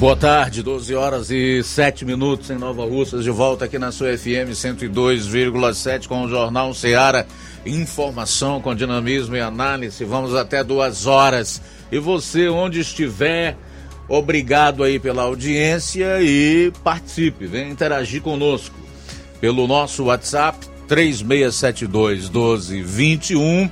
[0.00, 4.16] Boa tarde, 12 horas e 7 minutos em Nova Russas, de volta aqui na sua
[4.16, 7.26] FM 102,7 com o Jornal Seara.
[7.66, 10.02] Informação com dinamismo e análise.
[10.06, 11.60] Vamos até duas horas.
[11.92, 13.58] E você, onde estiver,
[14.08, 18.74] obrigado aí pela audiência e participe, venha interagir conosco
[19.38, 23.70] pelo nosso WhatsApp 3672 1221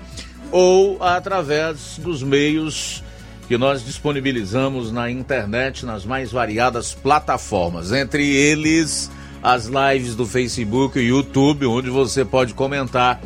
[0.52, 3.02] ou através dos meios
[3.48, 9.10] que nós disponibilizamos na internet nas mais variadas plataformas, entre eles
[9.42, 13.22] as lives do Facebook e YouTube, onde você pode comentar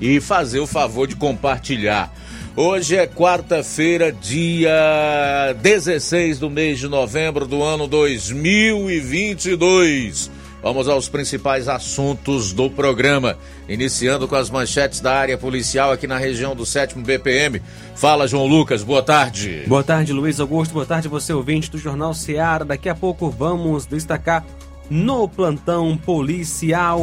[0.00, 2.12] e fazer o favor de compartilhar.
[2.56, 10.39] Hoje é quarta-feira, dia 16 do mês de novembro do ano 2022.
[10.62, 16.18] Vamos aos principais assuntos do programa, iniciando com as manchetes da área policial aqui na
[16.18, 17.62] região do 7 BPM.
[17.94, 19.64] Fala, João Lucas, boa tarde.
[19.66, 22.64] Boa tarde, Luiz Augusto, boa tarde você ouvinte do Jornal Seara.
[22.64, 24.44] Daqui a pouco vamos destacar
[24.90, 27.00] no plantão policial.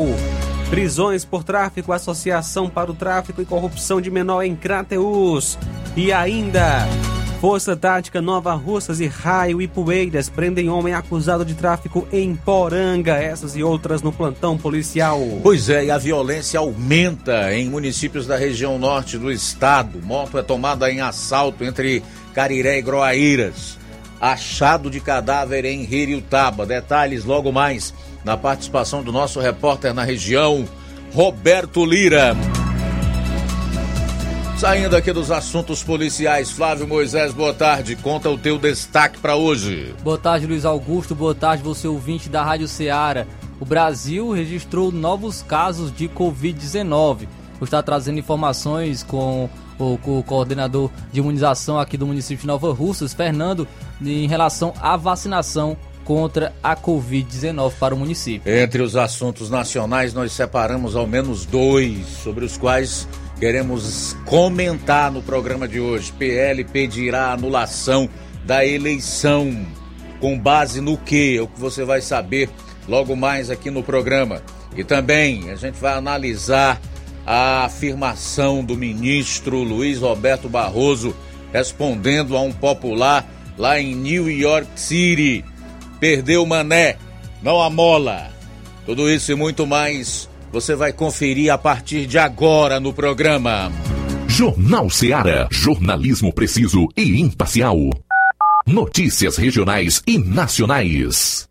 [0.70, 5.58] Prisões por tráfico, Associação para o Tráfico e Corrupção de Menor em Crateus.
[5.96, 6.86] E ainda
[7.40, 13.14] Força Tática Nova Russas e Raio e Poeiras prendem homem acusado de tráfico em Poranga.
[13.14, 15.22] Essas e outras no plantão policial.
[15.44, 20.00] Pois é, e a violência aumenta em municípios da região norte do estado.
[20.04, 22.02] Moto é tomada em assalto entre
[22.34, 23.78] Cariré e Groaíras.
[24.20, 26.66] Achado de cadáver em Ririutaba.
[26.66, 27.94] Detalhes logo mais
[28.26, 30.68] na participação do nosso repórter na região,
[31.14, 32.36] Roberto Lira.
[34.58, 37.96] Saindo aqui dos assuntos policiais, Flávio Moisés, boa tarde.
[37.96, 39.94] Conta o teu destaque para hoje.
[40.04, 41.14] Boa tarde, Luiz Augusto.
[41.14, 43.28] Boa tarde, você ouvinte da Rádio Ceará.
[43.60, 47.28] O Brasil registrou novos casos de Covid-19.
[47.60, 52.48] Vou estar trazendo informações com o, com o, coordenador de imunização aqui do município de
[52.48, 53.68] Nova Russas, Fernando,
[54.02, 58.52] em relação à vacinação contra a Covid-19 para o município.
[58.52, 63.08] Entre os assuntos nacionais, nós separamos ao menos dois, sobre os quais
[63.40, 66.12] queremos comentar no programa de hoje.
[66.12, 68.10] PL pedirá anulação
[68.46, 69.66] da eleição.
[70.20, 71.40] Com base no que?
[71.40, 72.50] O que você vai saber
[72.88, 74.42] logo mais aqui no programa.
[74.76, 76.82] E também a gente vai analisar
[77.26, 81.16] a afirmação do ministro Luiz Roberto Barroso
[81.52, 83.28] respondendo a um popular
[83.58, 85.44] lá em New York City.
[86.00, 86.98] Perdeu o mané,
[87.42, 88.32] não a mola.
[88.86, 93.72] Tudo isso e muito mais você vai conferir a partir de agora no programa.
[94.28, 95.48] Jornal Seara.
[95.52, 97.78] Jornalismo preciso e imparcial.
[98.66, 101.48] Notícias regionais e nacionais.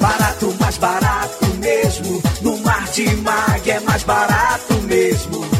[0.00, 2.22] Barato, mais barato mesmo.
[2.40, 5.59] No Mar de Mag é mais barato mesmo.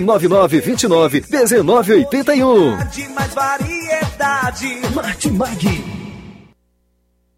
[0.05, 2.77] 9929 1981.
[2.87, 4.81] De mais variedade.
[4.93, 5.83] Martimag.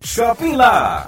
[0.03, 1.07] Shopping Lá.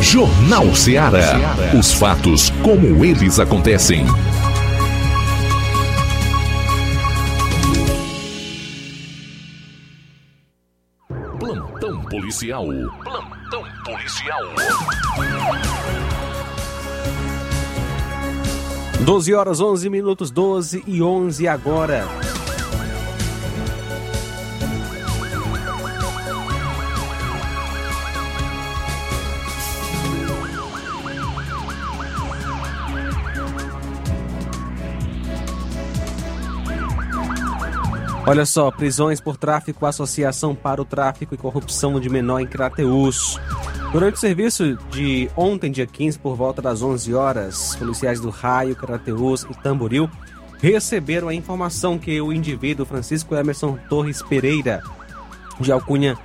[0.00, 1.56] Jornal Ceará.
[1.78, 4.06] Os fatos como eles acontecem.
[11.38, 12.66] Plantão policial.
[13.04, 14.42] Plantão policial.
[19.00, 22.06] 12 horas 11 minutos, 12 e 11 agora.
[38.28, 43.40] Olha só, prisões por tráfico, associação para o tráfico e corrupção de menor em Crateus.
[43.90, 48.76] Durante o serviço de ontem, dia 15, por volta das 11 horas, policiais do Raio,
[48.76, 50.10] Crateus e Tamboril
[50.58, 54.82] receberam a informação que o indivíduo Francisco Emerson Torres Pereira,
[55.58, 56.18] de alcunha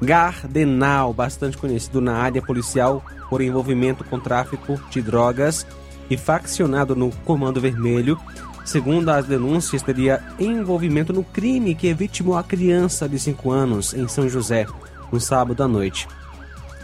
[0.00, 5.66] Gardenal, bastante conhecido na área policial por envolvimento com tráfico de drogas
[6.08, 8.16] e faccionado no Comando Vermelho,
[8.64, 14.06] Segundo as denúncias, teria envolvimento no crime que vitimou a criança de 5 anos em
[14.06, 14.66] São José,
[15.10, 16.06] no sábado à noite,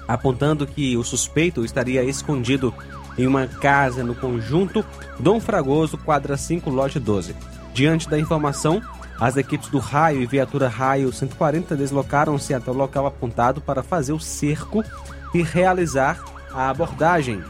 [0.09, 2.75] apontando que o suspeito estaria escondido
[3.17, 4.85] em uma casa no conjunto
[5.19, 7.35] Dom Fragoso, quadra 5, loja 12.
[7.73, 8.83] Diante da informação,
[9.19, 14.13] as equipes do Raio e viatura Raio 140 deslocaram-se até o local apontado para fazer
[14.13, 14.85] o cerco
[15.33, 16.23] e realizar
[16.53, 17.43] a abordagem.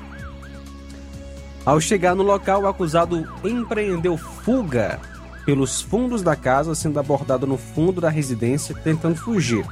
[1.67, 5.01] Ao chegar no local, o acusado empreendeu fuga
[5.45, 9.67] pelos fundos da casa, sendo abordado no fundo da residência, tentando fugir,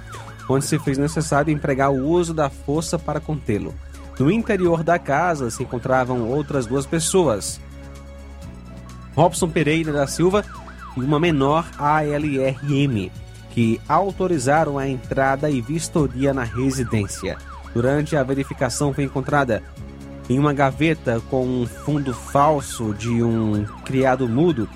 [0.49, 3.73] onde se fez necessário empregar o uso da força para contê-lo.
[4.19, 7.61] No interior da casa se encontravam outras duas pessoas,
[9.15, 10.45] Robson Pereira da Silva
[10.97, 13.11] e uma menor ALRM,
[13.51, 17.39] que autorizaram a entrada e vistoria na residência.
[17.73, 19.63] Durante a verificação foi encontrada
[20.29, 24.69] em uma gaveta com um fundo falso de um criado mudo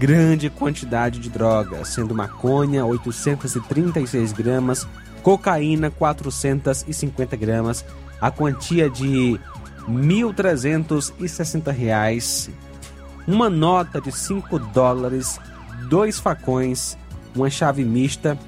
[0.00, 4.88] grande quantidade de droga, sendo maconha 836 gramas,
[5.22, 7.84] cocaína 450 gramas,
[8.18, 9.38] a quantia de
[9.86, 12.48] 1.360 reais,
[13.26, 15.38] uma nota de 5 dólares,
[15.88, 16.96] dois facões,
[17.34, 18.38] uma chave mista,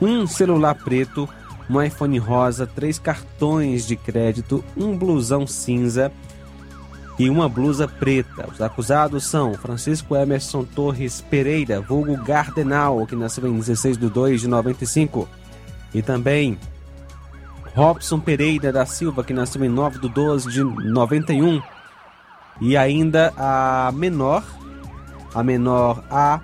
[0.00, 1.28] um celular preto,
[1.68, 6.12] um iPhone rosa, três cartões de crédito, um blusão cinza
[7.18, 8.48] e uma blusa preta.
[8.50, 14.40] Os acusados são Francisco Emerson Torres Pereira, vulgo Gardenal, que nasceu em 16 de 2
[14.42, 15.28] de 95,
[15.94, 16.58] e também
[17.74, 21.62] Robson Pereira da Silva, que nasceu em 9 de 12 de 91,
[22.60, 24.44] e ainda a menor,
[25.34, 26.42] a menor ALRM.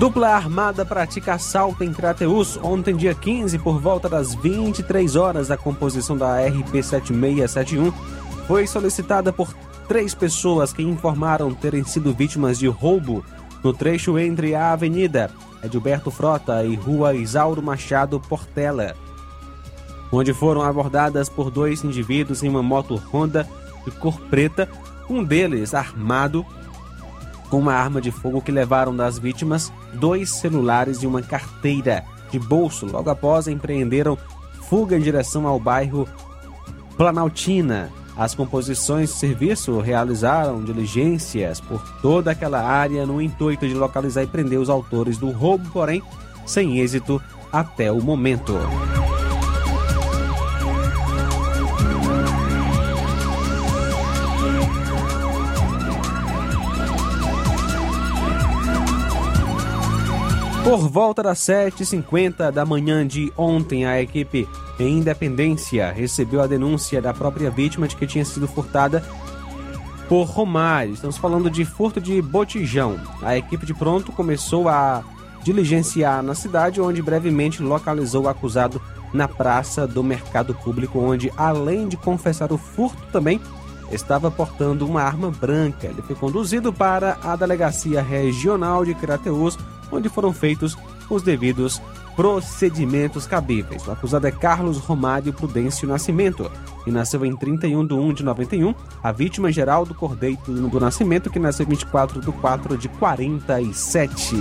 [0.00, 5.50] Dupla armada pratica assalto em Crateus ontem, dia 15, por volta das 23 horas.
[5.50, 7.92] A composição da RP7671
[8.46, 9.52] foi solicitada por
[9.86, 13.22] três pessoas que informaram terem sido vítimas de roubo
[13.62, 15.30] no trecho entre a Avenida
[15.62, 18.96] Edilberto Frota e Rua Isauro Machado Portela,
[20.10, 23.46] onde foram abordadas por dois indivíduos em uma moto Honda
[23.84, 24.66] de cor preta,
[25.10, 26.46] um deles armado
[27.50, 32.38] com uma arma de fogo que levaram das vítimas dois celulares e uma carteira de
[32.38, 32.86] bolso.
[32.86, 34.16] Logo após, empreenderam
[34.68, 36.08] fuga em direção ao bairro
[36.96, 37.90] Planaltina.
[38.16, 44.26] As composições de serviço realizaram diligências por toda aquela área no intuito de localizar e
[44.26, 46.02] prender os autores do roubo, porém
[46.46, 47.20] sem êxito
[47.52, 48.54] até o momento.
[60.62, 64.46] Por volta das 7h50 da manhã de ontem, a equipe
[64.78, 69.02] em Independência recebeu a denúncia da própria vítima de que tinha sido furtada
[70.08, 70.92] por Romário.
[70.92, 73.00] Estamos falando de furto de botijão.
[73.22, 75.02] A equipe de pronto começou a
[75.42, 78.80] diligenciar na cidade, onde brevemente localizou o acusado
[79.14, 83.40] na praça do Mercado Público, onde, além de confessar o furto, também
[83.90, 85.86] estava portando uma arma branca.
[85.86, 89.58] Ele foi conduzido para a Delegacia Regional de Crateus,
[89.90, 90.76] onde foram feitos
[91.08, 91.80] os devidos
[92.14, 93.86] procedimentos cabíveis.
[93.86, 96.50] O acusado é Carlos Romário Prudêncio Nascimento,
[96.84, 98.74] que nasceu em 31 de 1 de 91.
[99.02, 104.36] A vítima Geraldo Cordeiro do Nascimento, que nasceu em 24 de 4 de 47.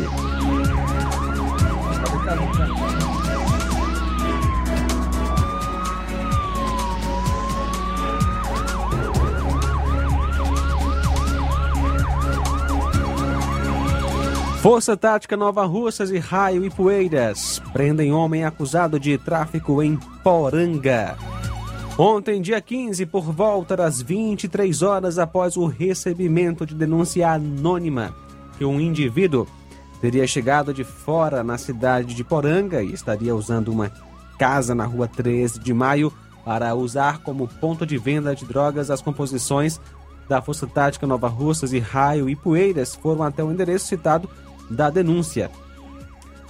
[14.62, 21.16] Força Tática Nova Russas e Raio e Poeiras prendem homem acusado de tráfico em Poranga.
[21.98, 28.14] Ontem, dia 15, por volta das 23 horas após o recebimento de denúncia anônima
[28.58, 29.48] que um indivíduo
[30.02, 33.90] teria chegado de fora na cidade de Poranga e estaria usando uma
[34.38, 36.12] casa na rua 13 de maio
[36.44, 39.80] para usar como ponto de venda de drogas as composições
[40.28, 44.30] da Força Tática Nova Russas e Raio e Poeiras foram até o endereço citado
[44.70, 45.50] da denúncia.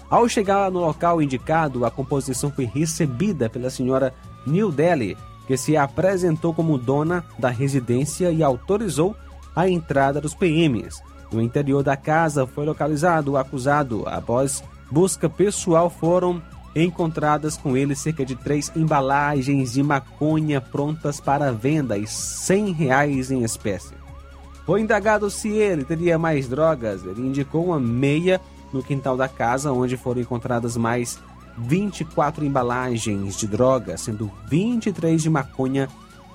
[0.10, 4.14] Ao chegar no local indicado, a composição foi recebida pela senhora
[4.46, 9.16] New Delhi, que se apresentou como dona da residência e autorizou
[9.56, 11.02] a entrada dos PMs.
[11.32, 14.04] No interior da casa foi localizado o acusado.
[14.08, 16.42] Após busca pessoal, foram
[16.76, 23.32] encontradas com ele cerca de três embalagens de maconha prontas para venda e 100 reais
[23.32, 23.99] em espécie.
[24.70, 27.04] Foi indagado se ele teria mais drogas.
[27.04, 28.40] Ele indicou uma meia
[28.72, 31.18] no quintal da casa, onde foram encontradas mais
[31.58, 35.90] 24 embalagens de droga, sendo 23 de maconha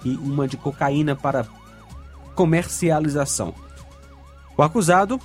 [0.05, 1.47] e uma de cocaína para
[2.35, 3.55] comercialização.
[4.57, 5.21] O acusado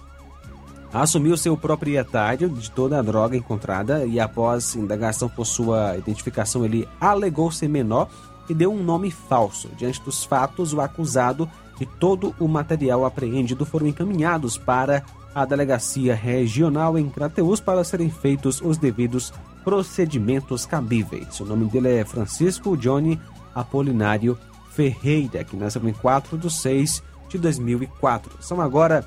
[0.94, 6.64] assumiu ser o proprietário de toda a droga encontrada e, após indagação por sua identificação,
[6.64, 8.08] ele alegou ser menor
[8.48, 9.68] e deu um nome falso.
[9.76, 11.50] Diante dos fatos, o acusado
[11.80, 18.10] e todo o material apreendido foram encaminhados para a Delegacia Regional em Crateus para serem
[18.10, 19.32] feitos os devidos
[19.64, 21.40] procedimentos cabíveis.
[21.40, 23.20] O nome dele é Francisco Johnny
[23.54, 24.38] Apolinário
[24.72, 28.38] Ferreira, que nasceu em 4 de 6 de 2004.
[28.42, 29.06] São agora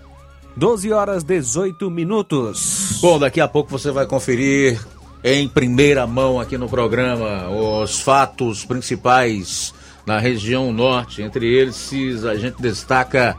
[0.57, 2.99] 12 horas 18 minutos.
[3.01, 4.81] Bom, daqui a pouco você vai conferir
[5.25, 9.73] em primeira mão aqui no programa os fatos principais
[10.07, 11.23] na região norte.
[11.23, 13.37] Entre eles, a gente destaca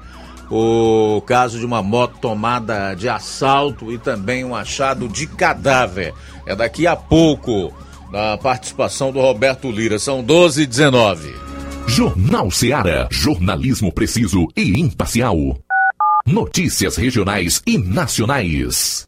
[0.49, 6.13] o caso de uma moto tomada de assalto e também um achado de cadáver.
[6.45, 7.73] É daqui a pouco,
[8.11, 9.97] na participação do Roberto Lira.
[9.97, 11.33] São 12 e 19.
[11.87, 13.07] Jornal Seara.
[13.11, 15.37] Jornalismo preciso e imparcial.
[16.25, 19.07] Notícias regionais e nacionais.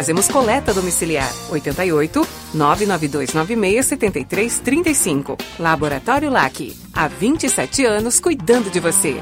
[0.01, 5.37] Fazemos coleta domiciliar 88 99296 7335.
[5.59, 6.75] Laboratório LAC.
[6.91, 9.21] Há 27 anos cuidando de você.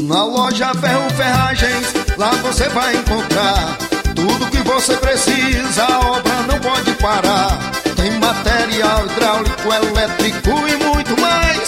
[0.00, 3.76] Na loja Ferro Ferragens, lá você vai encontrar
[4.14, 7.58] tudo que você precisa, a obra não pode parar.
[7.96, 11.67] Tem material hidráulico, elétrico e muito mais.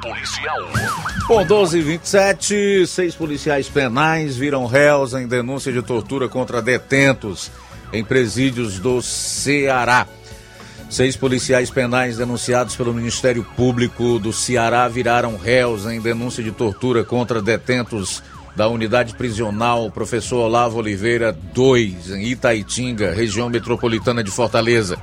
[0.00, 0.58] policial.
[1.26, 7.50] Bom, 12 e 27 seis policiais penais viram réus em denúncia de tortura contra detentos
[7.92, 10.06] em presídios do Ceará.
[10.88, 17.04] Seis policiais penais denunciados pelo Ministério Público do Ceará viraram réus em denúncia de tortura
[17.04, 18.22] contra detentos
[18.56, 24.98] da unidade prisional Professor Olavo Oliveira 2, em Itaitinga, região metropolitana de Fortaleza.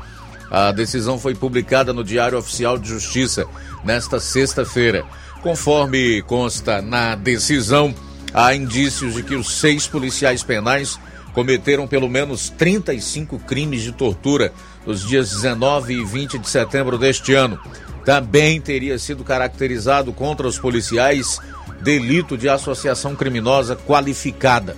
[0.55, 3.45] A decisão foi publicada no Diário Oficial de Justiça
[3.83, 5.03] nesta sexta-feira.
[5.43, 7.93] Conforme consta na decisão,
[8.33, 10.97] há indícios de que os seis policiais penais
[11.33, 14.53] cometeram pelo menos 35 crimes de tortura
[14.85, 17.59] nos dias 19 e 20 de setembro deste ano.
[18.05, 21.37] Também teria sido caracterizado contra os policiais
[21.81, 24.77] delito de associação criminosa qualificada.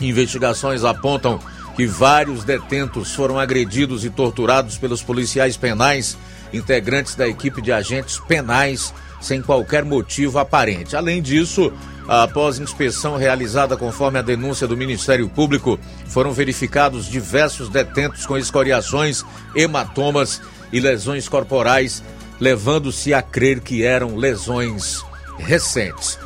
[0.00, 1.40] Investigações apontam
[1.76, 6.16] que vários detentos foram agredidos e torturados pelos policiais penais,
[6.52, 10.96] integrantes da equipe de agentes penais, sem qualquer motivo aparente.
[10.96, 11.72] Além disso,
[12.08, 19.24] após inspeção realizada conforme a denúncia do Ministério Público, foram verificados diversos detentos com escoriações,
[19.54, 20.40] hematomas
[20.72, 22.02] e lesões corporais,
[22.40, 25.04] levando-se a crer que eram lesões
[25.38, 26.18] recentes.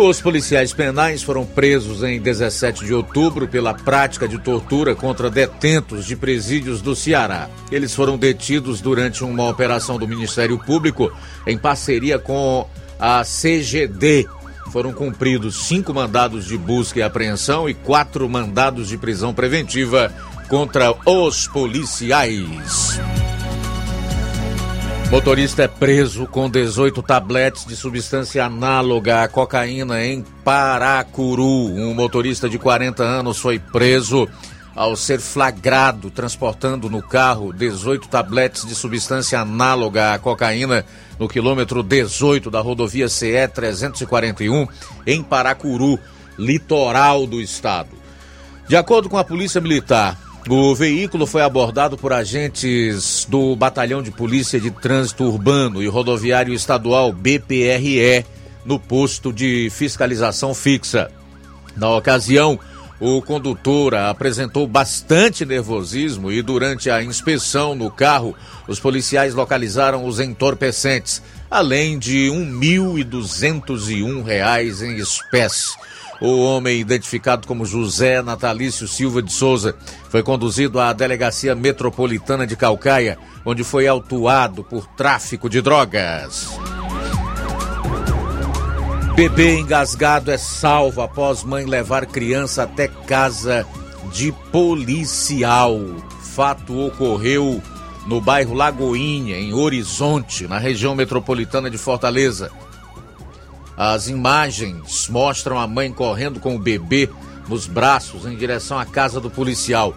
[0.00, 6.06] Os policiais penais foram presos em 17 de outubro pela prática de tortura contra detentos
[6.06, 7.50] de presídios do Ceará.
[7.68, 11.12] Eles foram detidos durante uma operação do Ministério Público
[11.44, 12.64] em parceria com
[12.96, 14.28] a CGD.
[14.70, 20.14] Foram cumpridos cinco mandados de busca e apreensão e quatro mandados de prisão preventiva
[20.48, 23.00] contra os policiais.
[25.10, 31.42] Motorista é preso com 18 tabletes de substância análoga à cocaína em Paracuru.
[31.44, 34.28] Um motorista de 40 anos foi preso
[34.76, 40.84] ao ser flagrado transportando no carro 18 tabletes de substância análoga à cocaína
[41.18, 44.68] no quilômetro 18 da rodovia CE 341
[45.06, 45.98] em Paracuru,
[46.38, 47.96] litoral do estado.
[48.68, 54.10] De acordo com a Polícia Militar, o veículo foi abordado por agentes do Batalhão de
[54.10, 58.24] Polícia de Trânsito Urbano e Rodoviário Estadual BPRE
[58.64, 61.10] no posto de fiscalização fixa.
[61.76, 62.58] Na ocasião,
[62.98, 68.34] o condutor apresentou bastante nervosismo e durante a inspeção no carro,
[68.66, 75.76] os policiais localizaram os entorpecentes, além de R$ 1.201 em espécie.
[76.20, 79.76] O homem, identificado como José Natalício Silva de Souza,
[80.08, 86.58] foi conduzido à Delegacia Metropolitana de Calcaia, onde foi autuado por tráfico de drogas.
[89.14, 93.66] Bebê engasgado é salvo após mãe levar criança até casa
[94.12, 95.78] de policial.
[96.20, 97.62] Fato ocorreu
[98.06, 102.50] no bairro Lagoinha, em Horizonte, na região metropolitana de Fortaleza.
[103.78, 107.08] As imagens mostram a mãe correndo com o bebê
[107.48, 109.94] nos braços em direção à casa do policial.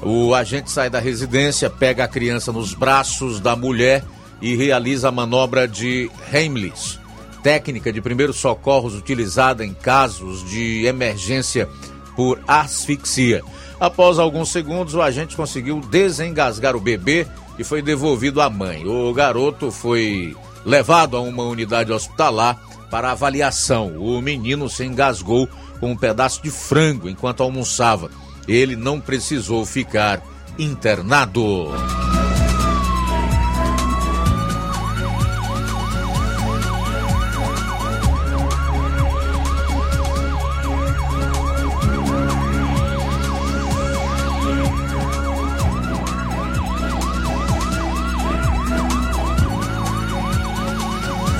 [0.00, 4.04] O agente sai da residência, pega a criança nos braços da mulher
[4.40, 7.00] e realiza a manobra de Heimlich,
[7.42, 11.68] técnica de primeiros socorros utilizada em casos de emergência
[12.14, 13.42] por asfixia.
[13.80, 17.26] Após alguns segundos, o agente conseguiu desengasgar o bebê
[17.58, 18.86] e foi devolvido à mãe.
[18.86, 23.96] O garoto foi levado a uma unidade hospitalar para avaliação.
[23.98, 25.48] O menino se engasgou
[25.80, 28.10] com um pedaço de frango enquanto almoçava.
[28.48, 30.22] Ele não precisou ficar
[30.58, 31.68] internado.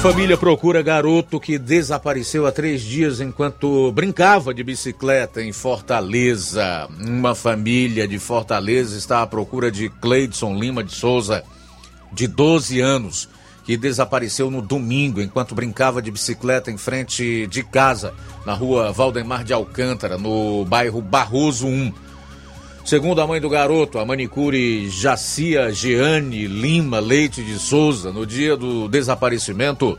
[0.00, 6.88] Família procura garoto que desapareceu há três dias enquanto brincava de bicicleta em Fortaleza.
[7.00, 11.42] Uma família de Fortaleza está à procura de Cleidson Lima de Souza,
[12.12, 13.28] de 12 anos,
[13.64, 19.42] que desapareceu no domingo enquanto brincava de bicicleta em frente de casa, na rua Valdemar
[19.42, 21.92] de Alcântara, no bairro Barroso 1.
[22.86, 28.56] Segundo a mãe do garoto, a manicure Jacia Jeane Lima Leite de Souza, no dia
[28.56, 29.98] do desaparecimento,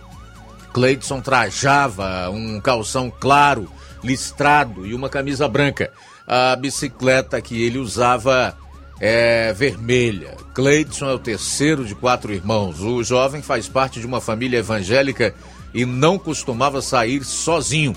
[0.72, 3.70] Cleidson trajava um calção claro,
[4.02, 5.92] listrado e uma camisa branca.
[6.26, 8.58] A bicicleta que ele usava
[9.02, 10.38] é vermelha.
[10.54, 12.80] Cleidson é o terceiro de quatro irmãos.
[12.80, 15.36] O jovem faz parte de uma família evangélica
[15.74, 17.94] e não costumava sair sozinho.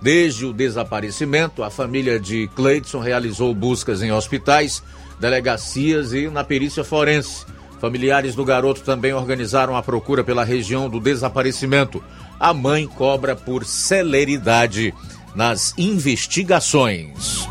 [0.00, 4.82] Desde o desaparecimento, a família de Cleidson realizou buscas em hospitais,
[5.18, 7.46] delegacias e na perícia forense.
[7.80, 12.02] Familiares do garoto também organizaram a procura pela região do desaparecimento.
[12.38, 14.94] A mãe cobra por celeridade
[15.34, 17.46] nas investigações.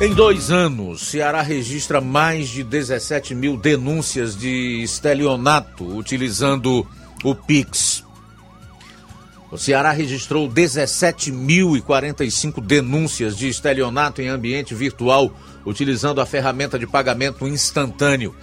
[0.00, 6.86] Em dois anos, Ceará registra mais de 17 mil denúncias de estelionato utilizando
[7.24, 8.04] o Pix.
[9.50, 15.32] O Ceará registrou 17.045 denúncias de estelionato em ambiente virtual
[15.64, 18.36] utilizando a ferramenta de pagamento instantâneo.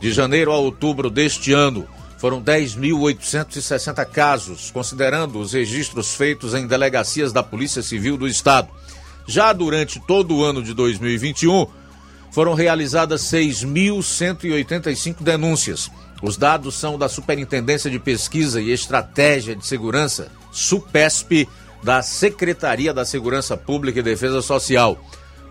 [0.00, 1.86] De janeiro a outubro deste ano,
[2.18, 8.68] foram 10.860 casos, considerando os registros feitos em delegacias da Polícia Civil do Estado.
[9.26, 11.66] Já durante todo o ano de 2021,
[12.30, 15.90] foram realizadas 6.185 denúncias.
[16.22, 21.48] Os dados são da Superintendência de Pesquisa e Estratégia de Segurança, SUPESP,
[21.82, 24.98] da Secretaria da Segurança Pública e Defesa Social.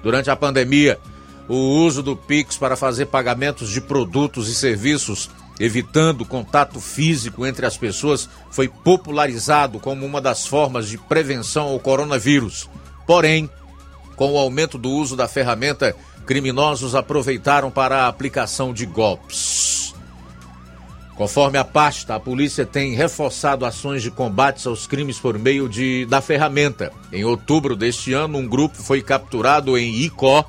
[0.02, 1.00] Durante a pandemia,
[1.48, 7.66] o uso do Pix para fazer pagamentos de produtos e serviços, evitando contato físico entre
[7.66, 12.68] as pessoas, foi popularizado como uma das formas de prevenção ao coronavírus.
[13.06, 13.50] Porém,
[14.16, 19.65] com o aumento do uso da ferramenta, criminosos aproveitaram para a aplicação de golpes.
[21.16, 26.06] Conforme a pasta, a polícia tem reforçado ações de combate aos crimes por meio de,
[26.08, 26.92] da ferramenta.
[27.12, 30.44] Em outubro deste ano, um grupo foi capturado em Icó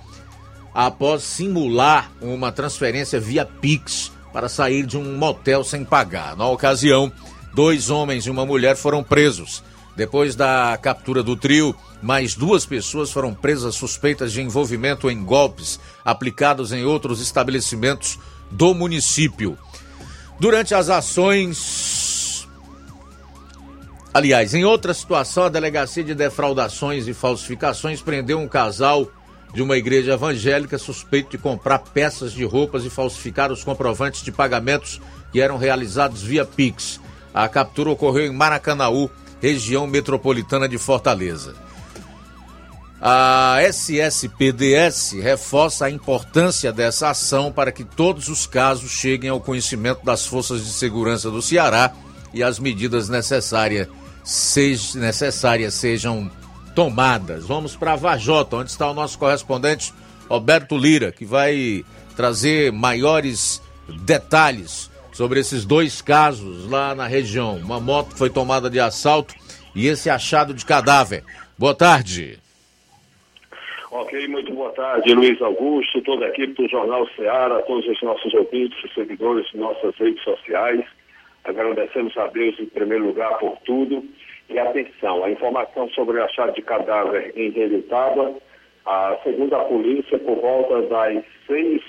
[0.74, 6.36] após simular uma transferência via Pix para sair de um motel sem pagar.
[6.36, 7.12] Na ocasião,
[7.54, 9.62] dois homens e uma mulher foram presos.
[9.96, 15.80] Depois da captura do trio, mais duas pessoas foram presas suspeitas de envolvimento em golpes
[16.04, 18.18] aplicados em outros estabelecimentos
[18.50, 19.56] do município.
[20.38, 22.46] Durante as ações.
[24.12, 29.10] Aliás, em outra situação, a Delegacia de Defraudações e Falsificações prendeu um casal
[29.54, 34.32] de uma igreja evangélica suspeito de comprar peças de roupas e falsificar os comprovantes de
[34.32, 35.00] pagamentos
[35.32, 37.00] que eram realizados via Pix.
[37.32, 41.65] A captura ocorreu em Maracanaú, região metropolitana de Fortaleza.
[43.00, 50.04] A SSPDS reforça a importância dessa ação para que todos os casos cheguem ao conhecimento
[50.04, 51.92] das forças de segurança do Ceará
[52.32, 53.86] e as medidas necessárias,
[54.24, 56.30] sej necessárias sejam
[56.74, 57.44] tomadas.
[57.44, 59.92] Vamos para Vajota, onde está o nosso correspondente
[60.28, 61.84] Roberto Lira, que vai
[62.16, 63.60] trazer maiores
[64.04, 67.56] detalhes sobre esses dois casos lá na região.
[67.56, 69.34] Uma moto foi tomada de assalto
[69.74, 71.24] e esse achado de cadáver.
[71.58, 72.38] Boa tarde.
[73.98, 78.34] Ok, muito boa tarde, Luiz Augusto, toda a equipe do Jornal Ceará, todos os nossos
[78.34, 80.84] ouvintes seguidores de nossas redes sociais.
[81.44, 84.04] Agradecemos a Deus em primeiro lugar por tudo.
[84.50, 88.34] E atenção, a informação sobre a achado de cadáver em Relitaba,
[88.84, 91.80] a, segundo a polícia, por volta das seis,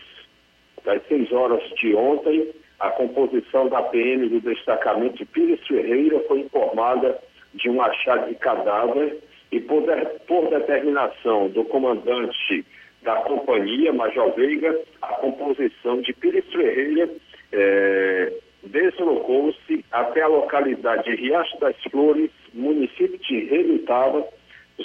[0.85, 6.39] das seis horas de ontem, a composição da PM do destacamento de Pires Ferreira foi
[6.39, 7.19] informada
[7.53, 12.65] de um achado de cadáver e por, de, por determinação do comandante
[13.01, 17.09] da companhia, Major Veiga, a composição de Pires Ferreira
[17.51, 18.33] eh,
[18.63, 24.27] deslocou-se até a localidade de Riacho das Flores, município de Relutava,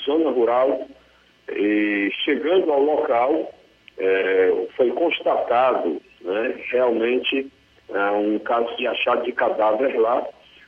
[0.04, 0.86] zona rural,
[1.50, 3.52] e chegando ao local,
[3.98, 7.50] eh, foi constatado né, realmente
[7.88, 10.24] eh, um caso de achado de cadáver lá,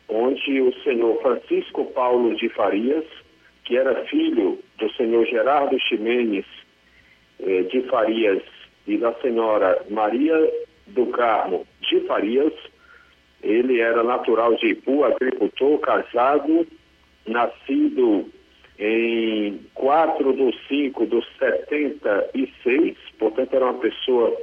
[0.08, 3.04] onde o senhor Francisco Paulo de Farias,
[3.64, 6.44] que era filho do senhor Gerardo Ximenes
[7.40, 8.42] eh, de Farias
[8.86, 10.34] e da senhora Maria
[10.88, 12.52] do Carmo de Farias.
[13.42, 16.66] Ele era natural de Ipu, agricultor, casado,
[17.26, 18.30] nascido
[18.78, 24.36] em 4 de 5 de 76, portanto era uma pessoa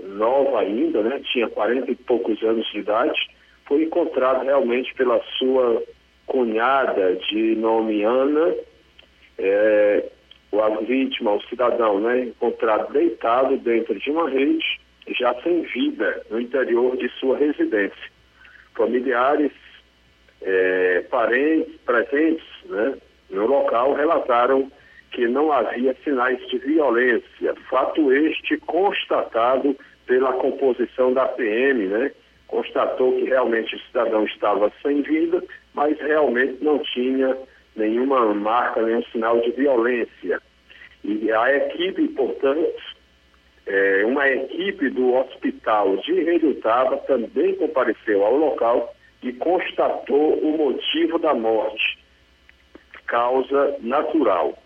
[0.00, 1.20] nova ainda, né?
[1.32, 3.18] tinha 40 e poucos anos de idade.
[3.66, 5.82] Foi encontrado realmente pela sua
[6.28, 8.54] cunhada de nome Ana,
[9.38, 10.04] é,
[10.52, 14.80] a vítima, o cidadão, né, encontrado deitado dentro de uma rede,
[15.18, 18.10] já sem vida, no interior de sua residência.
[18.74, 19.52] Familiares,
[20.42, 22.94] é, parentes, presentes né,
[23.30, 24.70] no local relataram
[25.10, 32.12] que não havia sinais de violência, fato este constatado pela composição da PM, né,
[32.46, 35.42] constatou que realmente o cidadão estava sem vida,
[35.78, 37.36] mas realmente não tinha
[37.76, 40.42] nenhuma marca, nenhum sinal de violência.
[41.04, 42.98] E a equipe, portanto,
[43.70, 51.18] É, uma equipe do hospital de Redutaba também compareceu ao local e constatou o motivo
[51.18, 51.98] da morte,
[53.06, 54.56] causa natural.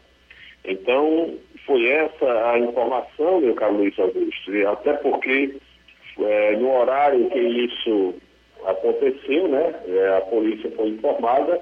[0.65, 5.57] Então, foi essa a informação, meu caro Luiz Augusto, até porque
[6.21, 8.15] é, no horário que isso
[8.67, 11.61] aconteceu, né, é, a polícia foi informada,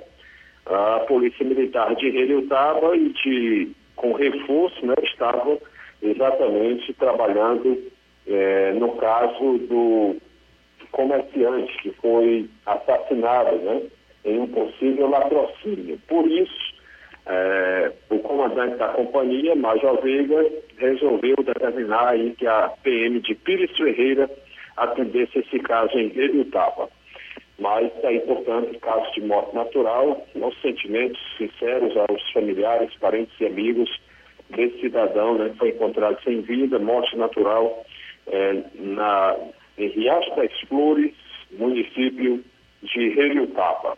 [0.66, 5.58] a polícia militar de Relutaba e de, com reforço, né, estava
[6.02, 7.90] exatamente trabalhando
[8.26, 10.16] é, no caso do
[10.92, 13.82] comerciante que foi assassinado, né,
[14.24, 15.98] em um possível latrocínio.
[16.06, 16.74] Por isso,
[17.26, 20.44] é, o comandante da companhia, Major Veiga,
[20.76, 24.30] resolveu determinar aí que a PM de Pires Ferreira
[24.80, 26.88] atendesse esse caso em Redutaba.
[27.58, 33.90] Mas aí, portanto, caso de morte natural, nossos sentimentos sinceros aos familiares, parentes e amigos
[34.48, 37.84] desse cidadão, né, que foi encontrado sem vida, morte natural,
[38.26, 39.36] é, na,
[39.76, 41.14] em Riacho das Flores,
[41.52, 42.42] município
[42.82, 43.96] de Redutaba.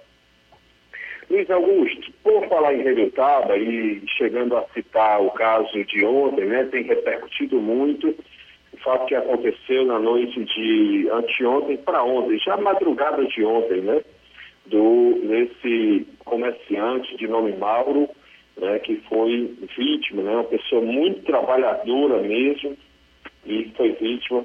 [1.31, 6.65] Luiz Augusto, por falar em Redutaba e chegando a citar o caso de ontem, né,
[6.65, 8.15] tem repercutido muito
[8.83, 14.03] fato que aconteceu na noite de anteontem para ontem, já madrugada de ontem, né,
[14.67, 18.09] do desse comerciante de nome Mauro,
[18.57, 22.77] né, que foi vítima, né, uma pessoa muito trabalhadora mesmo,
[23.47, 24.45] e foi vítima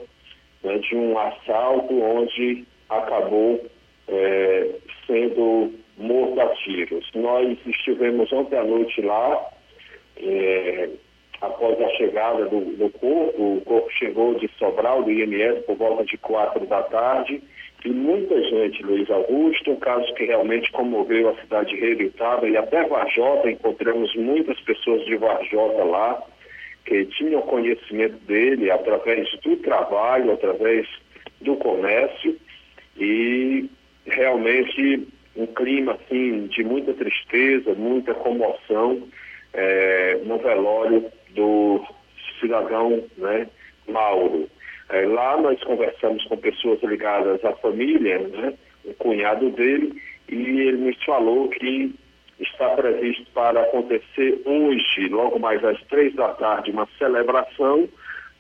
[0.64, 3.64] né, de um assalto onde acabou
[4.08, 7.10] é, sendo morto a tiros.
[7.14, 9.50] Nós estivemos ontem à noite lá,
[10.18, 10.90] é,
[11.42, 16.04] após a chegada do, do, corpo, o corpo chegou de Sobral, do IMS, por volta
[16.06, 17.42] de quatro da tarde,
[17.86, 22.58] e muita gente, Luiz Augusto, um caso que realmente comoveu a cidade de Reitaba e
[22.58, 26.22] até Varjota, encontramos muitas pessoas de Varjota lá,
[26.86, 30.88] que tinham conhecimento dele através do trabalho, através
[31.42, 32.36] do comércio,
[32.98, 33.70] e
[34.06, 39.08] realmente um clima assim de muita tristeza, muita comoção
[39.54, 41.86] é, no velório do
[42.42, 43.48] cidadão né,
[43.88, 44.50] Mauro.
[44.90, 48.54] É, lá nós conversamos com pessoas ligadas à família, né,
[48.86, 51.94] o cunhado dele, e ele nos falou que
[52.40, 57.88] está previsto para acontecer hoje, logo mais às três da tarde, uma celebração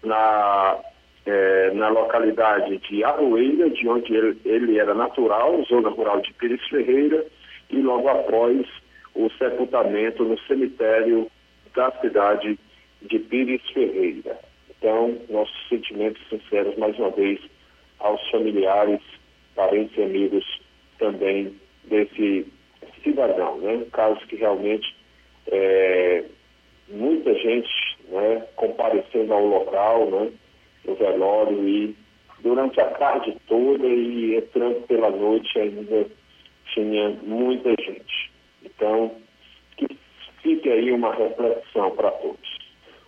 [0.03, 0.77] na
[1.25, 6.65] é, na localidade de Aroeira, de onde ele, ele, era natural, zona rural de Pires
[6.69, 7.25] Ferreira,
[7.69, 8.65] e logo após
[9.13, 11.29] o sepultamento no cemitério
[11.75, 12.57] da cidade
[13.01, 14.39] de Pires Ferreira.
[14.69, 17.39] Então, nossos sentimentos sinceros, mais uma vez,
[17.99, 19.01] aos familiares,
[19.55, 20.61] parentes e amigos
[20.99, 21.55] também
[21.85, 22.45] desse
[23.03, 23.73] cidadão, né?
[23.73, 24.95] Um caso que realmente
[25.47, 26.23] é,
[26.89, 30.31] muita gente né, comparecendo ao local, né?
[30.85, 31.95] no velório e
[32.39, 36.07] durante a tarde toda e entrando pela noite ainda
[36.73, 38.31] tinha muita gente.
[38.63, 39.15] Então,
[39.75, 39.87] que
[40.41, 42.56] fique aí uma reflexão para todos.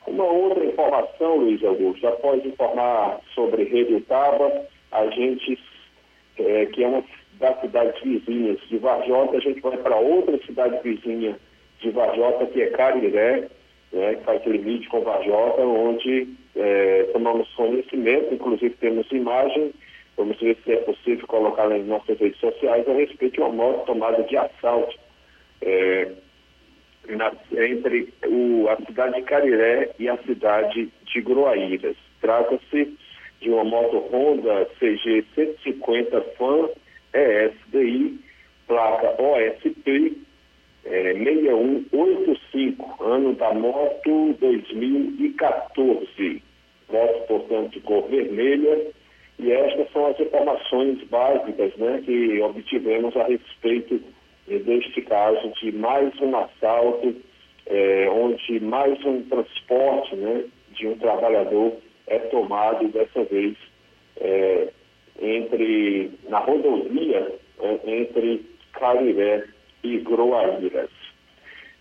[0.08, 5.60] Uma outra informação, Luiz Augusto, após informar sobre Redutaba, a gente,
[6.38, 7.04] é, que é uma
[7.40, 11.38] das cidades vizinhas de Varjota, a gente vai para outra cidade vizinha
[11.80, 13.48] de Varjota, que é Cariré,
[13.92, 19.72] né, que faz limite com Varjota, onde é, tomamos conhecimento, inclusive temos imagem,
[20.18, 23.86] vamos ver se é possível colocar nas nossas redes sociais a respeito de uma moto
[23.86, 24.98] tomada de assalto
[25.62, 26.12] é,
[27.08, 31.96] na, entre o, a cidade de Cariré e a cidade de Groaíras.
[32.22, 32.94] Trata-se
[33.42, 36.70] de uma moto Honda CG 150 FAN
[37.14, 38.20] ESDI,
[38.68, 40.18] placa OSP
[40.86, 46.42] é, 6185, ano da moto 2014.
[46.92, 48.88] Moto, portanto, cor vermelha.
[49.38, 54.02] E estas são as informações básicas né, que obtivemos a respeito
[54.58, 57.16] deste caso de mais um assalto,
[57.68, 61.74] é, onde mais um transporte né, de um trabalhador
[62.08, 63.56] é tomado dessa vez
[64.20, 64.70] é,
[65.22, 69.46] entre na rodovia é, entre Cariré
[69.84, 70.90] e Groaíras.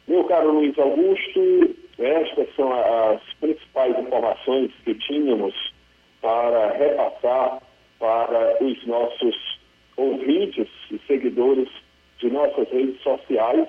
[0.07, 5.55] Meu caro Luiz Augusto, estas são as principais informações que tínhamos
[6.21, 7.63] para repassar
[7.99, 9.59] para os nossos
[9.97, 11.69] ouvintes e seguidores
[12.19, 13.67] de nossas redes sociais.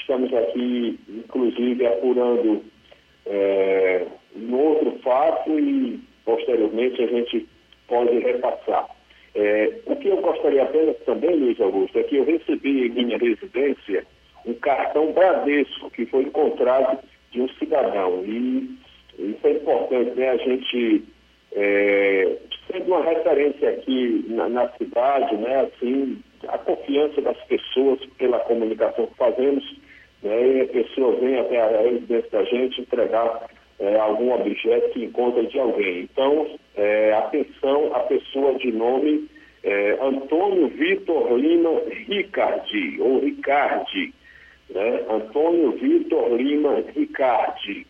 [0.00, 2.64] Estamos aqui, inclusive, apurando
[3.26, 7.48] é, um outro fato e, posteriormente, a gente
[7.88, 8.88] pode repassar.
[9.34, 13.18] É, o que eu gostaria apenas também, Luiz Augusto, é que eu recebi em minha
[13.18, 14.04] residência
[14.44, 16.98] um cartão Bradesco que foi encontrado
[17.30, 18.24] de um cidadão.
[18.24, 18.78] E
[19.18, 20.30] isso é importante, né?
[20.30, 21.04] A gente
[21.52, 22.36] é,
[22.70, 29.06] sendo uma referência aqui na, na, cidade, né, assim, a confiança das pessoas pela comunicação
[29.06, 29.64] que fazemos,
[30.22, 35.04] né, e a pessoa vem até a residência da gente entregar é, algum objeto que
[35.04, 36.02] encontra de alguém.
[36.02, 39.28] Então, é, atenção à pessoa de nome
[39.62, 44.14] é, Antônio Vitor Lima Ricardi, ou Ricardi,
[44.70, 45.04] né?
[45.10, 47.86] Antônio Vitor Lima Ricardi.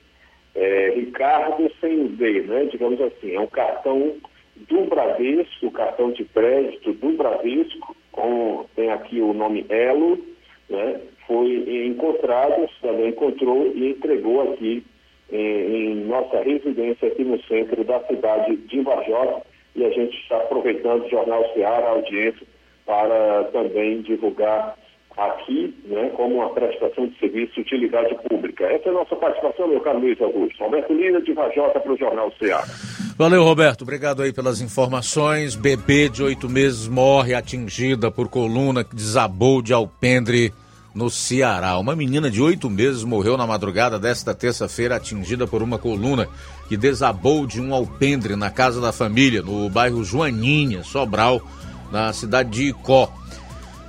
[0.55, 2.65] É, Ricardo sem o D, né?
[2.65, 4.17] digamos assim, é um cartão
[4.69, 10.19] do Bradesco, o cartão de crédito do Bradesco, com, tem aqui o nome Elo,
[10.69, 11.01] né?
[11.27, 14.85] foi encontrado, o cidadão encontrou e entregou aqui
[15.31, 19.43] em, em, nossa residência aqui no centro da cidade de Varjota
[19.77, 22.47] e a gente está aproveitando o Jornal Ceará, a audiência,
[22.85, 24.77] para também divulgar
[25.17, 28.65] aqui, né, como uma prestação de serviço de utilidade pública.
[28.65, 30.63] Essa é a nossa participação, meu caro Luiz Augusto.
[30.63, 32.65] Roberto Lina, de Vajota, para o Jornal Ceará.
[33.19, 33.83] Valeu, Roberto.
[33.83, 35.55] Obrigado aí pelas informações.
[35.55, 40.53] Bebê de oito meses morre atingida por coluna que desabou de alpendre
[40.95, 41.79] no Ceará.
[41.79, 46.29] Uma menina de oito meses morreu na madrugada desta terça-feira atingida por uma coluna
[46.69, 51.41] que desabou de um alpendre na casa da família, no bairro Joaninha, Sobral,
[51.93, 53.13] na cidade de Icó.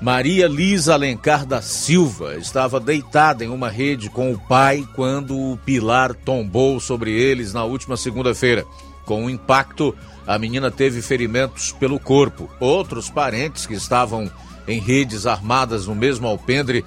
[0.01, 5.57] Maria Lisa Alencar da Silva estava deitada em uma rede com o pai quando o
[5.57, 8.65] pilar tombou sobre eles na última segunda-feira.
[9.05, 9.95] Com o impacto,
[10.25, 12.49] a menina teve ferimentos pelo corpo.
[12.59, 14.31] Outros parentes que estavam
[14.67, 16.83] em redes armadas no mesmo alpendre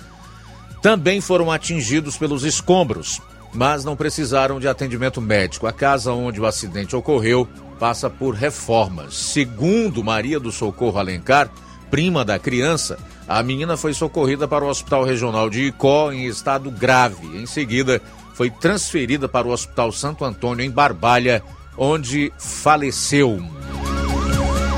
[0.82, 5.68] também foram atingidos pelos escombros, mas não precisaram de atendimento médico.
[5.68, 7.48] A casa onde o acidente ocorreu
[7.78, 9.14] passa por reformas.
[9.14, 11.48] Segundo Maria do Socorro Alencar,
[11.90, 16.70] prima da criança, a menina foi socorrida para o Hospital Regional de Icó em estado
[16.70, 17.26] grave.
[17.36, 18.00] Em seguida,
[18.34, 21.42] foi transferida para o Hospital Santo Antônio em Barbalha,
[21.76, 23.40] onde faleceu.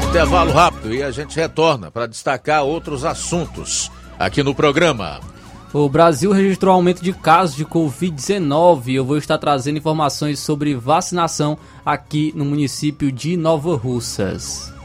[0.08, 5.20] Intervalo rápido e a gente retorna para destacar outros assuntos aqui no programa.
[5.72, 8.94] O Brasil registrou aumento de casos de Covid-19.
[8.94, 14.75] Eu vou estar trazendo informações sobre vacinação aqui no município de Nova Russas.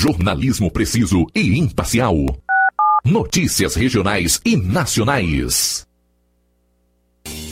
[0.00, 2.14] Jornalismo preciso e imparcial.
[3.04, 5.88] Notícias regionais e nacionais.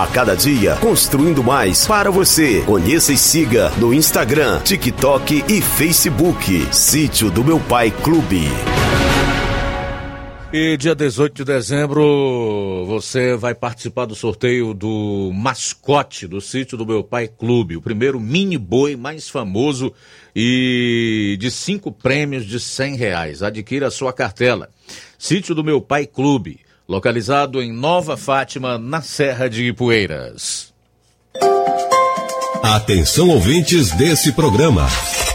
[0.00, 2.62] A cada dia, construindo mais para você.
[2.62, 6.74] Conheça e siga no Instagram, TikTok e Facebook.
[6.74, 8.44] Sítio do Meu Pai Clube.
[10.50, 16.86] E dia 18 de dezembro você vai participar do sorteio do mascote do sítio do
[16.86, 19.92] meu pai Clube, o primeiro mini boi mais famoso
[20.34, 23.42] e de cinco prêmios de cem reais.
[23.42, 24.70] Adquira a sua cartela.
[25.18, 26.58] Sítio do meu pai Clube,
[26.90, 30.72] localizado em Nova Fátima, na Serra de Ipueiras.
[32.64, 34.88] Atenção ouvintes desse programa.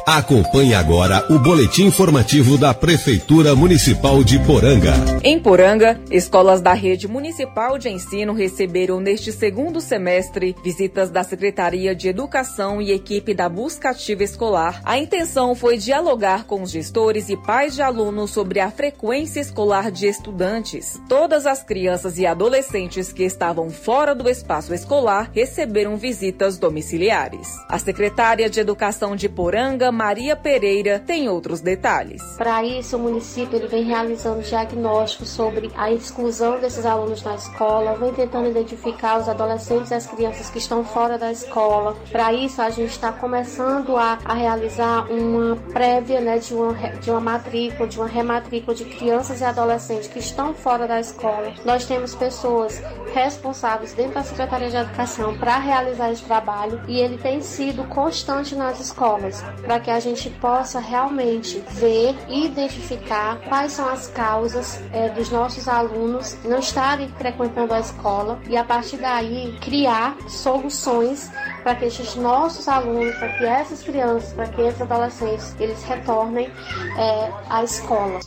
[0.05, 4.93] Acompanhe agora o boletim informativo da Prefeitura Municipal de Poranga.
[5.23, 11.95] Em Poranga, escolas da rede municipal de ensino receberam neste segundo semestre visitas da Secretaria
[11.95, 14.79] de Educação e equipe da Busca Ativa Escolar.
[14.85, 19.89] A intenção foi dialogar com os gestores e pais de alunos sobre a frequência escolar
[19.89, 21.01] de estudantes.
[21.09, 27.49] Todas as crianças e adolescentes que estavam fora do espaço escolar receberam visitas domiciliares.
[27.67, 32.21] A secretária de Educação de Poranga, Maria Pereira tem outros detalhes.
[32.37, 37.95] Para isso, o município ele vem realizando diagnósticos sobre a exclusão desses alunos na escola,
[37.95, 41.95] vem tentando identificar os adolescentes e as crianças que estão fora da escola.
[42.11, 47.09] Para isso, a gente está começando a, a, realizar uma prévia né, de, uma, de
[47.09, 51.53] uma matrícula, de uma rematrícula de crianças e adolescentes que estão fora da escola.
[51.63, 52.83] Nós temos pessoas
[53.13, 58.55] responsáveis dentro da Secretaria de Educação para realizar esse trabalho e ele tem sido constante
[58.55, 59.41] nas escolas
[59.85, 65.67] que a gente possa realmente ver e identificar quais são as causas é, dos nossos
[65.67, 71.29] alunos não estarem frequentando a escola e a partir daí criar soluções
[71.61, 76.49] para que esses nossos alunos, para que essas crianças, para que esses adolescentes, eles retornem
[76.97, 78.19] é, à escola.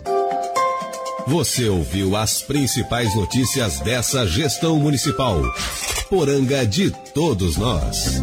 [1.26, 5.42] Você ouviu as principais notícias dessa gestão municipal.
[6.08, 8.22] Poranga de todos nós.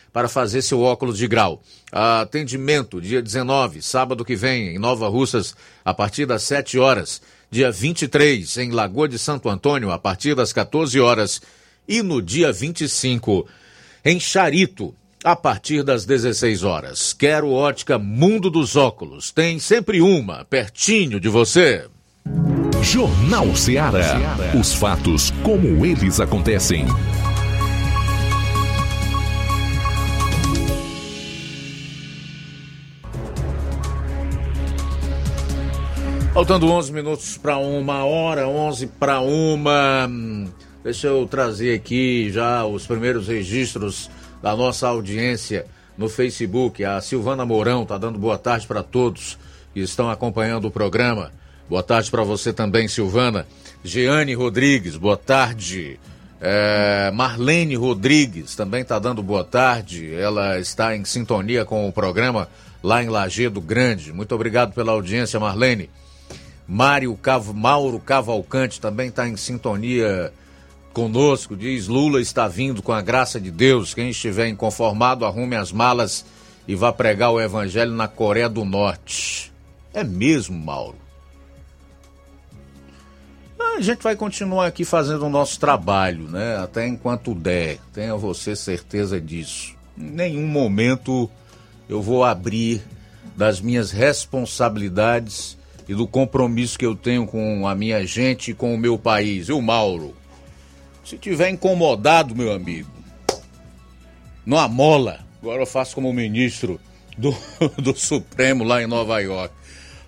[0.13, 1.61] para fazer seu óculos de grau.
[1.91, 7.21] Atendimento dia 19, sábado que vem, em Nova Russas, a partir das 7 horas.
[7.49, 11.41] Dia 23, em Lagoa de Santo Antônio, a partir das 14 horas.
[11.87, 13.45] E no dia 25,
[14.05, 17.13] em Charito, a partir das 16 horas.
[17.13, 19.31] Quero ótica Mundo dos Óculos.
[19.31, 21.85] Tem sempre uma pertinho de você.
[22.81, 24.17] Jornal Ceará.
[24.59, 26.85] Os fatos como eles acontecem.
[36.33, 40.09] Faltando 11 minutos para uma hora, 11 para uma.
[40.81, 44.09] Deixa eu trazer aqui já os primeiros registros
[44.41, 45.65] da nossa audiência
[45.97, 46.85] no Facebook.
[46.85, 49.37] A Silvana Mourão está dando boa tarde para todos
[49.73, 51.33] que estão acompanhando o programa.
[51.69, 53.45] Boa tarde para você também, Silvana.
[53.83, 55.99] Jeane Rodrigues, boa tarde.
[56.39, 60.15] É, Marlene Rodrigues também está dando boa tarde.
[60.15, 62.47] Ela está em sintonia com o programa
[62.81, 64.13] lá em Lagedo Grande.
[64.13, 65.89] Muito obrigado pela audiência, Marlene.
[66.67, 67.53] Mário Cav...
[67.53, 70.31] Mauro Cavalcante também está em sintonia
[70.93, 71.55] conosco.
[71.55, 73.93] Diz: Lula está vindo com a graça de Deus.
[73.93, 76.25] Quem estiver inconformado, arrume as malas
[76.67, 79.51] e vá pregar o evangelho na Coreia do Norte.
[79.93, 81.01] É mesmo, Mauro?
[83.77, 86.57] A gente vai continuar aqui fazendo o nosso trabalho, né?
[86.57, 87.79] Até enquanto der.
[87.93, 89.75] Tenha você certeza disso.
[89.97, 91.29] Em nenhum momento
[91.89, 92.81] eu vou abrir
[93.35, 95.57] das minhas responsabilidades
[95.91, 99.49] e do compromisso que eu tenho com a minha gente e com o meu país.
[99.49, 100.15] E o Mauro,
[101.03, 102.89] se tiver incomodado, meu amigo,
[104.45, 105.19] não amola.
[105.41, 106.79] Agora eu faço como ministro
[107.17, 107.35] do,
[107.77, 109.53] do Supremo lá em Nova York.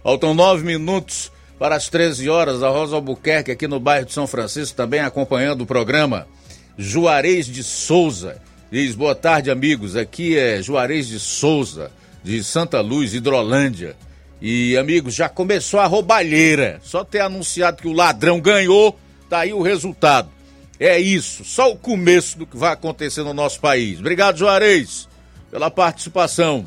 [0.02, 1.30] Faltam nove minutos
[1.60, 2.64] para as 13 horas.
[2.64, 6.26] A Rosa Albuquerque, aqui no bairro de São Francisco, também acompanhando o programa.
[6.78, 9.98] Juarez de Souza diz: Boa tarde, amigos.
[9.98, 11.92] Aqui é Juarez de Souza,
[12.24, 13.98] de Santa Luz, Hidrolândia.
[14.46, 16.82] E, amigos, já começou a roubalheira.
[16.84, 20.30] Só ter anunciado que o ladrão ganhou, tá aí o resultado.
[20.78, 24.02] É isso, só o começo do que vai acontecer no nosso país.
[24.02, 25.08] Obrigado, Juarez,
[25.50, 26.66] pela participação.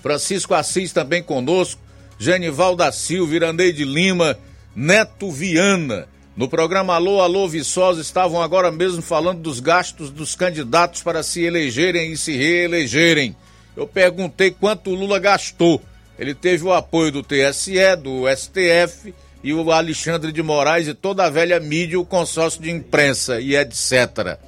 [0.00, 1.80] Francisco Assis também conosco.
[2.16, 4.38] Genival da Silva, Irandeide Lima,
[4.76, 6.06] Neto Viana.
[6.36, 11.42] No programa Alô, Alô Viçosa estavam agora mesmo falando dos gastos dos candidatos para se
[11.42, 13.34] elegerem e se reelegerem.
[13.76, 15.82] Eu perguntei quanto o Lula gastou.
[16.18, 21.24] Ele teve o apoio do TSE, do STF e o Alexandre de Moraes e toda
[21.24, 24.38] a velha mídia, o consórcio de imprensa e etc.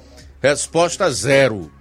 [0.41, 1.71] Resposta zero.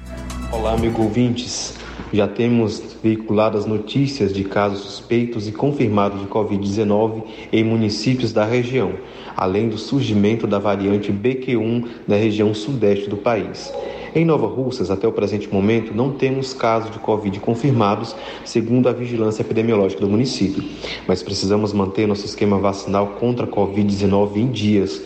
[0.52, 1.74] Olá, amigo ouvintes.
[2.12, 8.92] Já temos veiculadas notícias de casos suspeitos e confirmados de Covid-19 em municípios da região,
[9.34, 13.72] além do surgimento da variante BQ1 na região sudeste do país.
[14.14, 18.92] Em Nova Russas, até o presente momento, não temos casos de Covid confirmados, segundo a
[18.92, 20.62] vigilância epidemiológica do município,
[21.08, 25.00] mas precisamos manter nosso esquema vacinal contra a Covid-19 em dias.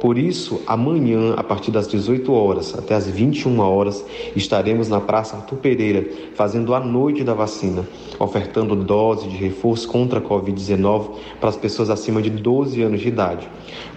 [0.00, 4.02] Por isso, amanhã, a partir das 18 horas até as 21 horas,
[4.34, 7.86] estaremos na Praça Arthur Pereira fazendo a noite da vacina,
[8.18, 13.08] ofertando dose de reforço contra a Covid-19 para as pessoas acima de 12 anos de
[13.08, 13.46] idade.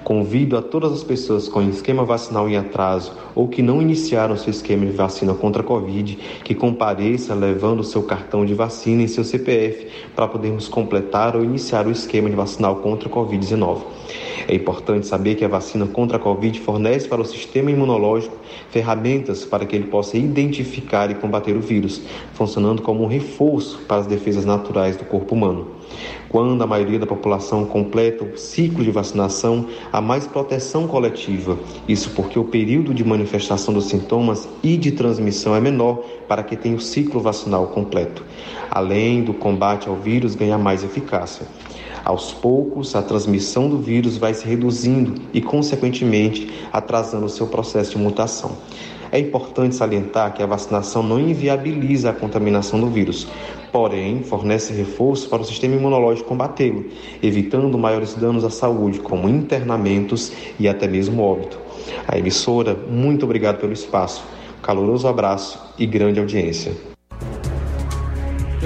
[0.04, 4.52] Convido a todas as pessoas com esquema vacinal em atraso ou que não iniciaram seu
[4.52, 9.24] esquema de vacina contra a Covid que compareça levando seu cartão de vacina e seu
[9.24, 13.84] CPF para podermos completar ou iniciar o esquema de vacinal contra a Covid-19.
[14.48, 18.36] É importante saber que a vacina contra a Covid fornece para o sistema imunológico
[18.70, 22.02] ferramentas para que ele possa identificar e combater o vírus,
[22.34, 25.68] funcionando como um reforço para as defesas naturais do corpo humano.
[26.30, 31.58] Quando a maioria da população completa o ciclo de vacinação, há mais proteção coletiva.
[31.88, 36.56] Isso porque o período de manifestação dos sintomas e de transmissão é menor para que
[36.56, 38.26] tenha o ciclo vacinal completo.
[38.72, 41.46] Além do combate ao vírus, ganha mais eficácia.
[42.04, 47.92] Aos poucos, a transmissão do vírus vai se reduzindo e, consequentemente, atrasando o seu processo
[47.92, 48.58] de mutação.
[49.10, 53.28] É importante salientar que a vacinação não inviabiliza a contaminação do vírus,
[53.72, 56.86] porém fornece reforço para o sistema imunológico combatê-lo,
[57.22, 61.60] evitando maiores danos à saúde, como internamentos e até mesmo óbito.
[62.08, 64.24] A emissora, muito obrigado pelo espaço,
[64.62, 66.93] caloroso abraço e grande audiência.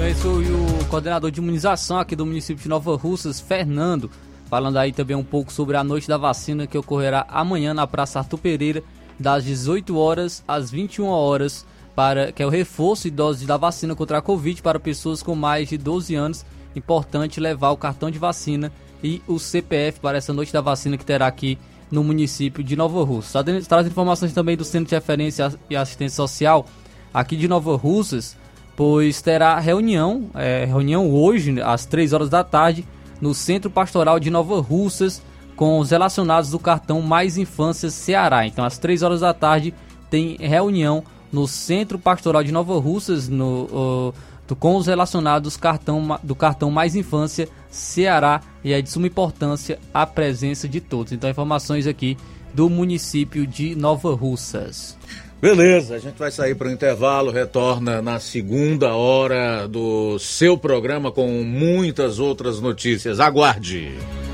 [0.08, 4.10] Esse foi o coordenador de imunização aqui do município de Nova Russas, Fernando,
[4.48, 8.20] falando aí também um pouco sobre a noite da vacina que ocorrerá amanhã na Praça
[8.20, 8.82] Arthur Pereira,
[9.20, 13.94] das 18 horas às 21 horas, para que é o reforço e dose da vacina
[13.94, 16.46] contra a Covid para pessoas com mais de 12 anos.
[16.74, 18.72] Importante levar o cartão de vacina
[19.04, 21.58] e o CPF para essa noite da vacina que terá aqui
[21.90, 23.44] no município de Nova Russa.
[23.68, 26.64] Traz informações também do Centro de Referência e Assistência Social
[27.12, 28.37] aqui de Nova Russas
[28.78, 32.86] pois terá reunião, é, reunião hoje, às 3 horas da tarde,
[33.20, 35.20] no Centro Pastoral de Nova Russas,
[35.56, 38.46] com os relacionados do cartão Mais Infância Ceará.
[38.46, 39.74] Então, às 3 horas da tarde,
[40.08, 41.02] tem reunião
[41.32, 44.12] no Centro Pastoral de Nova Russas, no,
[44.46, 48.40] uh, com os relacionados cartão, do cartão Mais Infância Ceará.
[48.62, 51.12] E é de suma importância a presença de todos.
[51.12, 52.16] Então, informações aqui
[52.54, 54.96] do município de Nova Russas.
[55.40, 61.12] Beleza, a gente vai sair para o intervalo, retorna na segunda hora do seu programa
[61.12, 63.20] com muitas outras notícias.
[63.20, 63.92] Aguarde.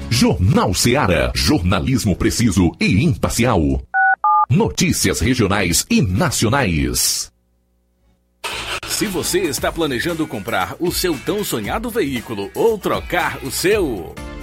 [0.08, 1.30] Jornal Seara.
[1.34, 3.82] Jornalismo preciso e imparcial.
[4.48, 7.30] Notícias regionais e nacionais.
[8.88, 14.14] Se você está planejando comprar o seu tão sonhado veículo ou trocar o seu.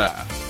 [0.00, 0.49] Yeah.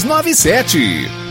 [0.01, 1.30] 3297.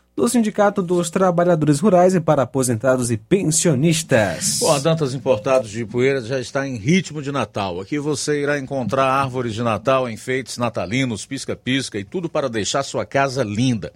[0.15, 4.59] do Sindicato dos Trabalhadores Rurais e para aposentados e pensionistas.
[4.59, 7.79] Bom, a Dantas Importados de Poeiras já está em ritmo de Natal.
[7.79, 13.05] Aqui você irá encontrar árvores de Natal, enfeites natalinos, pisca-pisca e tudo para deixar sua
[13.05, 13.93] casa linda.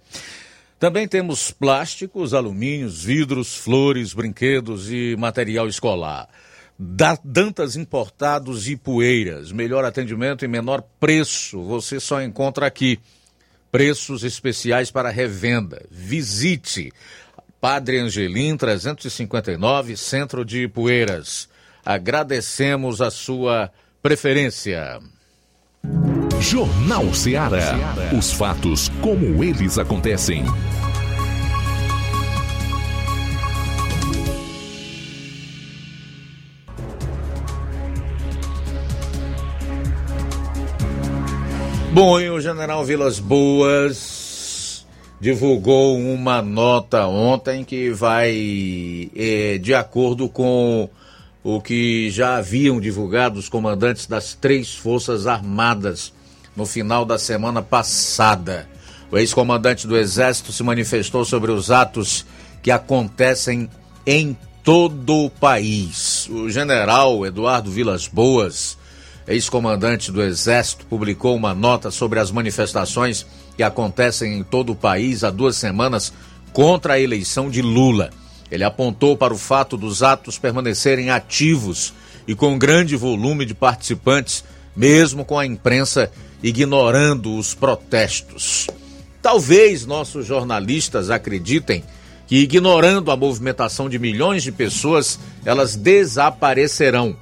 [0.80, 6.28] Também temos plásticos, alumínios, vidros, flores, brinquedos e material escolar.
[6.78, 9.52] Da Dantas Importados e Poeiras.
[9.52, 13.00] Melhor atendimento e menor preço você só encontra aqui.
[13.76, 15.86] Preços especiais para revenda.
[15.92, 16.94] Visite
[17.60, 21.50] Padre Angelim 359, Centro de Poeiras.
[21.86, 23.70] Agradecemos a sua
[24.02, 25.02] preferência.
[26.40, 27.76] Jornal Ceará.
[28.18, 30.46] Os fatos como eles acontecem.
[41.96, 44.86] Bom, e o general Vilas Boas
[45.18, 50.90] divulgou uma nota ontem que vai é, de acordo com
[51.42, 56.12] o que já haviam divulgado os comandantes das três Forças Armadas
[56.54, 58.68] no final da semana passada.
[59.10, 62.26] O ex-comandante do Exército se manifestou sobre os atos
[62.62, 63.70] que acontecem
[64.06, 66.28] em todo o país.
[66.30, 68.78] O general Eduardo Vilas Boas
[69.28, 75.24] ex-comandante do Exército, publicou uma nota sobre as manifestações que acontecem em todo o país
[75.24, 76.14] há duas semanas
[76.54, 78.12] contra a eleição de Lula.
[78.52, 81.94] Ele apontou para o fato dos atos permanecerem ativos
[82.28, 84.44] e com grande volume de participantes,
[84.76, 86.12] mesmo com a imprensa
[86.44, 88.68] ignorando os protestos.
[89.22, 91.84] Talvez nossos jornalistas acreditem
[92.28, 97.16] que, ignorando a movimentação de milhões de pessoas, elas desaparecerão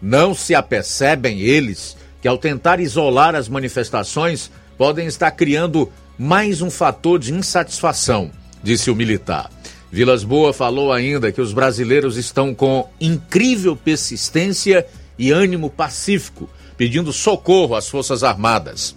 [0.00, 6.70] não se apercebem eles que, ao tentar isolar as manifestações, podem estar criando mais um
[6.70, 8.30] fator de insatisfação,
[8.62, 9.50] disse o militar.
[9.90, 14.86] Vilas Boa falou ainda que os brasileiros estão com incrível persistência
[15.18, 18.94] e ânimo pacífico, pedindo socorro às Forças Armadas.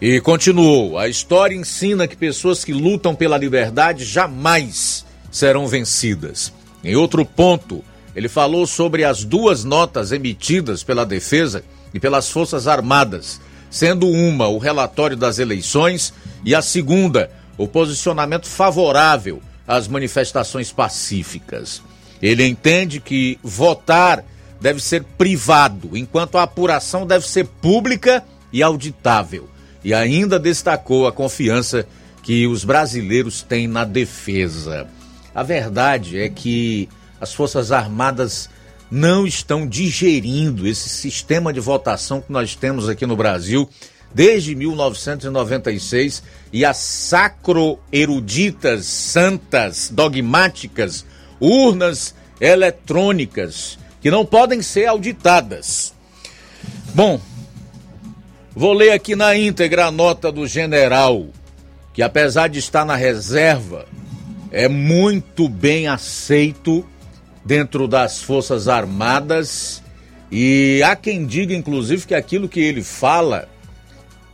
[0.00, 6.52] E continuou: a história ensina que pessoas que lutam pela liberdade jamais serão vencidas.
[6.82, 7.82] Em outro ponto,
[8.14, 13.40] ele falou sobre as duas notas emitidas pela defesa e pelas Forças Armadas,
[13.70, 16.12] sendo uma o relatório das eleições
[16.44, 21.82] e a segunda o posicionamento favorável às manifestações pacíficas.
[22.20, 24.24] Ele entende que votar
[24.60, 29.48] deve ser privado, enquanto a apuração deve ser pública e auditável.
[29.84, 31.86] E ainda destacou a confiança
[32.22, 34.86] que os brasileiros têm na defesa.
[35.34, 36.88] A verdade é que
[37.20, 38.50] as Forças Armadas
[38.90, 43.68] não estão digerindo esse sistema de votação que nós temos aqui no Brasil
[44.14, 51.04] desde 1996 e as sacro-eruditas, santas, dogmáticas,
[51.40, 55.92] urnas eletrônicas que não podem ser auditadas.
[56.94, 57.20] Bom,
[58.54, 61.26] vou ler aqui na íntegra a nota do general,
[61.92, 63.86] que apesar de estar na reserva,
[64.52, 66.86] é muito bem aceito
[67.44, 69.82] dentro das Forças Armadas
[70.36, 73.48] e há quem diga, inclusive, que aquilo que ele fala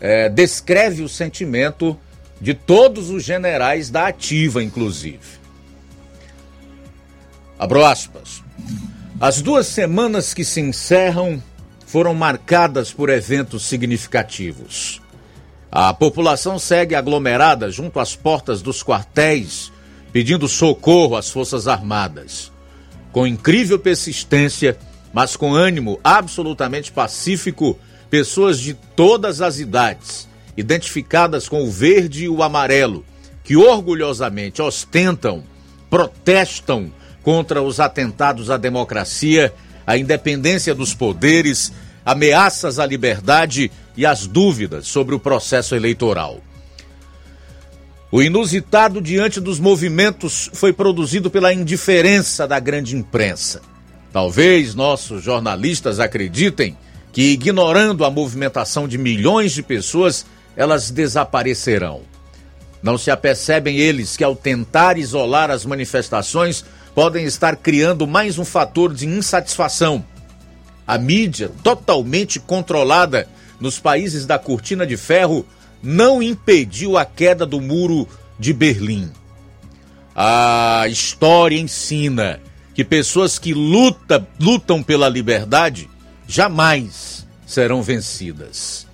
[0.01, 1.99] é, descreve o sentimento
[2.41, 5.41] de todos os generais da ativa, inclusive.
[7.59, 8.43] Abro aspas.
[9.21, 11.43] As duas semanas que se encerram
[11.85, 15.03] foram marcadas por eventos significativos.
[15.71, 19.71] A população segue aglomerada junto às portas dos quartéis,
[20.11, 22.51] pedindo socorro às Forças Armadas
[23.13, 24.79] com incrível persistência,
[25.13, 32.29] mas com ânimo absolutamente pacífico, pessoas de todas as idades, identificadas com o verde e
[32.29, 33.05] o amarelo,
[33.43, 35.43] que orgulhosamente ostentam,
[35.89, 36.93] protestam
[37.23, 39.53] contra os atentados à democracia,
[39.87, 41.73] à independência dos poderes,
[42.05, 46.41] ameaças à liberdade e as dúvidas sobre o processo eleitoral.
[48.13, 53.63] O inusitado diante dos movimentos foi produzido pela indiferença da grande imprensa.
[54.13, 56.77] Talvez nossos jornalistas acreditem
[57.13, 62.01] que, ignorando a movimentação de milhões de pessoas, elas desaparecerão.
[62.83, 68.45] Não se apercebem eles que, ao tentar isolar as manifestações, podem estar criando mais um
[68.45, 70.05] fator de insatisfação.
[70.85, 73.29] A mídia, totalmente controlada
[73.61, 75.47] nos países da cortina de ferro,
[75.83, 78.07] não impediu a queda do muro
[78.39, 79.11] de Berlim.
[80.15, 82.41] A história ensina
[82.75, 85.89] que pessoas que luta, lutam pela liberdade
[86.27, 88.87] jamais serão vencidas.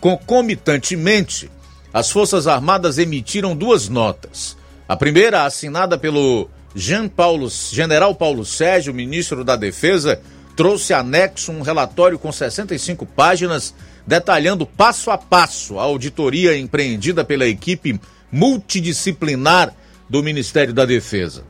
[0.00, 1.50] Concomitantemente,
[1.92, 4.56] as Forças Armadas emitiram duas notas.
[4.88, 10.20] A primeira, assinada pelo Jean Paulo, General Paulo Sérgio, ministro da Defesa,
[10.56, 13.74] trouxe anexo um relatório com 65 páginas
[14.06, 19.74] detalhando passo a passo a auditoria empreendida pela equipe multidisciplinar
[20.08, 21.44] do Ministério da Defesa.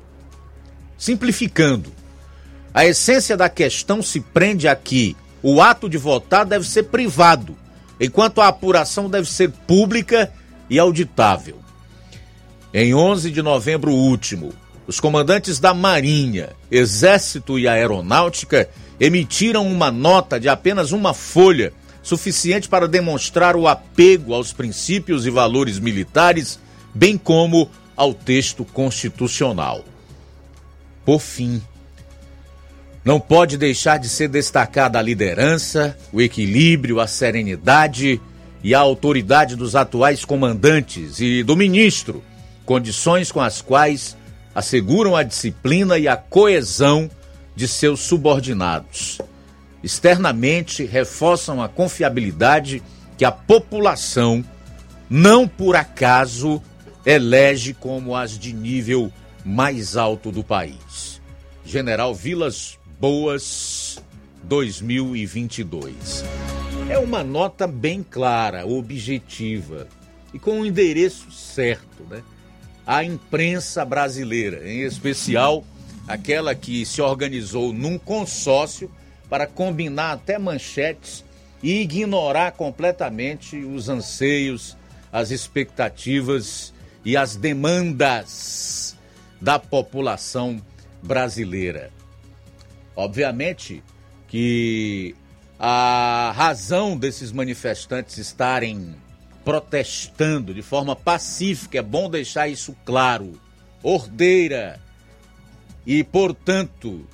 [0.99, 1.93] Simplificando,
[2.73, 5.17] a essência da questão se prende aqui.
[5.43, 7.57] O ato de votar deve ser privado,
[7.99, 10.31] enquanto a apuração deve ser pública
[10.69, 11.59] e auditável.
[12.73, 14.53] Em 11 de novembro último,
[14.87, 18.69] os comandantes da Marinha, Exército e Aeronáutica
[19.01, 21.73] emitiram uma nota de apenas uma folha
[22.03, 26.61] suficiente para demonstrar o apego aos princípios e valores militares,
[26.95, 29.85] bem como ao texto constitucional.
[31.05, 31.63] Por fim,
[33.05, 38.21] não pode deixar de ser destacada a liderança, o equilíbrio, a serenidade
[38.63, 42.23] e a autoridade dos atuais comandantes e do ministro,
[42.67, 44.17] condições com as quais
[44.55, 47.11] asseguram a disciplina e a coesão
[47.55, 49.21] de seus subordinados
[49.83, 52.83] externamente reforçam a confiabilidade
[53.17, 54.45] que a população,
[55.09, 56.63] não por acaso,
[57.05, 59.13] elege como as de nível
[59.45, 61.21] mais alto do país.
[61.65, 64.03] General Vilas Boas
[64.45, 66.25] 2022.
[66.89, 69.87] É uma nota bem clara, objetiva
[70.35, 72.23] e com o endereço certo, né?
[72.87, 75.65] A imprensa brasileira, em especial
[76.11, 78.91] aquela que se organizou num consórcio
[79.29, 81.25] para combinar até manchetes
[81.63, 84.77] e ignorar completamente os anseios,
[85.13, 88.97] as expectativas e as demandas
[89.41, 90.61] da população
[91.01, 91.93] brasileira.
[92.97, 93.81] Obviamente
[94.27, 95.15] que
[95.61, 98.97] a razão desses manifestantes estarem
[99.45, 103.41] protestando de forma pacífica, é bom deixar isso claro,
[103.81, 104.81] ordeira
[105.91, 107.05] e, portanto,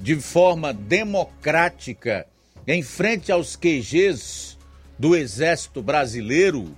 [0.00, 2.26] de forma democrática
[2.66, 4.56] em frente aos QGs
[4.98, 6.74] do Exército Brasileiro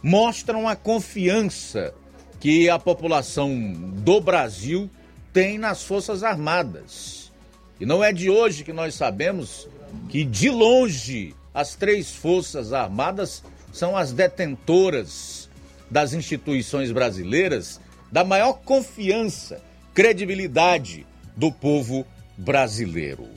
[0.00, 1.92] mostram a confiança
[2.38, 4.88] que a população do Brasil
[5.32, 7.32] tem nas Forças Armadas.
[7.80, 9.68] E não é de hoje que nós sabemos
[10.08, 15.50] que, de longe, as três Forças Armadas são as detentoras
[15.90, 17.80] das instituições brasileiras
[18.12, 19.60] da maior confiança,
[20.00, 23.28] credibilidade do povo brasileiro.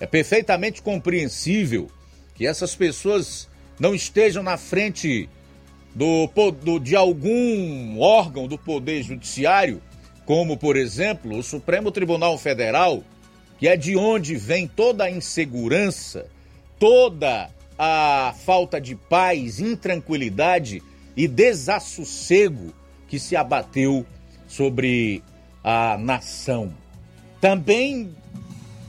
[0.00, 1.88] É perfeitamente compreensível
[2.34, 5.28] que essas pessoas não estejam na frente
[5.94, 9.80] do, do, de algum órgão do Poder Judiciário,
[10.24, 13.04] como, por exemplo, o Supremo Tribunal Federal,
[13.56, 16.26] que é de onde vem toda a insegurança,
[16.76, 20.82] toda a falta de paz, intranquilidade
[21.16, 22.74] e desassossego
[23.06, 24.04] que se abateu
[24.48, 25.22] sobre
[25.68, 26.72] a nação.
[27.40, 28.14] Também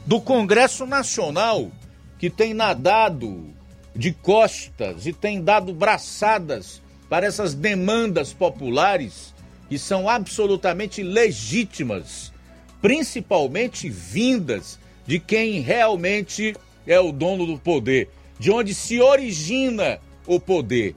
[0.05, 1.71] do Congresso Nacional,
[2.19, 3.47] que tem nadado
[3.95, 9.33] de costas e tem dado braçadas para essas demandas populares
[9.67, 12.31] que são absolutamente legítimas,
[12.79, 16.55] principalmente vindas de quem realmente
[16.85, 18.07] é o dono do poder,
[18.37, 20.95] de onde se origina o poder,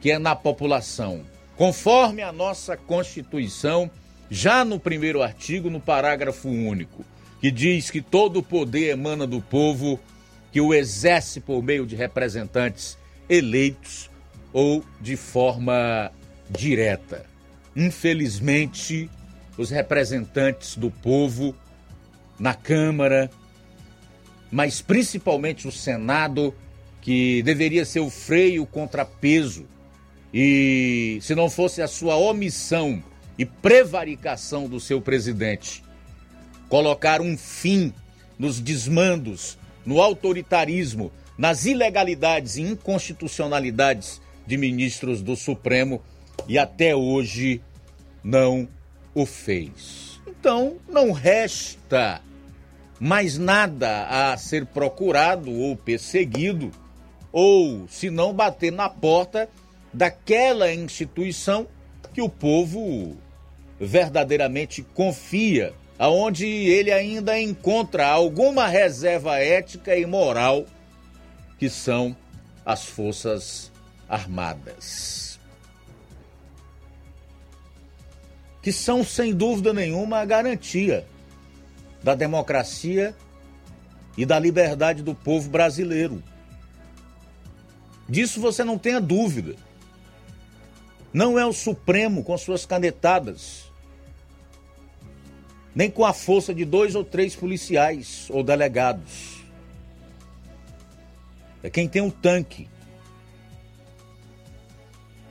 [0.00, 1.22] que é na população.
[1.56, 3.90] Conforme a nossa Constituição,
[4.30, 7.04] já no primeiro artigo, no parágrafo único,
[7.40, 10.00] que diz que todo o poder emana do povo,
[10.50, 12.98] que o exerce por meio de representantes
[13.28, 14.10] eleitos
[14.52, 16.10] ou de forma
[16.50, 17.26] direta.
[17.74, 19.10] Infelizmente,
[19.56, 21.54] os representantes do povo
[22.38, 23.30] na Câmara,
[24.50, 26.54] mas principalmente o Senado,
[27.00, 29.66] que deveria ser o freio, contrapeso,
[30.32, 33.02] e se não fosse a sua omissão
[33.38, 35.82] e prevaricação do seu presidente.
[36.68, 37.92] Colocar um fim
[38.38, 46.02] nos desmandos, no autoritarismo, nas ilegalidades e inconstitucionalidades de ministros do Supremo
[46.48, 47.60] e até hoje
[48.22, 48.68] não
[49.14, 50.20] o fez.
[50.26, 52.20] Então, não resta
[52.98, 56.70] mais nada a ser procurado ou perseguido,
[57.32, 59.48] ou se não bater na porta
[59.92, 61.66] daquela instituição
[62.14, 63.16] que o povo
[63.78, 70.66] verdadeiramente confia, aonde ele ainda encontra alguma reserva ética e moral,
[71.58, 72.16] que são
[72.64, 73.70] as Forças
[74.08, 75.38] Armadas.
[78.62, 81.06] Que são, sem dúvida nenhuma, a garantia
[82.02, 83.14] da democracia
[84.16, 86.22] e da liberdade do povo brasileiro.
[88.08, 89.56] Disso você não tenha dúvida.
[91.12, 93.65] Não é o Supremo com suas canetadas,
[95.76, 99.44] nem com a força de dois ou três policiais ou delegados.
[101.62, 102.66] É quem tem o tanque,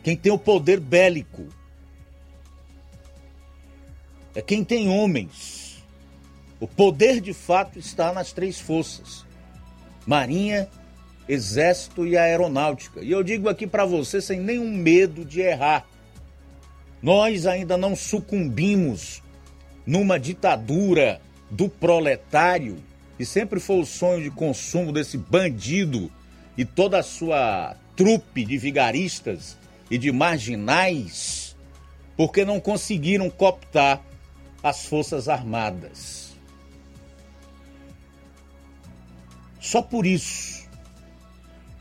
[0.03, 1.47] quem tem o poder bélico,
[4.35, 5.83] é quem tem homens.
[6.59, 9.25] O poder de fato está nas três forças:
[10.05, 10.69] Marinha,
[11.27, 13.01] Exército e Aeronáutica.
[13.01, 15.87] E eu digo aqui para você sem nenhum medo de errar.
[17.01, 19.24] Nós ainda não sucumbimos
[19.85, 22.77] numa ditadura do proletário,
[23.17, 26.11] que sempre foi o sonho de consumo desse bandido
[26.57, 29.57] e toda a sua trupe de vigaristas
[29.89, 31.55] e de marginais,
[32.17, 34.01] porque não conseguiram cooptar
[34.63, 36.35] as Forças Armadas.
[39.59, 40.55] Só por isso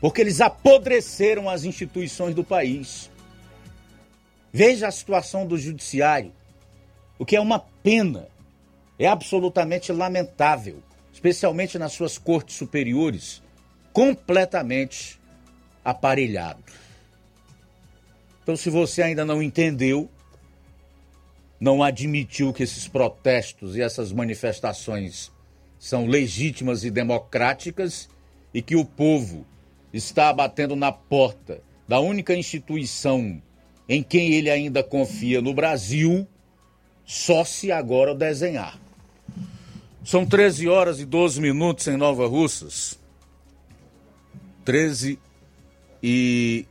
[0.05, 3.09] porque eles apodreceram as instituições do país.
[4.53, 6.31] Veja a situação do judiciário,
[7.17, 8.27] o que é uma pena,
[8.97, 13.41] é absolutamente lamentável, especialmente nas suas cortes superiores,
[13.93, 15.19] completamente
[15.83, 16.63] aparelhado.
[18.43, 20.09] Então, se você ainda não entendeu,
[21.59, 25.31] não admitiu que esses protestos e essas manifestações
[25.79, 28.09] são legítimas e democráticas
[28.53, 29.45] e que o povo
[29.93, 33.41] está batendo na porta da única instituição
[33.87, 36.27] em quem ele ainda confia no Brasil,
[37.05, 38.79] só se agora desenhar.
[40.03, 42.99] São 13 horas e 12 minutos em Nova Russas.
[44.63, 45.19] 13
[46.01, 46.65] e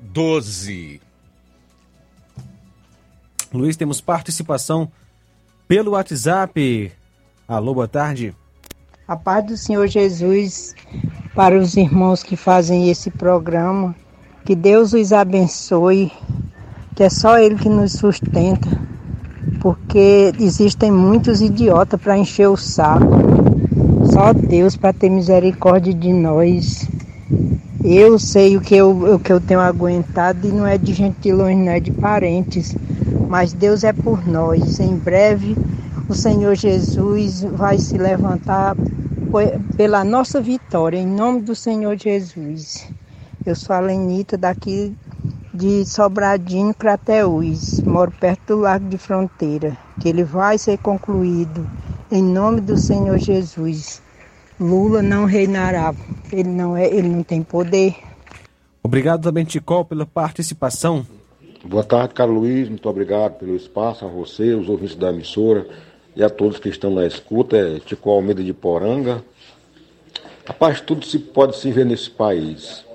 [0.00, 1.00] 12.
[3.52, 4.90] Luiz, temos participação
[5.66, 6.92] pelo WhatsApp.
[7.48, 8.34] Alô, boa tarde.
[9.06, 10.74] A paz do Senhor Jesus
[11.34, 13.94] para os irmãos que fazem esse programa.
[14.44, 16.12] Que Deus os abençoe,
[16.94, 18.68] que é só Ele que nos sustenta,
[19.66, 23.04] porque existem muitos idiotas para encher o saco.
[24.12, 26.88] Só Deus para ter misericórdia de nós.
[27.82, 31.16] Eu sei o que eu, o que eu tenho aguentado e não é de gente
[31.20, 32.76] de longe, não é de parentes.
[33.28, 34.78] Mas Deus é por nós.
[34.78, 35.56] Em breve
[36.08, 38.76] o Senhor Jesus vai se levantar
[39.76, 42.88] pela nossa vitória, em nome do Senhor Jesus.
[43.44, 44.94] Eu sou a Lenita daqui
[45.56, 51.66] de Sobradinho, Crateús, moro perto do Lago de Fronteira, que ele vai ser concluído
[52.12, 54.02] em nome do Senhor Jesus.
[54.60, 55.94] Lula não reinará,
[56.30, 57.96] ele não é, ele não tem poder.
[58.82, 61.06] Obrigado também, Ticol, pela participação.
[61.64, 65.66] Boa tarde, Carlos Luiz, muito obrigado pelo espaço, a você, os ouvintes da emissora
[66.14, 69.24] e a todos que estão na escuta, é Tico Almeida de Poranga.
[70.46, 72.85] Rapaz, tudo se pode se ver nesse país.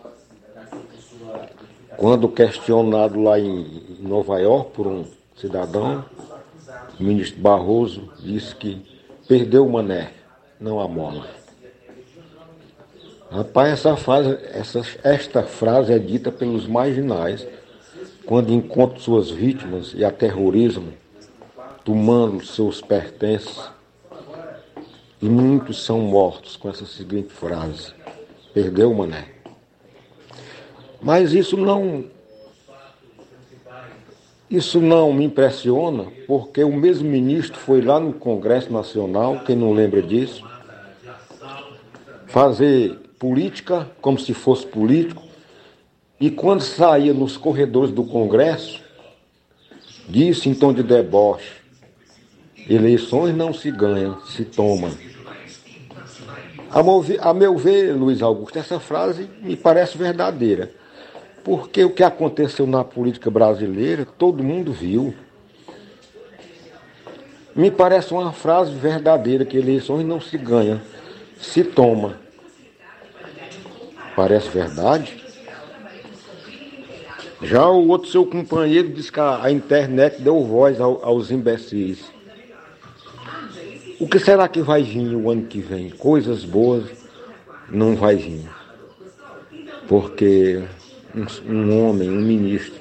[2.02, 6.04] Quando questionado lá em Nova York por um cidadão,
[7.00, 8.84] o ministro Barroso disse que
[9.28, 10.12] perdeu o mané,
[10.60, 11.28] não a mola.
[13.30, 17.48] Rapaz, essa frase, essa, esta frase é dita pelos marginais
[18.26, 20.92] quando encontram suas vítimas e a terrorismo
[21.86, 23.70] tomando seus pertences,
[25.22, 27.94] e muitos são mortos com essa seguinte frase:
[28.56, 29.41] Perdeu, mané.
[31.02, 32.06] Mas isso não.
[34.50, 39.72] Isso não me impressiona, porque o mesmo ministro foi lá no Congresso Nacional, quem não
[39.72, 40.44] lembra disso,
[42.28, 45.24] fazer política como se fosse político,
[46.20, 48.82] e quando saía nos corredores do Congresso,
[50.10, 51.62] disse em tom de deboche:
[52.70, 54.92] Eleições não se ganham, se tomam.
[56.70, 60.81] A meu ver, Luiz Augusto, essa frase me parece verdadeira.
[61.44, 65.14] Porque o que aconteceu na política brasileira, todo mundo viu.
[67.56, 70.82] Me parece uma frase verdadeira que eleições não se ganha,
[71.40, 72.18] se toma.
[74.16, 75.22] Parece verdade?
[77.42, 82.06] Já o outro seu companheiro diz que a, internet deu voz ao, aos imbecis.
[84.00, 85.90] O que será que vai vir o ano que vem?
[85.90, 86.86] Coisas boas
[87.70, 88.48] não vai vir.
[89.88, 90.64] Porque
[91.16, 92.80] um, um homem, um ministro,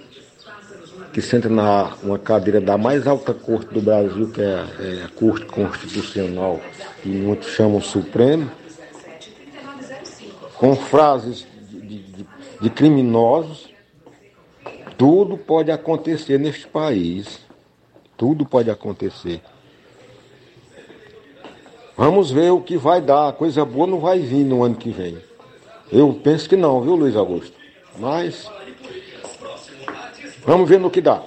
[1.13, 5.09] que senta na uma cadeira da mais alta corte do Brasil, que é, é a
[5.09, 6.61] Corte Constitucional,
[7.03, 8.51] que muitos chamam Supremo,
[10.57, 12.27] com frases de, de,
[12.61, 13.71] de criminosos,
[15.01, 17.41] tudo pode acontecer neste país.
[18.19, 19.41] Tudo pode acontecer.
[21.97, 23.33] Vamos ver o que vai dar.
[23.33, 25.17] Coisa boa não vai vir no ano que vem.
[25.91, 27.60] Eu penso que não, viu, Luiz Augusto?
[27.99, 28.49] Mas
[30.45, 31.23] vamos ver no que dá.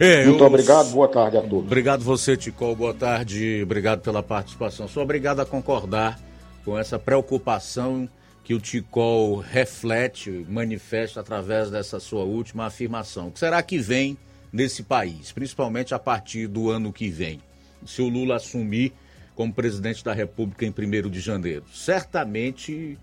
[0.00, 1.66] É, Muito eu- obrigado, boa tarde a todos.
[1.66, 2.76] Obrigado você, Ticol.
[2.76, 3.60] Boa tarde.
[3.62, 4.86] Obrigado pela participação.
[4.86, 6.20] Sou obrigado a concordar
[6.64, 8.08] com essa preocupação
[8.44, 13.28] que o Ticol reflete, manifesta através dessa sua última afirmação.
[13.28, 14.16] O que será que vem
[14.52, 17.40] nesse país, principalmente a partir do ano que vem?
[17.84, 18.92] Se o Lula assumir
[19.34, 21.64] como presidente da República em 1 de janeiro.
[21.72, 22.96] Certamente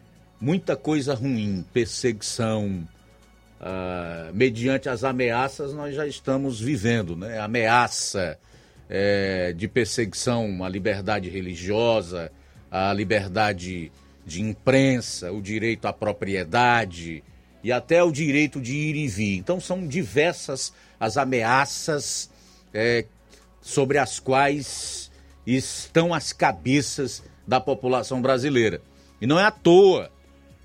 [0.46, 2.88] muita coisa ruim, perseguição,
[3.60, 7.40] ah, mediante as ameaças nós já estamos vivendo, né?
[7.40, 8.38] Ameaça
[8.88, 12.32] eh, de perseguição à liberdade religiosa,
[12.70, 13.92] à liberdade
[14.24, 17.24] de imprensa, o direito à propriedade
[17.64, 19.38] e até o direito de ir e vir.
[19.38, 22.30] Então são diversas as ameaças
[22.72, 23.06] eh,
[23.62, 25.10] sobre as quais
[25.48, 28.80] estão as cabeças da população brasileira.
[29.20, 30.14] E não é à toa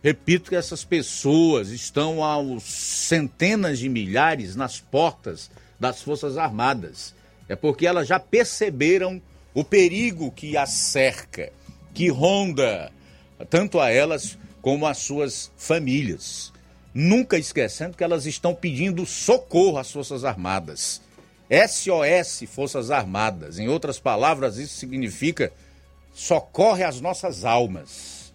[0.03, 7.15] Repito que essas pessoas estão aos centenas de milhares nas portas das Forças Armadas.
[7.49, 9.21] É porque elas já perceberam
[9.53, 11.53] o perigo que as cerca,
[11.93, 12.91] que ronda
[13.51, 16.53] tanto a elas como às suas famílias.
[16.95, 21.03] Nunca esquecendo que elas estão pedindo socorro às Forças Armadas.
[21.51, 23.59] SOS Forças Armadas.
[23.59, 25.53] Em outras palavras, isso significa
[26.15, 28.33] socorre as nossas almas.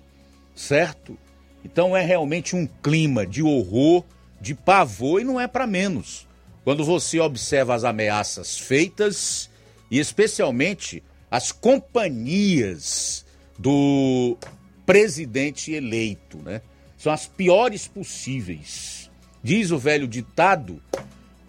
[0.55, 1.17] Certo?
[1.65, 4.03] Então é realmente um clima de horror,
[4.39, 6.27] de pavor e não é para menos.
[6.63, 9.49] Quando você observa as ameaças feitas
[9.89, 13.25] e especialmente as companhias
[13.57, 14.37] do
[14.85, 16.61] presidente eleito, né?
[16.99, 19.09] São as piores possíveis.
[19.43, 20.79] Diz o velho ditado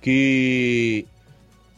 [0.00, 1.06] que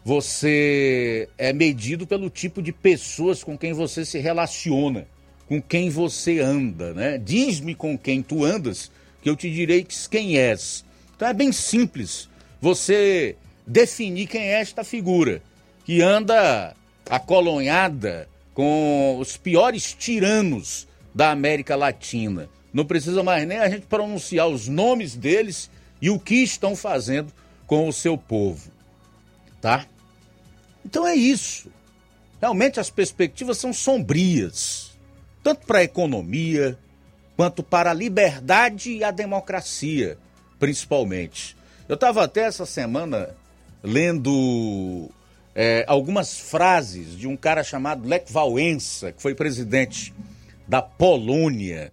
[0.05, 5.09] você é medido pelo tipo de pessoas com quem você se relaciona
[5.49, 7.17] com quem você anda, né?
[7.17, 8.91] Diz-me com quem tu andas,
[9.23, 10.85] que eu te direi quem és.
[11.17, 12.29] Então é bem simples
[12.61, 13.35] você
[13.67, 15.43] definir quem é esta figura
[15.85, 16.77] que anda
[17.09, 22.49] acolonhada com os piores tiranos da América Latina.
[22.73, 25.71] Não precisa mais nem a gente pronunciar os nomes deles
[26.01, 27.33] e o que estão fazendo
[27.67, 28.71] com o seu povo,
[29.61, 29.87] tá?
[30.85, 31.71] Então é isso.
[32.41, 34.88] Realmente as perspectivas são sombrias
[35.43, 36.79] tanto para a economia
[37.37, 40.19] quanto para a liberdade e a democracia,
[40.59, 41.57] principalmente.
[41.89, 43.31] Eu estava até essa semana
[43.83, 45.09] lendo
[45.55, 50.13] é, algumas frases de um cara chamado Lech Wałęsa, que foi presidente
[50.67, 51.93] da Polônia,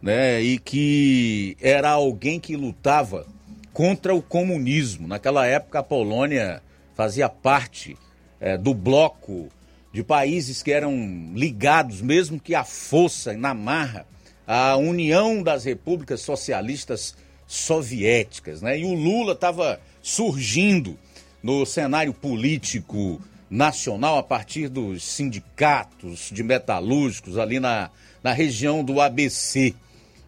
[0.00, 3.26] né, e que era alguém que lutava
[3.72, 5.06] contra o comunismo.
[5.06, 6.62] Naquela época, a Polônia
[6.94, 7.96] fazia parte
[8.40, 9.48] é, do bloco
[9.92, 14.06] de países que eram ligados, mesmo que à força, na marra,
[14.46, 17.14] à União das Repúblicas Socialistas
[17.46, 18.62] Soviéticas.
[18.62, 18.80] Né?
[18.80, 20.98] E o Lula estava surgindo
[21.42, 23.20] no cenário político
[23.50, 27.90] nacional a partir dos sindicatos de metalúrgicos ali na,
[28.22, 29.74] na região do ABC.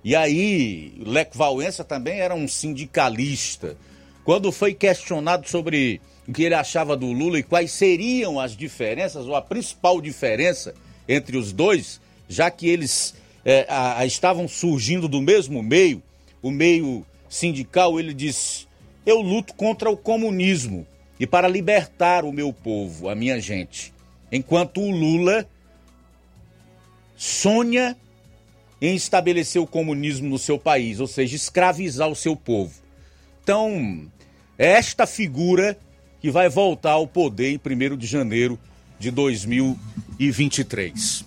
[0.03, 3.77] E aí, Lech Wałęsa também era um sindicalista.
[4.25, 6.01] Quando foi questionado sobre
[6.31, 10.73] o que ele achava do Lula e quais seriam as diferenças, ou a principal diferença
[11.09, 16.01] entre os dois, já que eles é, a, a, estavam surgindo do mesmo meio,
[16.41, 18.69] o meio sindical, ele diz:
[19.05, 20.87] Eu luto contra o comunismo
[21.19, 23.93] e para libertar o meu povo, a minha gente.
[24.31, 25.45] Enquanto o Lula
[27.17, 27.97] sonha
[28.81, 32.81] em estabelecer o comunismo no seu país, ou seja, escravizar o seu povo.
[33.43, 34.09] Então,
[34.57, 35.77] esta figura
[36.21, 38.59] que vai voltar ao poder em 1 de janeiro
[38.99, 41.25] de 2023.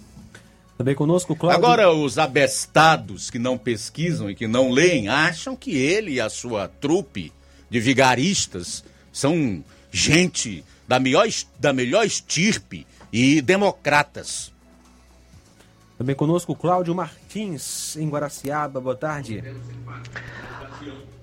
[0.77, 1.57] Também conosco, Cláudio.
[1.57, 6.29] Agora, os abestados que não pesquisam e que não leem acham que ele e a
[6.29, 7.31] sua trupe
[7.69, 11.27] de vigaristas são gente da melhor,
[11.59, 14.51] da melhor estirpe e democratas.
[15.97, 18.81] Também conosco Cláudio Martins, em Guaraciaba.
[18.81, 19.43] Boa tarde.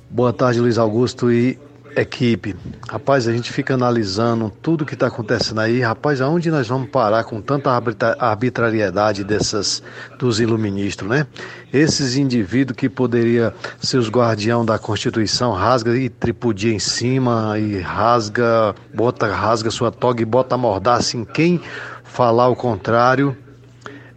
[0.09, 1.59] Boa tarde, Luiz Augusto e
[1.97, 2.55] equipe.
[2.89, 5.81] Rapaz, a gente fica analisando tudo que está acontecendo aí.
[5.81, 7.71] Rapaz, aonde nós vamos parar com tanta
[8.19, 9.83] arbitrariedade dessas
[10.19, 11.27] dos iluministas, né?
[11.73, 17.79] Esses indivíduos que poderia ser os guardião da Constituição rasga e tripudia em cima e
[17.81, 21.61] rasga, bota, rasga sua toga e bota mordaça em quem
[22.05, 23.37] falar o contrário.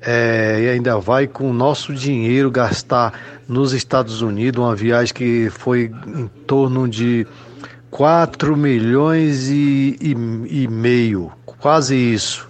[0.06, 3.14] É, e ainda vai com o nosso dinheiro gastar
[3.48, 7.26] nos Estados Unidos uma viagem que foi em torno de
[7.94, 12.50] 4 milhões e, e, e meio, quase isso,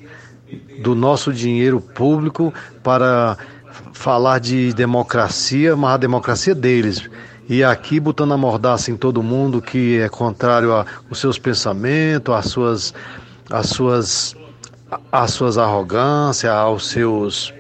[0.82, 3.38] do nosso dinheiro público para
[3.92, 7.10] falar de democracia, mas a democracia deles.
[7.50, 12.46] E aqui botando a mordaça em todo mundo que é contrário aos seus pensamentos, às
[12.46, 12.94] suas,
[13.50, 14.38] às suas,
[15.12, 17.54] às suas arrogâncias, aos seus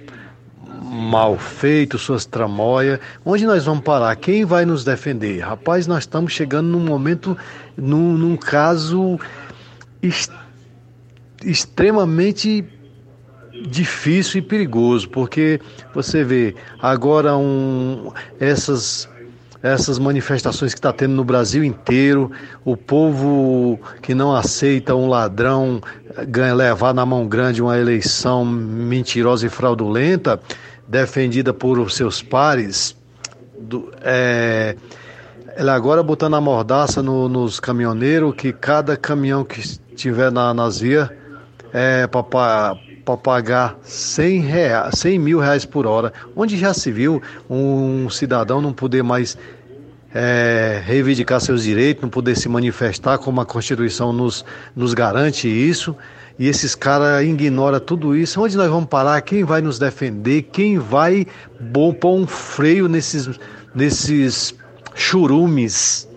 [0.93, 2.99] mal feitos, suas tramóias.
[3.25, 4.15] Onde nós vamos parar?
[4.15, 5.39] Quem vai nos defender?
[5.39, 7.35] Rapaz, nós estamos chegando num momento
[7.77, 9.19] num, num caso
[10.01, 10.31] est
[11.43, 12.65] extremamente
[13.69, 15.59] difícil e perigoso, porque
[15.93, 19.09] você vê agora um, essas
[19.61, 22.29] essas manifestações que está tendo no Brasil inteiro,
[22.65, 25.81] o povo que não aceita um ladrão
[26.27, 30.37] ganha, levar na mão grande uma eleição mentirosa e fraudulenta,
[30.85, 32.93] defendida por seus pares,
[33.57, 34.75] do, é,
[35.55, 40.79] ela agora botando a mordaça no, nos caminhoneiros, que cada caminhão que estiver na, nas
[40.79, 41.09] vias
[41.71, 46.13] é para pagar 100, reais, 100 mil reais por hora.
[46.35, 49.37] Onde já se viu um cidadão não poder mais
[50.13, 55.95] é, reivindicar seus direitos, não poder se manifestar como a Constituição nos, nos garante isso.
[56.37, 58.41] E esses caras ignoram tudo isso.
[58.41, 59.21] Onde nós vamos parar?
[59.21, 60.43] Quem vai nos defender?
[60.51, 61.27] Quem vai
[61.71, 63.39] pôr um freio nesses,
[63.75, 64.55] nesses
[64.95, 66.07] churumes.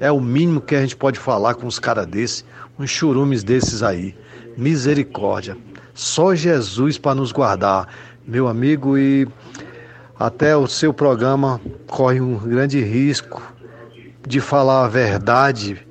[0.00, 2.44] É o mínimo que a gente pode falar com os caras desses,
[2.78, 4.14] uns churumes desses aí.
[4.56, 5.56] Misericórdia.
[5.94, 7.88] Só Jesus para nos guardar,
[8.26, 9.26] meu amigo, e
[10.18, 13.42] até o seu programa corre um grande risco
[14.26, 15.86] de falar a verdade,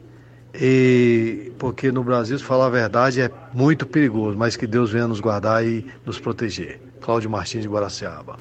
[0.54, 5.20] e porque no Brasil falar a verdade é muito perigoso, mas que Deus venha nos
[5.20, 6.82] guardar e nos proteger.
[7.02, 8.38] Cláudio Martins de Guaraciaba.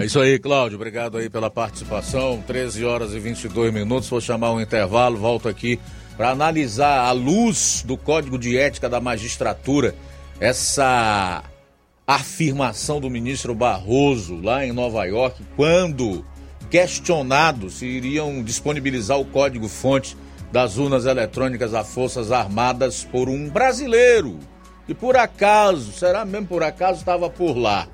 [0.00, 0.76] É isso aí, Cláudio.
[0.76, 2.42] Obrigado aí pela participação.
[2.46, 4.08] 13 horas e 22 minutos.
[4.08, 5.18] Vou chamar um intervalo.
[5.18, 5.78] Volto aqui
[6.16, 9.94] para analisar à luz do Código de Ética da Magistratura
[10.40, 11.44] essa
[12.06, 16.24] afirmação do ministro Barroso lá em Nova York, quando
[16.70, 20.16] questionado se iriam disponibilizar o código-fonte
[20.50, 24.38] das urnas eletrônicas a Forças Armadas por um brasileiro
[24.86, 27.86] que por acaso, será mesmo por acaso, estava por lá.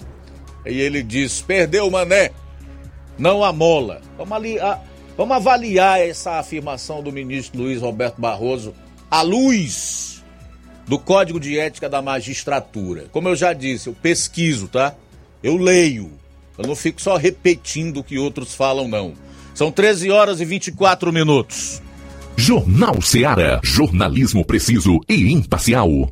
[0.66, 2.30] E ele diz: perdeu o mané,
[3.18, 4.00] não a mola.
[4.16, 4.80] Vamos, ali, a,
[5.16, 8.74] vamos avaliar essa afirmação do ministro Luiz Roberto Barroso
[9.10, 10.24] à luz
[10.86, 13.06] do Código de Ética da Magistratura.
[13.10, 14.94] Como eu já disse, eu pesquiso, tá?
[15.42, 16.12] Eu leio.
[16.56, 19.14] Eu não fico só repetindo o que outros falam, não.
[19.54, 21.82] São 13 horas e 24 minutos.
[22.36, 23.60] Jornal Seara.
[23.62, 26.10] Jornalismo preciso e imparcial.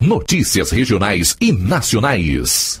[0.00, 2.80] Notícias regionais e nacionais.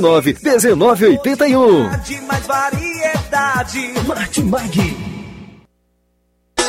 [0.00, 1.88] 1981.
[2.04, 3.94] De mais variedade.
[4.06, 5.09] Martimag.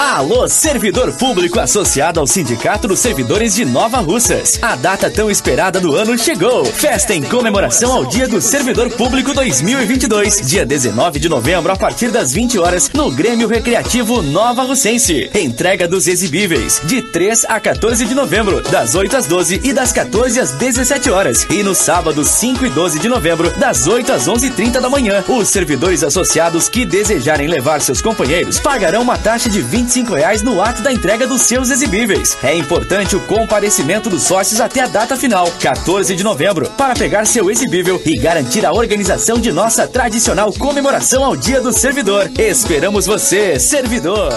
[0.03, 4.57] Alô, servidor público associado ao Sindicato dos Servidores de Nova Russas.
[4.59, 6.65] A data tão esperada do ano chegou.
[6.65, 12.09] Festa em comemoração ao Dia do Servidor Público 2022, dia 19 de novembro, a partir
[12.09, 15.29] das 20 horas, no Grêmio Recreativo Nova Russense.
[15.35, 19.93] Entrega dos exibíveis, de 3 a 14 de novembro, das 8 às 12 e das
[19.93, 21.45] 14 às 17 horas.
[21.47, 25.23] E no sábado, 5 e 12 de novembro, das 8 às 11h30 da manhã.
[25.27, 30.61] Os servidores associados que desejarem levar seus companheiros pagarão uma taxa de 25 reais no
[30.61, 32.37] ato da entrega dos seus exibíveis.
[32.41, 37.25] É importante o comparecimento dos sócios até a data final, 14 de novembro, para pegar
[37.25, 42.31] seu exibível e garantir a organização de nossa tradicional comemoração ao Dia do Servidor.
[42.39, 44.31] Esperamos você, servidor!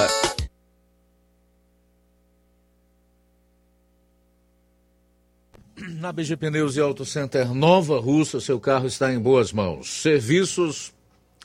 [6.05, 10.03] Na BG Pneus e Auto Center Nova Russa, seu carro está em boas mãos.
[10.03, 10.93] Serviços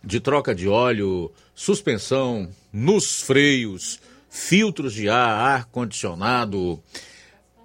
[0.03, 3.99] de troca de óleo, suspensão, nos freios,
[4.29, 6.81] filtros de ar, ar-condicionado,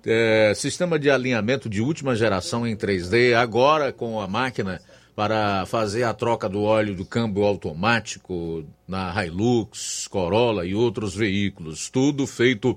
[0.04, 4.80] é, sistema de alinhamento de última geração em 3D, agora com a máquina
[5.14, 11.88] para fazer a troca do óleo do câmbio automático na Hilux, Corolla e outros veículos.
[11.88, 12.76] Tudo feito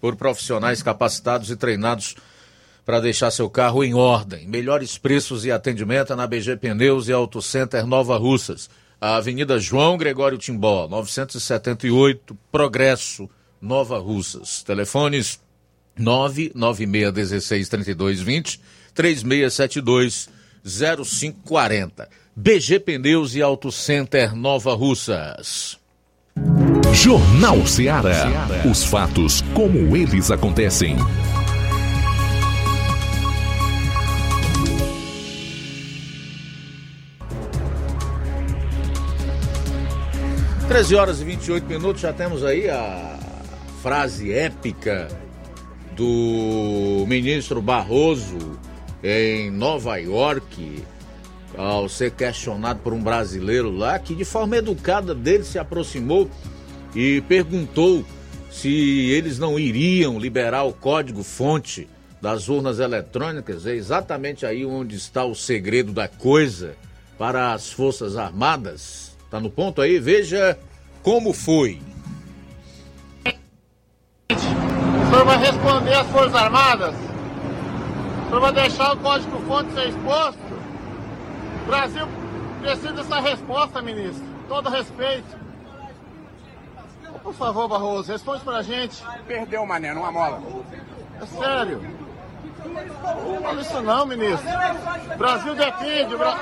[0.00, 2.16] por profissionais capacitados e treinados
[2.86, 4.48] para deixar seu carro em ordem.
[4.48, 8.70] Melhores preços e atendimento na BG Pneus e Auto Center Nova Russas.
[9.04, 13.28] A Avenida João Gregório Timbó, 978, Progresso,
[13.60, 14.62] Nova Russas.
[14.62, 15.38] Telefones
[16.00, 18.58] 996163220,
[18.94, 20.30] 3672
[20.64, 22.08] 0540.
[22.34, 25.76] BG Pneus e Auto Center Nova Russas.
[26.94, 28.48] Jornal Ceará.
[28.64, 30.96] Os fatos como eles acontecem.
[40.68, 43.18] 13 horas e 28 minutos, já temos aí a
[43.82, 45.08] frase épica
[45.94, 48.58] do ministro Barroso
[49.02, 50.82] em Nova York,
[51.56, 56.30] ao ser questionado por um brasileiro lá, que de forma educada dele se aproximou
[56.94, 58.04] e perguntou
[58.50, 61.86] se eles não iriam liberar o código-fonte
[62.22, 63.66] das urnas eletrônicas.
[63.66, 66.74] É exatamente aí onde está o segredo da coisa
[67.18, 69.13] para as Forças Armadas.
[69.34, 69.98] Tá no ponto aí?
[69.98, 70.56] Veja
[71.02, 71.82] como foi.
[74.30, 76.94] O senhor vai responder às Forças Armadas?
[76.94, 80.38] O senhor vai deixar o código-fonte ser exposto?
[81.64, 82.06] O Brasil
[82.60, 84.24] precisa dessa resposta, ministro.
[84.46, 85.36] Todo respeito.
[87.20, 89.02] Por favor, Barroso, responde pra gente.
[89.26, 90.40] Perdeu, mané, numa mola.
[91.20, 91.82] É sério.
[92.64, 94.48] Não fala isso não, ministro.
[95.18, 96.14] Brasil depende.
[96.14, 96.34] O Bra...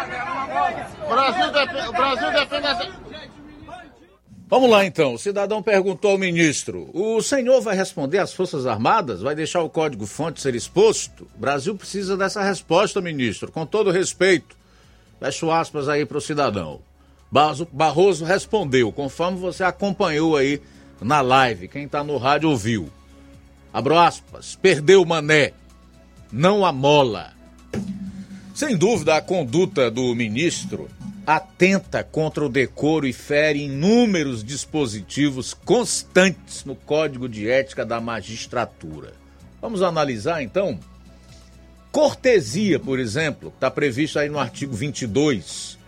[1.09, 3.03] Brasil, depende, o Brasil depende dessa...
[4.49, 5.15] Vamos lá então.
[5.15, 9.23] O cidadão perguntou ao ministro: o senhor vai responder às Forças Armadas?
[9.23, 11.27] Vai deixar o código-fonte ser exposto?
[11.35, 14.55] O Brasil precisa dessa resposta, ministro, com todo respeito.
[15.19, 16.81] Fecho aspas aí para o cidadão.
[17.73, 20.61] Barroso respondeu, conforme você acompanhou aí
[21.01, 21.67] na live.
[21.69, 22.91] Quem está no rádio ouviu.
[23.73, 24.55] Abro aspas.
[24.61, 25.55] Perdeu o mané.
[26.33, 27.35] Não amola.
[28.55, 30.89] Sem dúvida, a conduta do ministro
[31.27, 39.13] atenta contra o decoro e fere inúmeros dispositivos constantes no Código de Ética da Magistratura.
[39.61, 40.81] Vamos analisar então?
[41.93, 45.79] Cortesia, por exemplo, está previsto aí no artigo 22,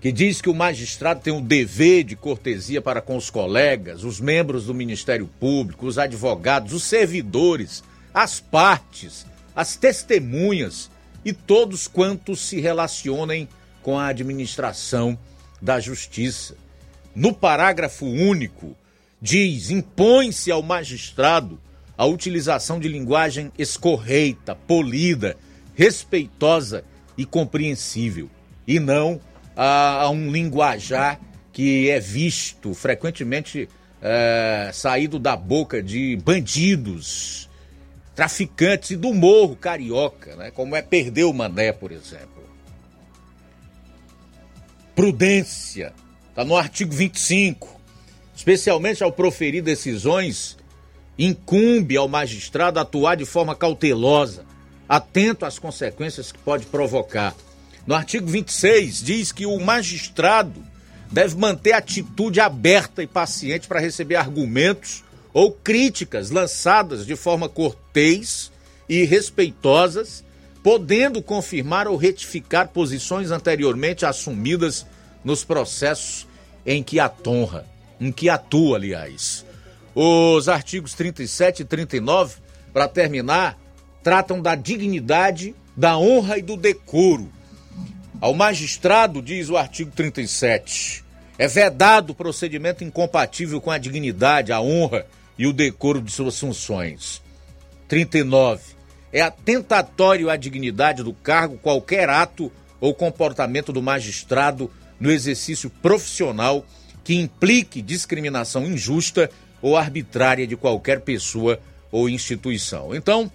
[0.00, 4.20] que diz que o magistrado tem o dever de cortesia para com os colegas, os
[4.20, 7.82] membros do Ministério Público, os advogados, os servidores,
[8.16, 10.90] as partes, as testemunhas
[11.22, 13.46] e todos quantos se relacionem
[13.82, 15.18] com a administração
[15.60, 16.56] da justiça.
[17.14, 18.74] No parágrafo único,
[19.20, 21.60] diz: impõe-se ao magistrado
[21.98, 25.36] a utilização de linguagem escorreita, polida,
[25.74, 26.84] respeitosa
[27.18, 28.30] e compreensível,
[28.66, 29.20] e não
[29.54, 31.20] a, a um linguajar
[31.52, 33.68] que é visto frequentemente
[34.00, 37.46] é, saído da boca de bandidos,
[38.16, 40.50] traficantes e do morro carioca, né?
[40.50, 42.42] como é perder o mané, por exemplo.
[44.94, 45.92] Prudência,
[46.30, 47.78] está no artigo 25.
[48.34, 50.56] Especialmente ao proferir decisões,
[51.18, 54.46] incumbe ao magistrado atuar de forma cautelosa,
[54.88, 57.34] atento às consequências que pode provocar.
[57.86, 60.64] No artigo 26, diz que o magistrado
[61.12, 65.04] deve manter atitude aberta e paciente para receber argumentos
[65.36, 68.50] ou críticas lançadas de forma cortês
[68.88, 70.24] e respeitosas,
[70.62, 74.86] podendo confirmar ou retificar posições anteriormente assumidas
[75.22, 76.26] nos processos
[76.64, 77.66] em que atonra,
[78.00, 79.44] em que atua, aliás.
[79.94, 82.36] Os artigos 37 e 39,
[82.72, 83.58] para terminar,
[84.02, 87.30] tratam da dignidade, da honra e do decoro.
[88.22, 91.04] Ao magistrado, diz o artigo 37,
[91.36, 95.04] é vedado procedimento incompatível com a dignidade, a honra
[95.38, 97.22] e o decoro de suas funções.
[97.88, 98.62] 39.
[99.12, 102.50] É atentatório à dignidade do cargo qualquer ato
[102.80, 106.64] ou comportamento do magistrado no exercício profissional
[107.04, 109.30] que implique discriminação injusta
[109.62, 111.60] ou arbitrária de qualquer pessoa
[111.90, 112.94] ou instituição.
[112.94, 113.30] Então,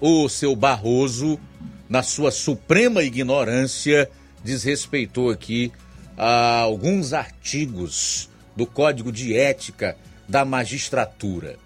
[0.00, 1.40] o seu Barroso,
[1.88, 4.08] na sua suprema ignorância,
[4.44, 5.72] desrespeitou aqui
[6.16, 9.96] ah, alguns artigos do Código de Ética
[10.28, 11.56] da Magistratura.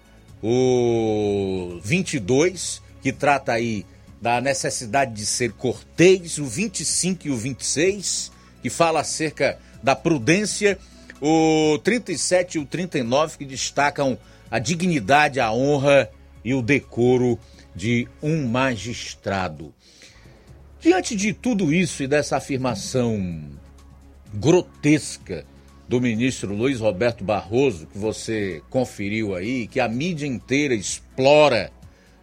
[0.41, 3.85] O 22, que trata aí
[4.21, 8.31] da necessidade de ser cortês, o 25 e o 26,
[8.61, 10.77] que fala acerca da prudência,
[11.19, 14.17] o 37 e o 39, que destacam
[14.49, 16.09] a dignidade, a honra
[16.43, 17.39] e o decoro
[17.75, 19.73] de um magistrado.
[20.79, 23.43] Diante de tudo isso e dessa afirmação
[24.33, 25.45] grotesca
[25.91, 31.69] do ministro Luiz Roberto Barroso, que você conferiu aí, que a mídia inteira explora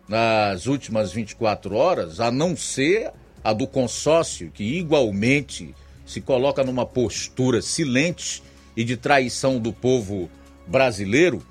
[0.09, 3.13] nas últimas 24 horas, a não ser
[3.45, 5.75] a do consórcio, que igualmente
[6.07, 8.43] se coloca numa postura silente
[8.75, 10.31] e de traição do povo
[10.67, 11.47] brasileiro,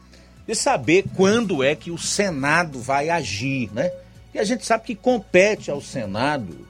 [0.48, 3.92] de saber quando é que o Senado vai agir, né?
[4.34, 6.68] E a gente sabe que compete ao Senado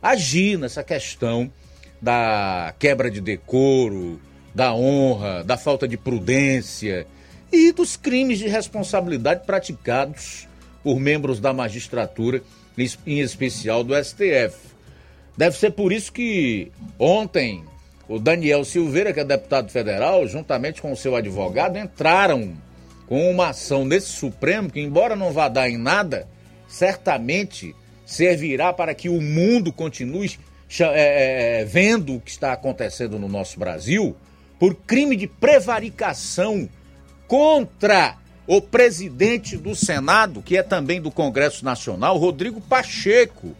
[0.00, 1.50] agir nessa questão
[2.00, 4.20] da quebra de decoro,
[4.54, 7.06] da honra, da falta de prudência
[7.52, 10.46] e dos crimes de responsabilidade praticados
[10.82, 12.42] por membros da magistratura,
[13.06, 14.56] em especial do STF.
[15.36, 17.64] Deve ser por isso que ontem
[18.08, 22.52] o Daniel Silveira, que é deputado federal, juntamente com o seu advogado, entraram
[23.06, 26.28] com uma ação nesse Supremo que, embora não vá dar em nada,
[26.68, 27.74] certamente
[28.04, 30.38] servirá para que o mundo continue
[30.80, 34.14] é, é, vendo o que está acontecendo no nosso Brasil
[34.64, 36.66] por crime de prevaricação
[37.28, 38.16] contra
[38.46, 43.54] o presidente do Senado, que é também do Congresso Nacional, Rodrigo Pacheco,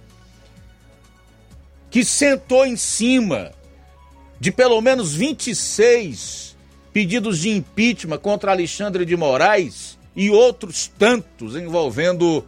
[1.90, 3.52] que sentou em cima
[4.40, 6.56] de pelo menos 26
[6.90, 12.47] pedidos de impeachment contra Alexandre de Moraes e outros tantos envolvendo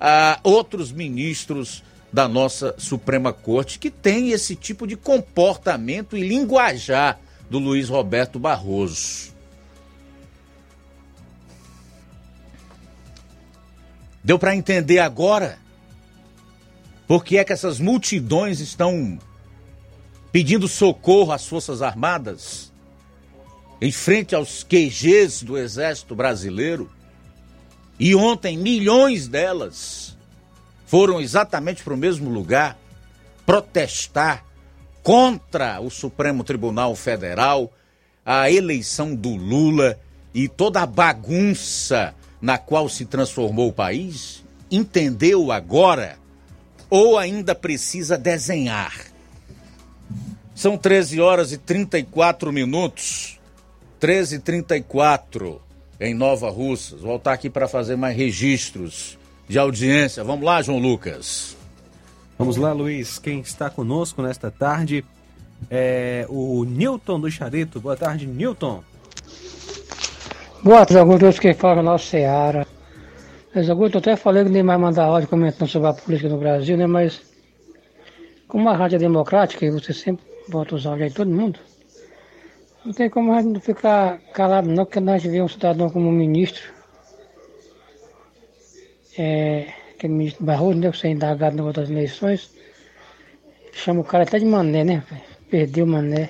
[0.00, 7.20] ah, outros ministros da nossa Suprema Corte que tem esse tipo de comportamento e linguajar
[7.52, 9.30] do Luiz Roberto Barroso.
[14.24, 15.58] Deu para entender agora
[17.06, 19.18] por que é que essas multidões estão
[20.32, 22.72] pedindo socorro às Forças Armadas
[23.82, 26.90] em frente aos QGs do Exército Brasileiro?
[28.00, 30.16] E ontem milhões delas
[30.86, 32.78] foram exatamente para o mesmo lugar
[33.44, 34.42] protestar
[35.02, 37.72] contra o Supremo Tribunal Federal,
[38.24, 39.98] a eleição do Lula
[40.34, 44.44] e toda a bagunça na qual se transformou o país?
[44.70, 46.18] Entendeu agora?
[46.88, 49.12] Ou ainda precisa desenhar?
[50.54, 53.38] São 13 horas e 34 minutos.
[53.98, 55.60] 13 e 34
[56.00, 57.00] em Nova Russas.
[57.00, 59.18] Voltar aqui para fazer mais registros
[59.48, 60.24] de audiência.
[60.24, 61.56] Vamos lá, João Lucas.
[62.38, 63.18] Vamos lá, Luiz.
[63.18, 65.04] Quem está conosco nesta tarde
[65.70, 67.80] é o Newton do Charito.
[67.80, 68.82] Boa tarde, Newton.
[70.62, 71.40] Boa tarde, Augusto.
[71.40, 72.66] Quem fala é nosso Seara.
[73.54, 76.38] Mas, Augusto, eu até falei que nem mais mandar áudio comentando sobre a política no
[76.38, 76.86] Brasil, né?
[76.86, 77.20] Mas,
[78.48, 81.58] como a rádio é democrática e você sempre bota os áudios aí, todo mundo,
[82.84, 86.62] Não tem como a gente ficar calado não, porque nós vemos um cidadão como ministro.
[89.16, 89.72] É,
[90.02, 92.50] aquele ministro Barroso, né, você indagado nas outras eleições.
[93.72, 95.02] Chama o cara até de mané, né?
[95.48, 96.28] Perdeu o mané.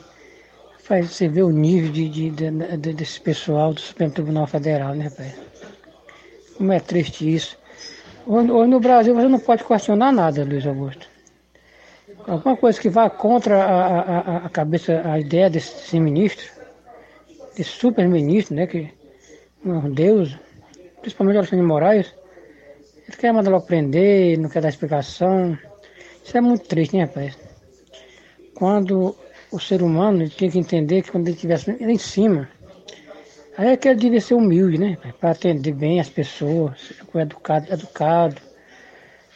[0.80, 4.94] Faz você ver o nível de, de, de, de, desse pessoal do Supremo Tribunal Federal,
[4.94, 5.34] né, rapaz?
[6.56, 7.56] Como é triste isso.
[8.26, 11.08] Hoje, no Brasil você não pode questionar nada, Luiz Augusto.
[12.26, 16.44] Alguma coisa que vá contra a, a, a cabeça, a ideia desse, desse ministro,
[17.56, 18.66] desse super ministro, né?
[18.66, 18.92] Que
[19.64, 20.36] um Deus,
[21.00, 22.21] principalmente Alexandre de Moraes,
[23.12, 25.58] ele quer mandar logo prender, não quer dar explicação.
[26.24, 27.36] Isso é muito triste, né, rapaz?
[28.54, 29.16] Quando
[29.50, 32.48] o ser humano tinha que entender que quando ele estivesse em cima,
[33.56, 34.98] aí é que ele devia ser humilde, né?
[35.20, 38.36] Para atender bem as pessoas, educado, educado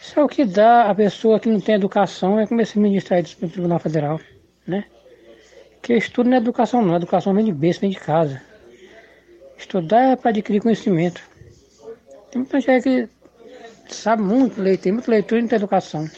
[0.07, 3.15] isso é o que dá a pessoa que não tem educação, é como esse ministro
[3.15, 4.21] aí do Tribunal Federal,
[4.65, 4.85] né?
[5.83, 8.41] Que estudo não é educação não, educação vem de berço, vem de casa.
[9.59, 11.21] Estudar é para adquirir conhecimento.
[12.31, 13.09] Tem muita gente que
[13.95, 16.09] sabe muito ler, tem muita leitura e tem educação.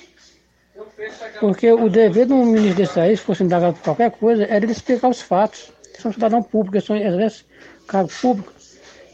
[1.40, 4.64] Porque o dever de um ministro desse aí, se fosse indagado por qualquer coisa, era
[4.64, 5.72] ele explicar os fatos.
[5.98, 7.44] São cidadão público, eles são, vezes,
[7.88, 8.52] cargo público,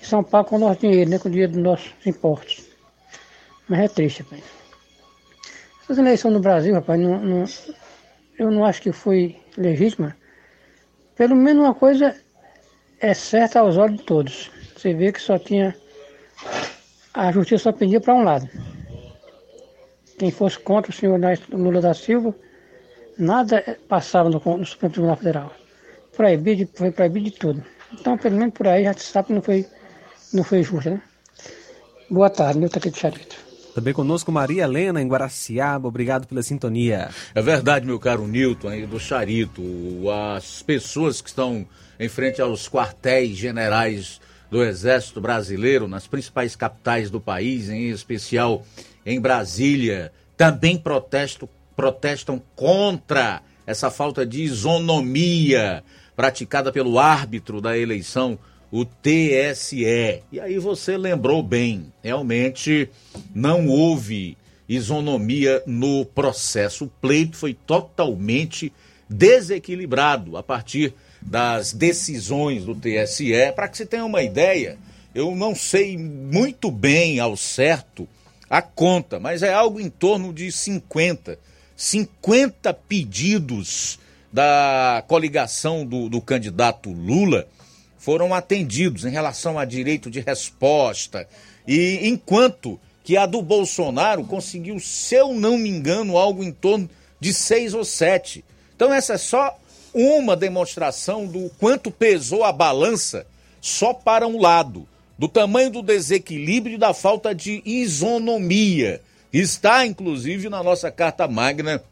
[0.01, 2.64] e são pagos com o nosso dinheiro, né, com o dinheiro dos nossos impostos.
[3.68, 4.43] Mas é triste, rapaz.
[5.82, 7.44] Essas eleições no Brasil, rapaz, não, não,
[8.39, 10.16] eu não acho que foi legítima.
[11.16, 12.14] Pelo menos uma coisa
[13.01, 14.51] é certa aos olhos de todos.
[14.76, 15.76] Você vê que só tinha.
[17.15, 18.49] A justiça só pendia para um lado.
[20.19, 21.20] Quem fosse contra o senhor
[21.53, 22.35] Lula da Silva,
[23.16, 25.53] nada passava no, no Supremo Tribunal Federal.
[26.16, 27.65] Proibido, foi proibido de tudo.
[27.93, 29.65] Então, pelo menos por aí já se sabe que não foi,
[30.32, 31.01] não foi justo, né?
[32.11, 33.36] Boa tarde, meu aqui de Charito.
[33.74, 37.11] Também conosco Maria Helena em Guaraciaba, obrigado pela sintonia.
[37.35, 39.62] É verdade, meu caro Nilton, aí do Charito.
[40.36, 41.66] As pessoas que estão
[41.99, 44.20] em frente aos quartéis generais
[44.51, 48.65] do Exército Brasileiro, nas principais capitais do país, em especial
[49.05, 55.83] em Brasília, também protesto, protestam contra essa falta de isonomia
[56.15, 58.39] praticada pelo árbitro da eleição
[58.71, 60.23] o TSE.
[60.33, 62.89] E aí você lembrou bem, realmente
[63.33, 64.37] não houve
[64.69, 66.87] isonomia no processo.
[66.87, 68.73] O pleito foi totalmente
[69.09, 70.93] desequilibrado a partir
[71.24, 73.32] das decisões do TSE.
[73.55, 74.78] Para que você tenha uma ideia,
[75.14, 78.06] eu não sei muito bem ao certo
[78.48, 81.38] a conta, mas é algo em torno de 50,
[81.76, 83.98] 50 pedidos
[84.32, 87.48] da coligação do, do candidato Lula
[87.96, 91.26] foram atendidos em relação a direito de resposta.
[91.66, 96.88] E enquanto que a do Bolsonaro conseguiu, se eu não me engano, algo em torno
[97.18, 98.44] de seis ou sete.
[98.76, 99.59] Então essa é só
[99.95, 103.27] uma demonstração do quanto pesou a balança
[103.61, 104.87] só para um lado,
[105.19, 109.01] do tamanho do desequilíbrio e da falta de isonomia.
[109.33, 111.83] Está inclusive na nossa Carta Magna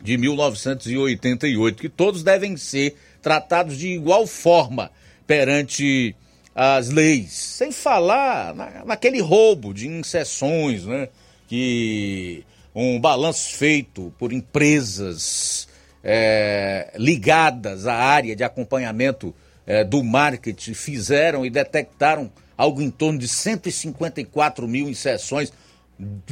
[0.00, 4.90] de 1988, que todos devem ser tratados de igual forma
[5.26, 6.14] perante
[6.54, 7.32] as leis.
[7.32, 11.08] Sem falar na, naquele roubo de inserções, né?
[11.46, 12.44] Que
[12.74, 15.68] um balanço feito por empresas
[16.02, 19.34] é, ligadas à área de acompanhamento
[19.66, 25.52] é, do marketing fizeram e detectaram algo em torno de 154 mil inserções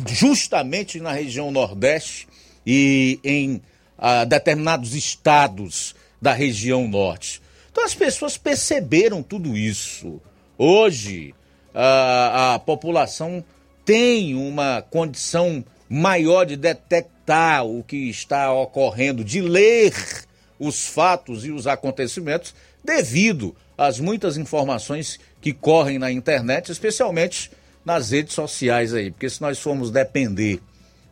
[0.08, 2.28] justamente na região Nordeste
[2.66, 3.62] e em
[3.98, 7.40] ah, determinados estados da região Norte.
[7.70, 10.20] Então as pessoas perceberam tudo isso.
[10.58, 11.34] Hoje
[11.74, 13.44] a, a população
[13.84, 17.15] tem uma condição maior de detectar
[17.64, 19.92] o que está ocorrendo, de ler
[20.58, 22.54] os fatos e os acontecimentos
[22.84, 27.50] devido às muitas informações que correm na internet, especialmente
[27.84, 30.60] nas redes sociais aí, porque se nós formos depender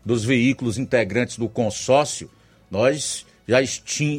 [0.04, 2.30] dos veículos integrantes do consórcio,
[2.70, 3.58] nós já,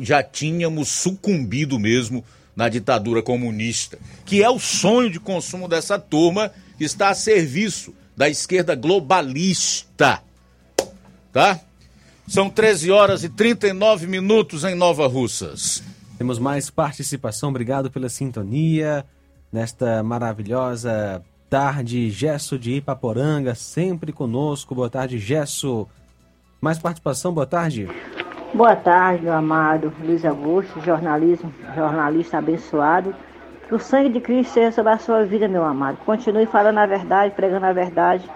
[0.02, 2.24] já tínhamos sucumbido mesmo
[2.56, 7.94] na ditadura comunista, que é o sonho de consumo dessa turma que está a serviço
[8.16, 10.22] da esquerda globalista.
[11.34, 11.60] Tá?
[12.28, 15.84] São 13 horas e 39 minutos em Nova Russas.
[16.18, 19.06] Temos mais participação, obrigado pela sintonia
[19.54, 22.10] nesta maravilhosa tarde.
[22.10, 24.74] Gesso de Ipaporanga, sempre conosco.
[24.74, 25.88] Boa tarde, Gesso.
[26.60, 27.88] Mais participação, boa tarde.
[28.56, 33.14] Boa tarde, meu amado Luiz Augusto, jornalismo, jornalista abençoado.
[33.68, 35.98] Que o sangue de Cristo seja sobre a sua vida, meu amado.
[36.06, 38.28] Continue falando a verdade, pregando a verdade.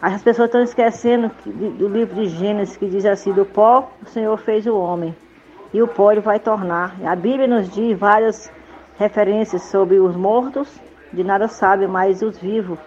[0.00, 4.36] As pessoas estão esquecendo do livro de Gênesis que diz assim: do pó o Senhor
[4.38, 5.14] fez o homem
[5.72, 6.96] e o pó ele vai tornar.
[7.04, 8.50] A Bíblia nos diz várias
[8.98, 10.68] referências sobre os mortos,
[11.12, 12.78] de nada sabe, mas os vivos.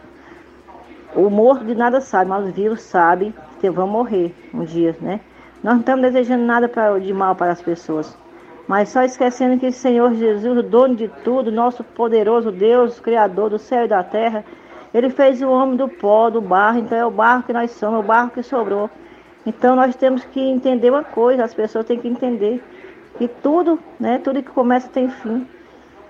[1.15, 5.19] O morto de nada sabe, mas os vivos sabem que vão morrer um dia, né?
[5.64, 6.69] Nós não estamos desejando nada
[6.99, 8.18] de mal para as pessoas,
[8.68, 13.49] mas só esquecendo que o Senhor Jesus, o dono de tudo, nosso poderoso Deus, Criador
[13.49, 14.45] do céu e da terra,
[14.94, 17.98] ele fez o homem do pó, do barro, então é o barro que nós somos,
[17.98, 18.90] é o barro que sobrou.
[19.45, 22.61] Então nós temos que entender uma coisa, as pessoas têm que entender
[23.18, 25.48] que tudo, né, tudo que começa tem fim.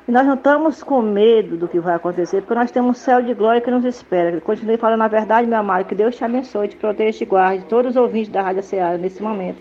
[0.07, 3.21] E nós não estamos com medo do que vai acontecer, porque nós temos um céu
[3.21, 4.41] de glória que nos espera.
[4.41, 7.65] Continue falando a verdade, meu amado, que Deus te abençoe, te proteja e te guarde,
[7.65, 9.57] todos os ouvintes da Rádio Ceará nesse momento,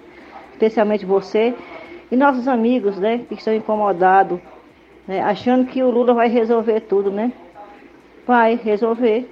[0.52, 1.54] especialmente você
[2.10, 4.40] e nossos amigos, né, que estão incomodados,
[5.06, 7.30] né, achando que o Lula vai resolver tudo, né?
[8.28, 9.26] Vai resolver.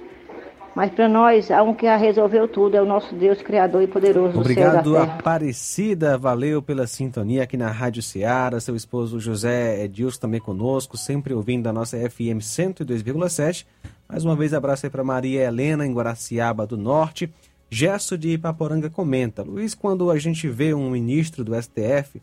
[0.75, 4.39] Mas para nós, há um que resolveu tudo, é o nosso Deus Criador e Poderoso
[4.39, 5.19] Obrigado, do céu da terra.
[5.19, 6.17] Aparecida.
[6.17, 8.59] Valeu pela sintonia aqui na Rádio Ceará.
[8.59, 13.67] Seu esposo José Edilson também conosco, sempre ouvindo a nossa FM 102,7.
[14.09, 17.31] Mais uma vez, abraço aí para Maria Helena, em Guaraciaba do Norte.
[17.69, 22.19] Gesto de Ipaporanga comenta: Luiz, quando a gente vê um ministro do STF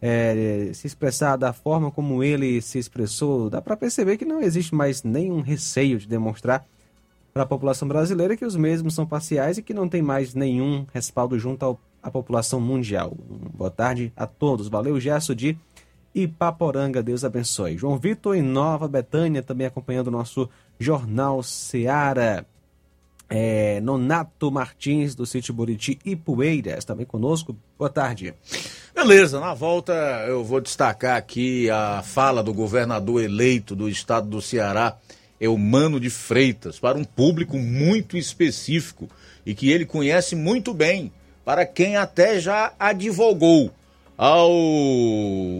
[0.00, 4.74] é, se expressar da forma como ele se expressou, dá para perceber que não existe
[4.74, 6.66] mais nenhum receio de demonstrar
[7.32, 10.86] para a população brasileira que os mesmos são parciais e que não tem mais nenhum
[10.92, 13.14] respaldo junto ao, à população mundial.
[13.54, 14.68] Boa tarde a todos.
[14.68, 15.56] Valeu, Gesso de
[16.14, 17.02] Ipaporanga.
[17.02, 17.76] Deus abençoe.
[17.76, 20.48] João Vitor em Nova Betânia também acompanhando o nosso
[20.78, 22.46] Jornal Seara.
[23.28, 27.56] É, Nonato Martins, do sítio Buriti e Poeiras, também conosco.
[27.78, 28.34] Boa tarde.
[28.94, 29.92] Beleza, na volta
[30.26, 34.96] eu vou destacar aqui a fala do governador eleito do estado do Ceará,
[35.40, 39.08] Eumano de Freitas, para um público muito específico
[39.44, 41.12] e que ele conhece muito bem,
[41.44, 43.70] para quem até já advogou
[44.16, 44.50] ao,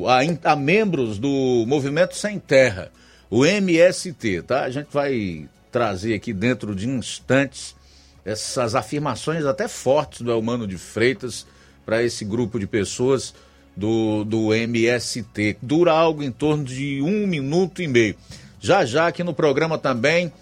[0.08, 0.20] a,
[0.52, 2.90] a membros do Movimento Sem Terra,
[3.28, 4.62] o MST, tá?
[4.62, 7.76] A gente vai trazer aqui dentro de instantes
[8.24, 11.46] essas afirmações até fortes do Elmano de Freitas
[11.84, 13.34] para esse grupo de pessoas
[13.76, 15.58] do, do MST.
[15.60, 18.16] Dura algo em torno de um minuto e meio.
[18.58, 20.32] Já já aqui no programa também,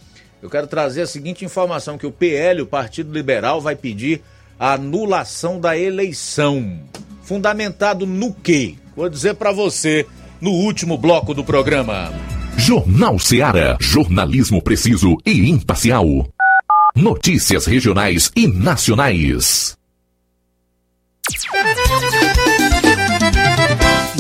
[0.41, 4.23] eu quero trazer a seguinte informação: que o PL, o Partido Liberal, vai pedir
[4.57, 6.79] a anulação da eleição.
[7.25, 8.77] Fundamentado no quê?
[8.95, 10.07] Vou dizer para você
[10.41, 12.34] no último bloco do programa.
[12.57, 13.77] Jornal Seara.
[13.81, 16.07] Jornalismo preciso e imparcial.
[16.95, 19.77] Notícias regionais e nacionais.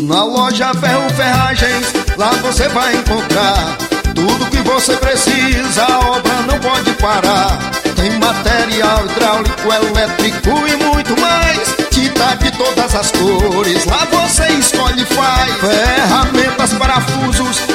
[0.02, 3.78] Na loja Ferro Ferragens, lá você vai encontrar
[4.14, 7.58] tudo que você precisa, a obra não pode parar.
[7.96, 11.74] Tem material hidráulico, elétrico e muito mais.
[11.90, 15.52] Tinta de todas as cores, lá você escolhe e faz.
[15.60, 17.58] Ferramentas, parafusos,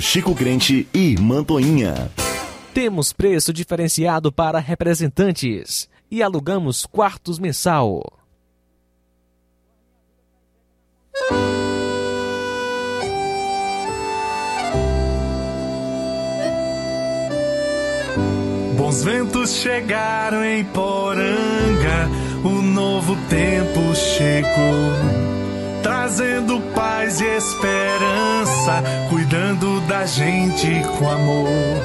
[0.00, 2.10] Chico Crente e Mantoinha.
[2.72, 8.02] Temos preço diferenciado para representantes e alugamos quartos mensal.
[18.76, 22.08] Bons ventos chegaram em Poranga,
[22.44, 25.21] o novo tempo chegou,
[26.02, 31.78] trazendo paz e esperança, cuidando da gente com amor.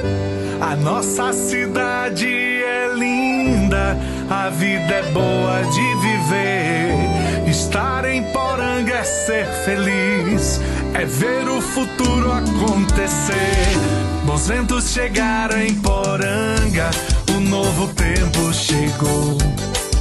[0.60, 3.96] A nossa cidade é linda,
[4.28, 7.48] a vida é boa de viver.
[7.48, 10.60] Estar em Poranga é ser feliz,
[10.96, 13.78] é ver o futuro acontecer.
[14.26, 16.90] Bons ventos chegaram em Poranga,
[17.36, 19.38] o novo tempo chegou.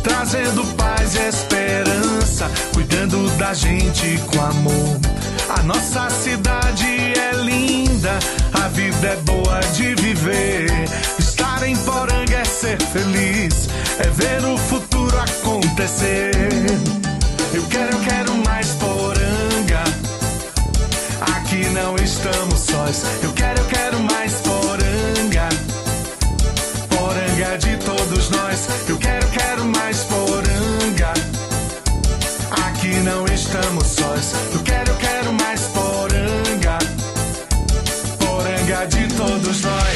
[0.06, 5.00] Trazendo paz e esperança, cuidando da gente com amor.
[5.58, 6.86] A nossa cidade
[7.18, 8.18] é linda,
[8.52, 10.86] a vida é boa de viver.
[12.66, 13.68] ser feliz,
[13.98, 16.32] é ver o futuro acontecer.
[17.54, 19.84] Eu quero, eu quero mais poranga.
[21.36, 23.04] Aqui não estamos sós.
[23.22, 25.48] Eu quero, eu quero mais poranga.
[26.88, 28.68] Poranga de todos nós.
[28.88, 28.98] Eu
[33.56, 34.32] estamos sós.
[34.52, 36.78] Eu quero, eu quero mais poranga.
[38.18, 39.95] Poranga de todos nós.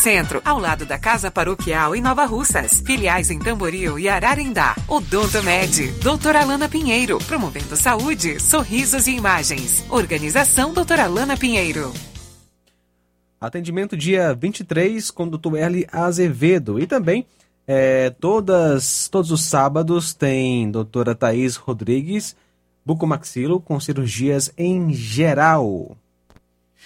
[0.00, 2.80] Centro, ao lado da Casa Paroquial em Nova Russas.
[2.80, 4.74] Filiais em Tamboril e Ararindá.
[4.88, 9.84] Odonto Med, doutora Alana Pinheiro, promovendo saúde, sorrisos e imagens.
[9.90, 11.92] Organização doutora Alana Pinheiro.
[13.38, 15.56] Atendimento dia 23 com o Dr.
[15.56, 15.86] L.
[15.92, 16.80] Azevedo.
[16.80, 17.26] E também,
[17.66, 22.34] é, todas, todos os sábados, tem doutora Thaís Rodrigues,
[22.86, 25.94] bucomaxilo, com cirurgias em geral.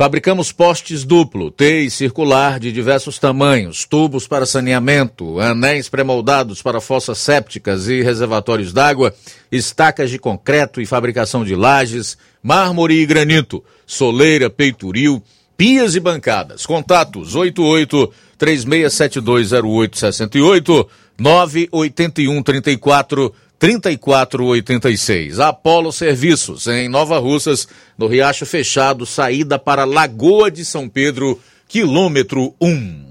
[0.00, 6.80] Fabricamos postes duplo, T e circular de diversos tamanhos, tubos para saneamento, anéis pré-moldados para
[6.80, 9.14] fossas sépticas e reservatórios d'água,
[9.52, 15.22] estacas de concreto e fabricação de lajes, mármore e granito, soleira, peitoril,
[15.54, 16.64] pias e bancadas.
[16.64, 25.38] Contatos 88 36720868 981 34 3486.
[25.38, 31.38] Apolo Serviços, em Nova Russas, no Riacho Fechado, saída para Lagoa de São Pedro,
[31.68, 33.04] quilômetro 1.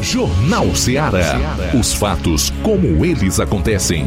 [0.00, 1.40] Jornal Ceará.
[1.78, 4.06] Os fatos como eles acontecem.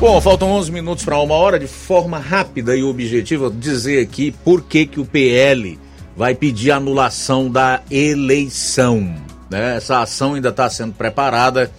[0.00, 1.56] Bom, faltam 11 minutos para uma hora.
[1.56, 5.78] De forma rápida e objetiva, dizer aqui por que, que o PL
[6.18, 9.14] vai pedir anulação da eleição.
[9.48, 9.76] Né?
[9.76, 11.70] Essa ação ainda está sendo preparada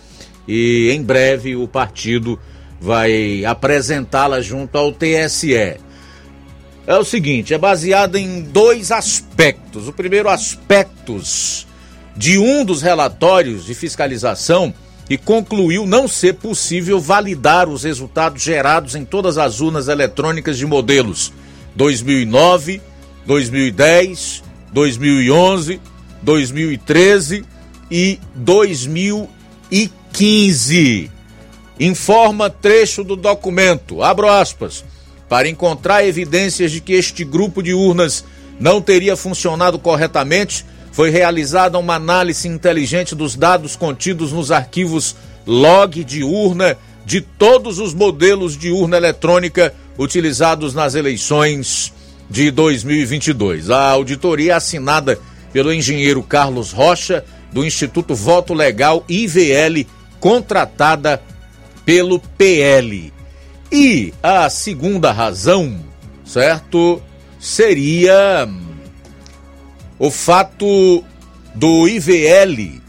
[0.48, 2.40] e em breve o partido
[2.80, 5.54] vai apresentá-la junto ao TSE.
[6.88, 9.90] É o seguinte, é baseada em dois aspectos.
[9.90, 11.68] O primeiro aspectos
[12.16, 14.74] de um dos relatórios de fiscalização
[15.10, 20.66] e concluiu não ser possível validar os resultados gerados em todas as urnas eletrônicas de
[20.66, 21.34] modelos
[21.76, 22.82] 2009,
[23.26, 25.82] 2010, 2011,
[26.22, 27.44] 2013
[27.90, 31.10] e 2015.
[31.80, 34.84] informa trecho do documento, abro aspas,
[35.30, 38.26] para encontrar evidências de que este grupo de urnas
[38.60, 45.16] não teria funcionado corretamente, foi realizada uma análise inteligente dos dados contidos nos arquivos
[45.46, 51.94] log de urna de todos os modelos de urna eletrônica utilizados nas eleições
[52.30, 53.70] de 2022.
[53.70, 55.20] A auditoria é assinada
[55.52, 59.88] pelo engenheiro Carlos Rocha, do Instituto Voto Legal IVL,
[60.20, 61.22] contratada
[61.84, 63.12] pelo PL.
[63.72, 65.80] E a segunda razão,
[66.24, 67.02] certo,
[67.40, 68.48] seria
[69.98, 71.04] o fato
[71.56, 72.80] do IVL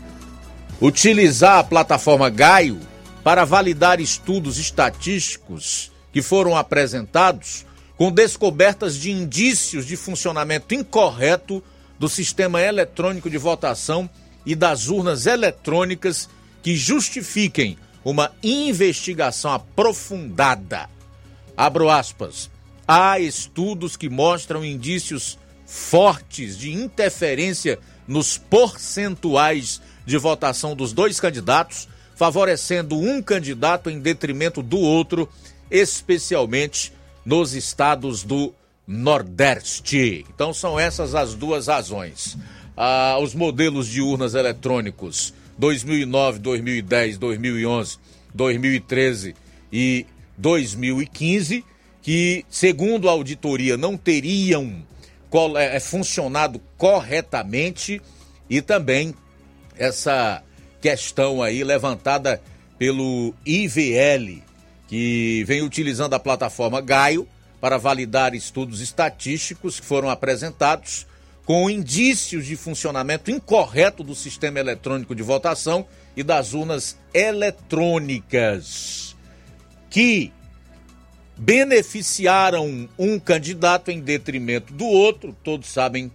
[0.80, 2.78] utilizar a plataforma Gaio
[3.22, 7.66] para validar estudos estatísticos que foram apresentados
[8.00, 11.62] com descobertas de indícios de funcionamento incorreto
[11.98, 14.08] do sistema eletrônico de votação
[14.46, 16.26] e das urnas eletrônicas
[16.62, 20.88] que justifiquem uma investigação aprofundada.
[21.54, 22.48] Abro aspas.
[22.88, 27.78] Há estudos que mostram indícios fortes de interferência
[28.08, 31.86] nos percentuais de votação dos dois candidatos,
[32.16, 35.28] favorecendo um candidato em detrimento do outro,
[35.70, 36.98] especialmente
[37.30, 38.52] nos estados do
[38.88, 40.26] Nordeste.
[40.34, 42.36] Então são essas as duas razões.
[42.76, 47.98] Ah, os modelos de urnas eletrônicos 2009, 2010, 2011,
[48.34, 49.36] 2013
[49.72, 51.64] e 2015,
[52.02, 54.84] que, segundo a auditoria, não teriam
[55.56, 58.02] é, é, funcionado corretamente
[58.48, 59.14] e também
[59.78, 60.42] essa
[60.80, 62.42] questão aí levantada
[62.76, 64.42] pelo IVL,
[64.90, 67.28] que vem utilizando a plataforma Gaio
[67.60, 71.06] para validar estudos estatísticos que foram apresentados
[71.44, 75.86] com indícios de funcionamento incorreto do sistema eletrônico de votação
[76.16, 79.14] e das urnas eletrônicas,
[79.88, 80.32] que
[81.36, 86.10] beneficiaram um candidato em detrimento do outro, todos sabem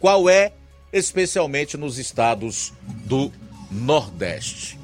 [0.00, 0.52] qual é,
[0.92, 2.72] especialmente nos estados
[3.04, 3.30] do
[3.70, 4.76] Nordeste.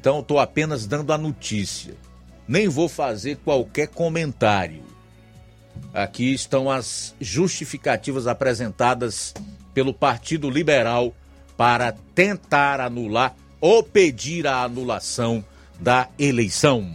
[0.00, 1.94] Então, estou apenas dando a notícia,
[2.46, 4.82] nem vou fazer qualquer comentário.
[5.92, 9.34] Aqui estão as justificativas apresentadas
[9.74, 11.14] pelo Partido Liberal
[11.56, 15.44] para tentar anular ou pedir a anulação
[15.78, 16.90] da eleição.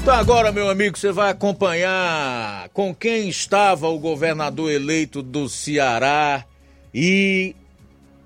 [0.00, 6.44] Então agora, meu amigo, você vai acompanhar com quem estava o governador eleito do Ceará
[6.92, 7.54] e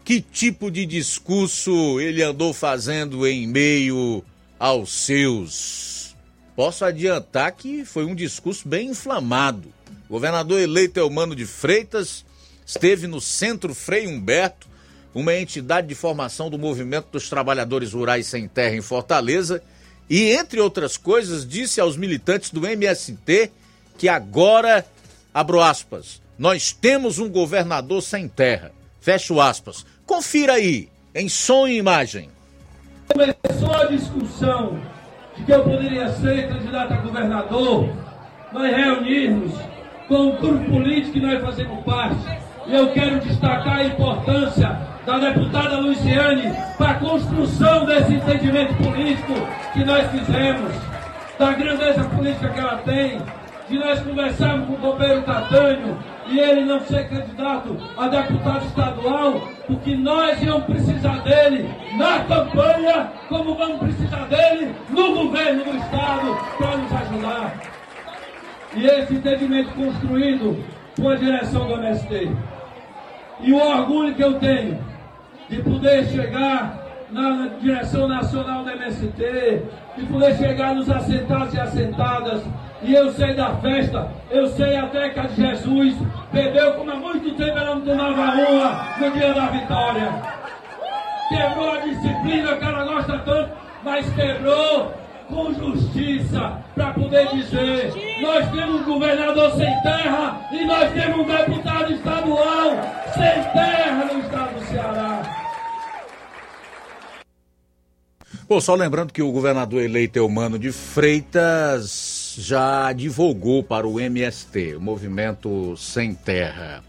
[0.02, 4.24] que tipo de discurso ele andou fazendo em meio
[4.58, 6.16] aos seus.
[6.54, 9.72] Posso adiantar que foi um discurso bem inflamado.
[10.08, 12.24] O governador eleito Elmano de Freitas
[12.64, 14.66] esteve no Centro Frei Humberto,
[15.14, 19.62] uma entidade de formação do Movimento dos Trabalhadores Rurais Sem Terra em Fortaleza,
[20.08, 23.50] e, entre outras coisas, disse aos militantes do MST
[23.98, 24.86] que agora,
[25.32, 28.72] abro aspas, nós temos um governador sem terra.
[29.00, 29.84] Fecho aspas.
[30.04, 32.30] Confira aí, em som e imagem.
[33.12, 34.78] Começou a discussão
[35.36, 37.88] de que eu poderia ser candidato a governador,
[38.52, 39.52] nós reunirmos
[40.08, 42.40] com o grupo político que nós fazemos parte.
[42.66, 44.76] E eu quero destacar a importância
[45.06, 49.34] da deputada Luciane para a construção desse entendimento político
[49.72, 50.72] que nós fizemos,
[51.38, 53.20] da grandeza política que ela tem,
[53.68, 55.96] de nós conversarmos com o companheiro Catânio
[56.28, 63.12] e ele não ser candidato a deputado estadual, porque nós íamos precisar dele na campanha,
[63.28, 67.60] como vamos precisar dele no governo do Estado para nos ajudar.
[68.74, 70.64] E esse entendimento construído
[71.00, 72.30] com a direção do MST.
[73.40, 74.78] E o orgulho que eu tenho
[75.48, 79.62] de poder chegar na direção nacional do MST,
[79.96, 82.42] de poder chegar nos assentados e assentadas.
[82.82, 85.96] E eu sei da festa, eu sei até que a de Jesus
[86.32, 90.12] bebeu como há muito tempo ela não tomava uma no dia da vitória.
[91.28, 93.50] Quebrou a disciplina que ela gosta tanto,
[93.82, 94.94] mas quebrou
[95.28, 101.24] com justiça para poder dizer: nós temos um governador sem terra e nós temos um
[101.24, 102.70] deputado estadual
[103.14, 105.45] sem terra no estado do Ceará.
[108.48, 114.76] Pô, só lembrando que o governador eleito Eumano de Freitas já divulgou para o MST,
[114.76, 116.84] o Movimento Sem Terra.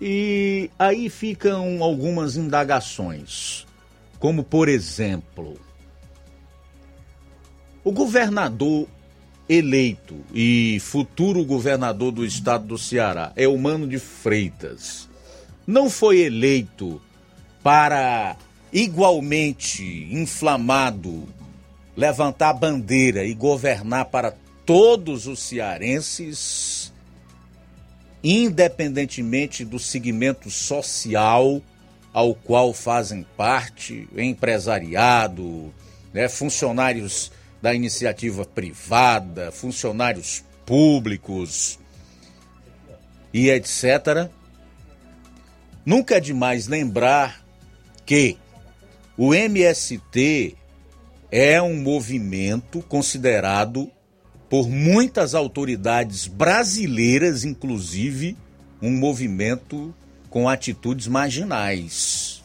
[0.00, 3.64] E aí ficam algumas indagações,
[4.18, 5.56] como por exemplo,
[7.84, 8.88] o governador
[9.48, 15.08] eleito e futuro governador do estado do Ceará, Humano de Freitas,
[15.64, 17.00] não foi eleito
[17.62, 18.36] para
[18.72, 21.28] igualmente inflamado
[21.96, 24.34] levantar a bandeira e governar para
[24.64, 26.92] todos os cearenses,
[28.24, 31.60] independentemente do segmento social
[32.12, 35.72] ao qual fazem parte, empresariado,
[36.12, 41.78] né, funcionários da iniciativa privada, funcionários públicos
[43.32, 44.30] e etc.
[45.84, 47.42] Nunca é demais lembrar
[48.04, 48.36] que
[49.16, 50.56] o MST
[51.30, 53.90] é um movimento considerado
[54.48, 58.36] por muitas autoridades brasileiras, inclusive,
[58.80, 59.94] um movimento
[60.28, 62.42] com atitudes marginais.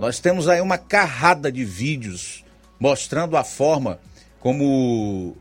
[0.00, 2.44] Nós temos aí uma carrada de vídeos
[2.80, 4.00] mostrando a forma
[4.40, 5.36] como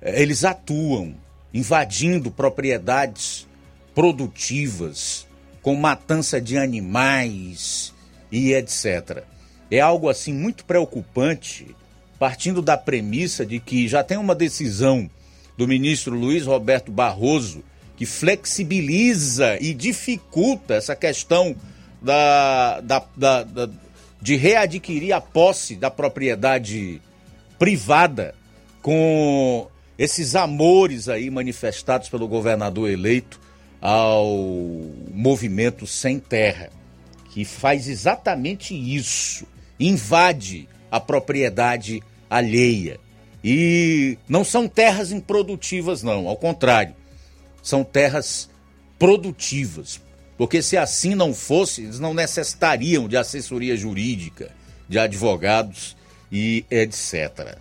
[0.00, 1.14] eh, eles atuam,
[1.52, 3.46] invadindo propriedades
[3.94, 5.26] produtivas,
[5.62, 7.93] com matança de animais
[8.34, 9.22] e etc.
[9.70, 11.74] É algo assim muito preocupante
[12.18, 15.08] partindo da premissa de que já tem uma decisão
[15.56, 17.62] do ministro Luiz Roberto Barroso
[17.96, 21.54] que flexibiliza e dificulta essa questão
[22.02, 23.68] da, da, da, da
[24.20, 27.00] de readquirir a posse da propriedade
[27.58, 28.34] privada
[28.80, 33.38] com esses amores aí manifestados pelo governador eleito
[33.80, 34.26] ao
[35.12, 36.70] movimento sem terra,
[37.34, 39.44] que faz exatamente isso,
[39.78, 42.00] invade a propriedade
[42.30, 43.00] alheia.
[43.42, 46.94] E não são terras improdutivas, não, ao contrário,
[47.60, 48.48] são terras
[49.00, 50.00] produtivas.
[50.38, 54.52] Porque se assim não fosse, eles não necessitariam de assessoria jurídica,
[54.88, 55.96] de advogados
[56.30, 57.58] e etc.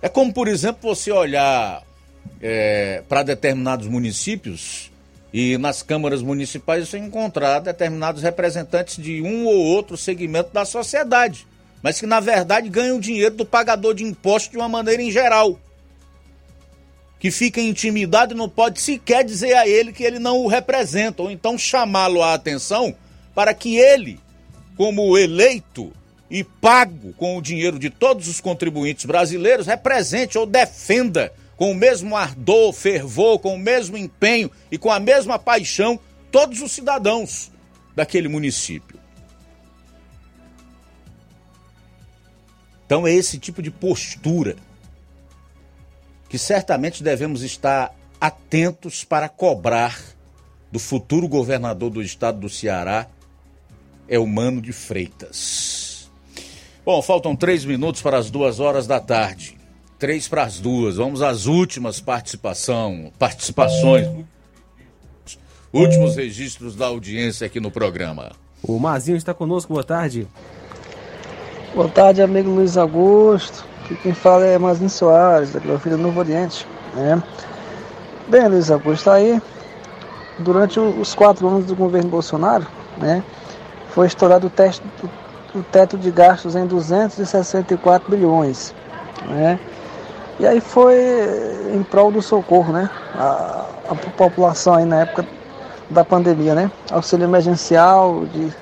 [0.00, 1.82] É como, por exemplo, você olhar
[2.40, 4.91] é, para determinados municípios
[5.32, 11.46] e nas câmaras municipais você encontrar determinados representantes de um ou outro segmento da sociedade,
[11.82, 15.58] mas que na verdade ganham dinheiro do pagador de impostos de uma maneira em geral.
[17.18, 21.22] Que fica intimidado e não pode sequer dizer a ele que ele não o representa,
[21.22, 22.94] ou então chamá-lo à atenção
[23.34, 24.20] para que ele,
[24.76, 25.92] como eleito
[26.30, 31.32] e pago com o dinheiro de todos os contribuintes brasileiros, represente ou defenda
[31.62, 35.96] com o mesmo ardor, fervor, com o mesmo empenho e com a mesma paixão
[36.28, 37.52] todos os cidadãos
[37.94, 38.98] daquele município.
[42.84, 44.56] Então é esse tipo de postura
[46.28, 50.00] que certamente devemos estar atentos para cobrar
[50.72, 53.06] do futuro governador do estado do Ceará,
[54.08, 56.10] é o Mano de Freitas.
[56.84, 59.61] Bom, faltam três minutos para as duas horas da tarde.
[60.02, 60.96] Três para as duas.
[60.96, 64.08] Vamos às últimas participação, participações.
[65.72, 68.32] Últimos registros da audiência aqui no programa.
[68.64, 70.26] O Mazinho está conosco, boa tarde.
[71.72, 73.64] Boa tarde, amigo Luiz Augusto.
[73.84, 76.66] Aqui quem fala é Mazinho Soares, da Grafia do Novo Oriente.
[76.96, 77.22] Né?
[78.26, 79.40] Bem, Luiz Augusto, aí,
[80.40, 82.66] durante os quatro anos do governo Bolsonaro,
[82.98, 83.22] né,
[83.90, 84.82] foi estourado o, teste,
[85.54, 88.74] o teto de gastos em 264 bilhões.
[89.28, 89.60] Né?
[90.40, 90.96] E aí foi
[91.74, 92.88] em prol do socorro, né?
[93.14, 95.24] A, a população aí na época
[95.90, 96.70] da pandemia, né?
[96.90, 98.52] Auxílio emergencial de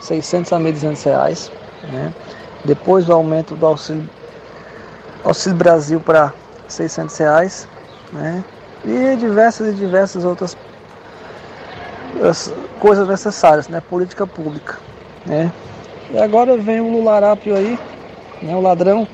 [0.00, 1.52] 600 a 1.200 reais,
[1.90, 2.12] né?
[2.64, 4.08] Depois o aumento do auxílio,
[5.24, 6.32] auxílio Brasil para
[6.68, 7.68] 600 reais,
[8.12, 8.44] né?
[8.84, 10.56] E diversas e diversas outras
[12.78, 13.80] coisas necessárias, né?
[13.88, 14.78] Política pública,
[15.24, 15.52] né?
[16.10, 17.78] E agora vem o Lularápio aí,
[18.42, 18.54] né?
[18.54, 19.06] O ladrão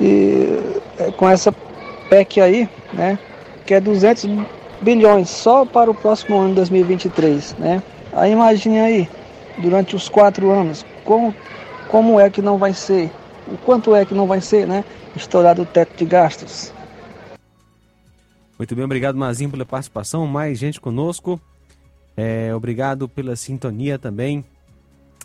[0.00, 1.52] e é, com essa
[2.08, 3.18] PEC aí, né,
[3.66, 4.26] que é 200
[4.80, 7.82] bilhões só para o próximo ano 2023, né?
[8.12, 9.08] Aí imagine aí,
[9.58, 11.34] durante os quatro anos, como,
[11.88, 13.10] como é que não vai ser,
[13.46, 14.84] o quanto é que não vai ser, né,
[15.14, 16.72] estourado o teto de gastos.
[18.58, 21.40] Muito bem, obrigado Mazinho pela participação, mais gente conosco,
[22.16, 24.44] é, obrigado pela sintonia também,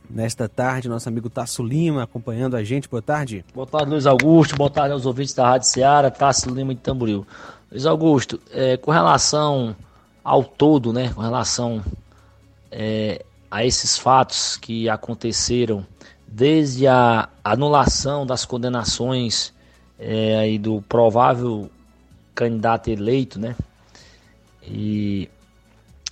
[0.09, 2.87] nesta tarde, nosso amigo Tasso Lima acompanhando a gente.
[2.87, 3.43] Boa tarde.
[3.53, 4.55] Boa tarde, Luiz Augusto.
[4.55, 7.25] Boa tarde aos ouvintes da Rádio Ceará, Tasso Lima de Tamboril.
[7.71, 9.75] Luiz Augusto, é, com relação
[10.23, 11.83] ao todo, né, com relação
[12.71, 15.85] é, a esses fatos que aconteceram
[16.27, 19.53] desde a anulação das condenações
[19.99, 21.69] é, do provável
[22.33, 23.55] candidato eleito, né,
[24.63, 25.29] e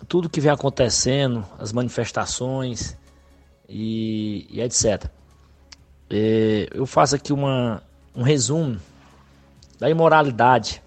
[0.07, 2.97] tudo que vem acontecendo, as manifestações,
[3.71, 5.05] e, e etc.
[6.09, 7.81] É, eu faço aqui uma,
[8.13, 8.77] um resumo
[9.79, 10.83] da imoralidade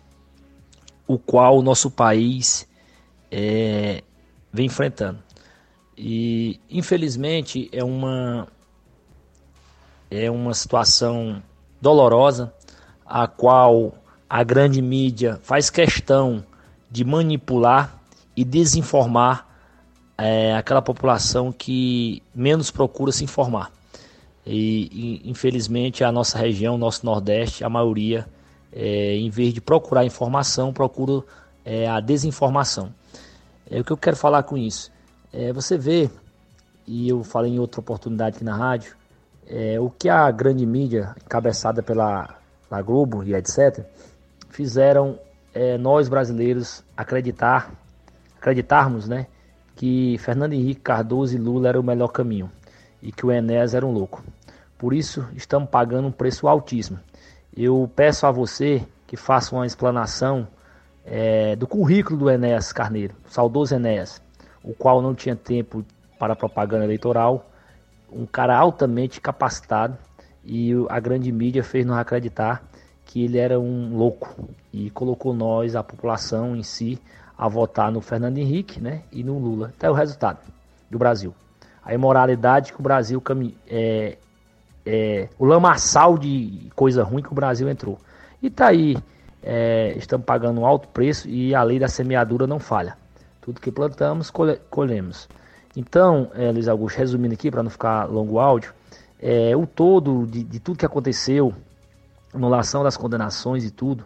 [1.07, 2.69] o qual o nosso país
[3.31, 4.03] é,
[4.53, 5.19] vem enfrentando.
[5.97, 8.49] E infelizmente é uma,
[10.11, 11.43] é uma situação
[11.81, 12.53] dolorosa,
[13.07, 13.95] a qual
[14.29, 16.45] a grande mídia faz questão
[16.91, 17.99] de manipular
[18.37, 19.54] e desinformar
[20.17, 23.71] é, aquela população que menos procura se informar.
[24.47, 28.27] E, e, infelizmente a nossa região, nosso Nordeste, a maioria,
[28.73, 31.25] é, em vez de procurar informação, procura
[31.65, 32.93] é, a desinformação.
[33.71, 34.93] É o que eu quero falar com isso.
[35.33, 36.11] É, você vê,
[36.87, 38.95] e eu falei em outra oportunidade aqui na rádio,
[39.47, 42.37] é, o que a grande mídia, encabeçada pela,
[42.69, 43.85] pela Globo e etc.,
[44.51, 45.19] fizeram
[45.53, 47.73] é, nós brasileiros acreditar,
[48.37, 49.27] acreditarmos, né,
[49.75, 52.51] que Fernando Henrique Cardoso e Lula era o melhor caminho
[53.03, 54.23] e que o Enéas era um louco.
[54.79, 56.99] Por isso, estamos pagando um preço altíssimo.
[57.57, 60.49] Eu peço a você que faça uma explanação
[61.05, 64.23] é, do currículo do Enéas Carneiro, saudoso Enéas,
[64.63, 65.85] o qual não tinha tempo
[66.19, 67.51] para propaganda eleitoral,
[68.11, 69.99] um cara altamente capacitado
[70.45, 72.65] e a grande mídia fez nos acreditar
[73.05, 76.99] que ele era um louco e colocou nós, a população em si,
[77.37, 79.73] a votar no Fernando Henrique né, e no Lula.
[79.77, 80.39] Até o resultado
[80.91, 81.35] do Brasil.
[81.85, 83.23] A imoralidade que o Brasil
[83.69, 84.17] é,
[84.87, 87.99] é, o lamaçal de coisa ruim que o Brasil entrou.
[88.43, 88.97] E tá aí,
[89.43, 92.97] é, estamos pagando um alto preço e a lei da semeadura não falha.
[93.41, 95.29] Tudo que plantamos, colhe, colhemos.
[95.77, 98.73] Então, é, Luiz Augusto, resumindo aqui para não ficar longo o áudio,
[99.21, 101.53] é, o todo de, de, tudo que aconteceu,
[102.33, 104.05] anulação das condenações e tudo,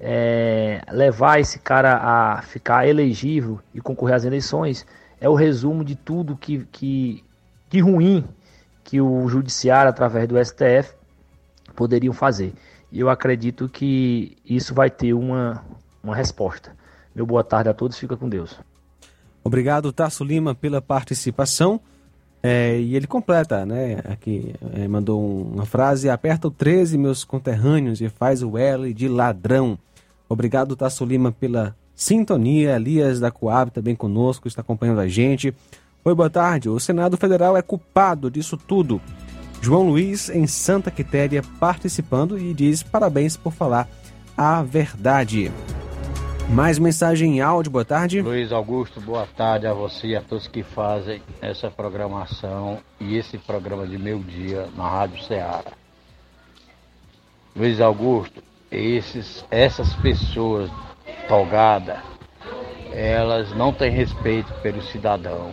[0.00, 4.86] é, levar esse cara a ficar elegível e concorrer às eleições
[5.20, 7.24] é o resumo de tudo que, que
[7.68, 8.24] de ruim
[8.84, 10.94] que o judiciário, através do STF,
[11.74, 12.54] poderiam fazer.
[12.90, 15.62] E eu acredito que isso vai ter uma,
[16.02, 16.74] uma resposta.
[17.14, 18.58] Meu boa tarde a todos, fica com Deus.
[19.44, 21.80] Obrigado, Tasso Lima, pela participação.
[22.42, 24.00] É, e ele completa, né?
[24.04, 29.08] Aqui é, mandou uma frase: aperta o 13, meus conterrâneos, e faz o L de
[29.08, 29.78] ladrão.
[30.28, 32.76] Obrigado, Tasso Lima, pela sintonia.
[32.76, 35.54] Elias da Coab também conosco, está acompanhando a gente.
[36.04, 36.68] Oi, boa tarde.
[36.68, 39.00] O Senado Federal é culpado disso tudo.
[39.60, 43.88] João Luiz, em Santa Quitéria, participando e diz parabéns por falar
[44.36, 45.50] a verdade.
[46.48, 48.22] Mais mensagem em áudio, boa tarde.
[48.22, 53.36] Luiz Augusto, boa tarde a você e a todos que fazem essa programação e esse
[53.36, 55.72] programa de meio dia na Rádio Ceará.
[57.54, 60.70] Luiz Augusto, esses, essas pessoas
[61.26, 61.98] togadas,
[62.92, 65.52] elas não têm respeito pelo cidadão.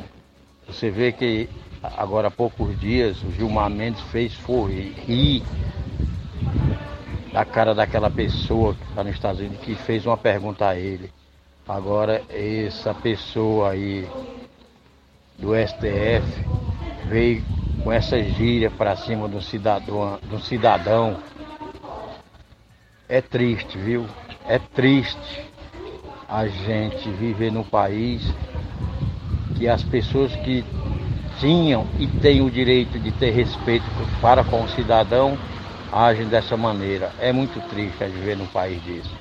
[0.67, 1.49] Você vê que
[1.81, 5.43] agora há poucos dias o Gilmar Mendes fez foi rir
[7.31, 11.11] da cara daquela pessoa que está nos Estados Unidos que fez uma pergunta a ele.
[11.67, 14.07] Agora essa pessoa aí
[15.37, 16.45] do STF
[17.07, 17.43] veio
[17.83, 21.17] com essa gíria para cima do cidadão, do cidadão.
[23.07, 24.07] É triste, viu?
[24.48, 25.45] É triste
[26.27, 28.23] a gente viver num país
[29.56, 30.65] que as pessoas que
[31.40, 33.86] tinham e têm o direito de ter respeito
[34.19, 35.38] para com o cidadão
[35.91, 37.11] agem dessa maneira.
[37.19, 39.15] É muito triste a viver num país disso.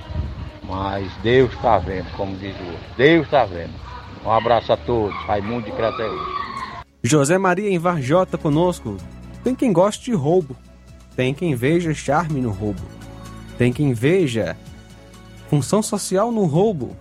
[0.62, 2.86] Mas Deus está vendo, como diz o outro.
[2.96, 3.74] Deus está vendo.
[4.24, 5.14] Um abraço a todos.
[5.26, 6.26] Raimundo de Crateus.
[7.02, 8.96] José Maria em Varjota conosco.
[9.42, 10.56] Tem quem goste de roubo.
[11.14, 12.80] Tem quem veja charme no roubo.
[13.58, 14.56] Tem quem veja
[15.48, 16.96] função social no roubo.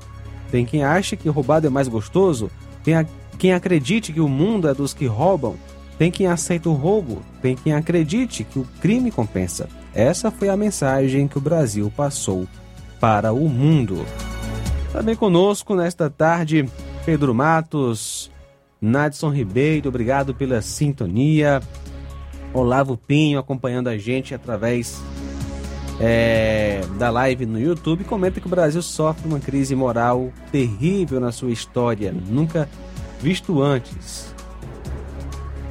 [0.52, 2.52] Tem quem ache que roubado é mais gostoso.
[2.84, 3.06] Tem a,
[3.38, 5.56] quem acredite que o mundo é dos que roubam.
[5.98, 9.70] Tem quem aceita o roubo, tem quem acredite que o crime compensa.
[9.94, 12.48] Essa foi a mensagem que o Brasil passou
[13.00, 14.04] para o mundo.
[14.92, 16.68] Também conosco nesta tarde,
[17.06, 18.32] Pedro Matos,
[18.82, 21.62] Nadson Ribeiro, obrigado pela sintonia.
[22.54, 25.02] Olavo Pinho acompanhando a gente através
[26.00, 28.04] é, da live no YouTube.
[28.04, 32.70] Comenta que o Brasil sofre uma crise moral terrível na sua história, nunca
[33.22, 34.34] visto antes.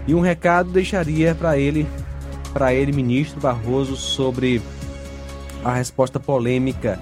[0.07, 1.87] E um recado deixaria para ele,
[2.53, 4.61] para ele, ministro Barroso, sobre
[5.65, 6.99] a resposta polêmica.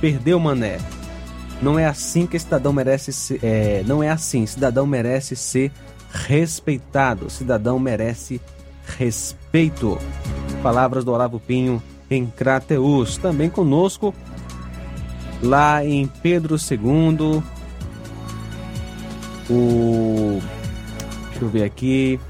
[0.00, 0.78] Perdeu Mané.
[1.60, 3.40] Não é assim que cidadão merece ser.
[3.42, 4.44] É, não é assim.
[4.46, 5.70] Cidadão merece ser
[6.12, 7.30] respeitado.
[7.30, 8.40] Cidadão merece
[8.98, 9.98] respeito.
[10.62, 11.82] Palavras do Olavo Pinho
[12.12, 13.16] em Crateus.
[13.16, 14.14] Também conosco
[15.42, 17.42] lá em Pedro II.
[19.50, 20.40] O
[21.42, 22.20] Deixa eu ver aqui.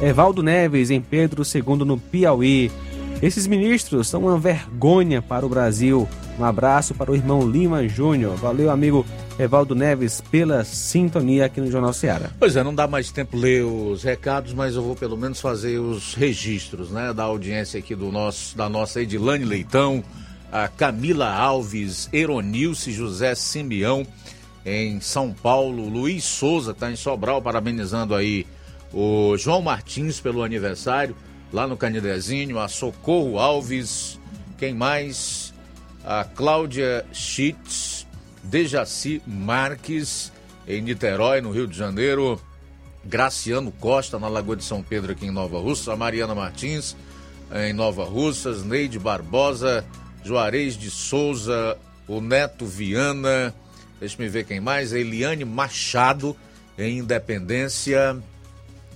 [0.00, 2.70] Evaldo Neves, em Pedro II, no Piauí.
[3.20, 6.08] Esses ministros são uma vergonha para o Brasil.
[6.38, 8.36] Um abraço para o irmão Lima Júnior.
[8.36, 9.04] Valeu, amigo
[9.38, 12.30] Evaldo Neves, pela sintonia aqui no Jornal Seara.
[12.38, 15.78] Pois é, não dá mais tempo ler os recados, mas eu vou pelo menos fazer
[15.78, 20.02] os registros, né, da audiência aqui do nosso, da nossa Edilane Leitão,
[20.50, 24.06] a Camila Alves, Eronilce José Simeão,
[24.64, 28.46] em São Paulo, Luiz Souza, está em Sobral, parabenizando aí
[28.92, 31.14] o João Martins pelo aniversário,
[31.52, 34.18] lá no Canidezinho, a Socorro Alves,
[34.58, 35.54] quem mais?
[36.04, 37.97] A Cláudia Schitz,
[38.48, 40.32] Dejaci Marques,
[40.66, 42.40] em Niterói, no Rio de Janeiro,
[43.04, 46.96] Graciano Costa, na Lagoa de São Pedro, aqui em Nova Russa, Mariana Martins,
[47.54, 49.84] em Nova Russas, Neide Barbosa,
[50.24, 51.76] Juarez de Souza,
[52.06, 53.54] o Neto Viana,
[54.00, 56.34] deixa me ver quem mais, Eliane Machado,
[56.78, 58.16] em Independência,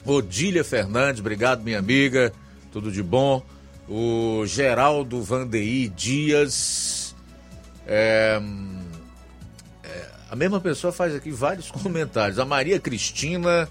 [0.04, 2.32] Odília Fernandes, obrigado minha amiga,
[2.72, 3.42] tudo de bom,
[3.88, 7.14] o Geraldo Vandeir Dias,
[7.86, 8.40] é,
[10.32, 13.68] a mesma pessoa faz aqui vários comentários, a Maria Cristina,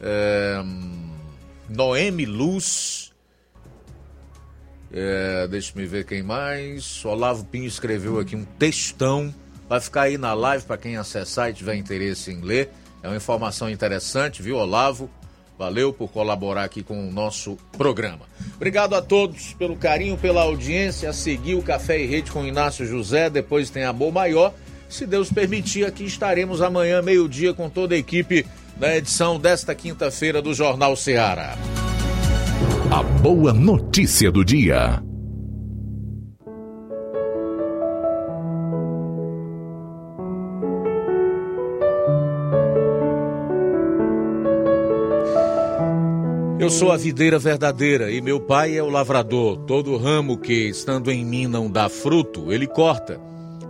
[0.00, 0.60] é,
[1.68, 3.12] Noemi Luz,
[4.92, 7.04] é, deixa me ver quem mais.
[7.04, 9.32] Olavo Pinho escreveu aqui um textão.
[9.68, 12.70] Vai ficar aí na live para quem acessar e tiver interesse em ler.
[13.00, 15.08] É uma informação interessante, viu, Olavo?
[15.56, 18.26] Valeu por colaborar aqui com o nosso programa.
[18.56, 21.08] Obrigado a todos pelo carinho, pela audiência.
[21.08, 23.30] A seguir o Café e Rede com Inácio José.
[23.30, 24.52] Depois tem Amor Maior.
[24.88, 28.46] Se Deus permitir, aqui estaremos amanhã, meio-dia, com toda a equipe
[28.76, 31.56] da edição desta quinta-feira do Jornal Seara.
[32.90, 35.02] A boa notícia do dia.
[46.64, 49.58] Eu sou a videira verdadeira e meu pai é o lavrador.
[49.66, 53.20] Todo ramo que, estando em mim, não dá fruto, ele corta.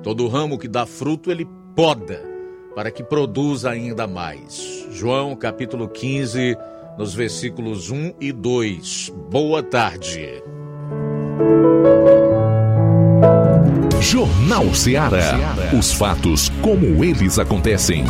[0.05, 2.22] Todo ramo que dá fruto, ele poda,
[2.74, 4.86] para que produza ainda mais.
[4.90, 6.59] João capítulo 15,
[6.98, 9.10] nos versículos 1 e 2.
[9.31, 10.43] Boa tarde.
[13.98, 15.39] Jornal Ceará.
[15.76, 18.05] Os fatos como eles acontecem.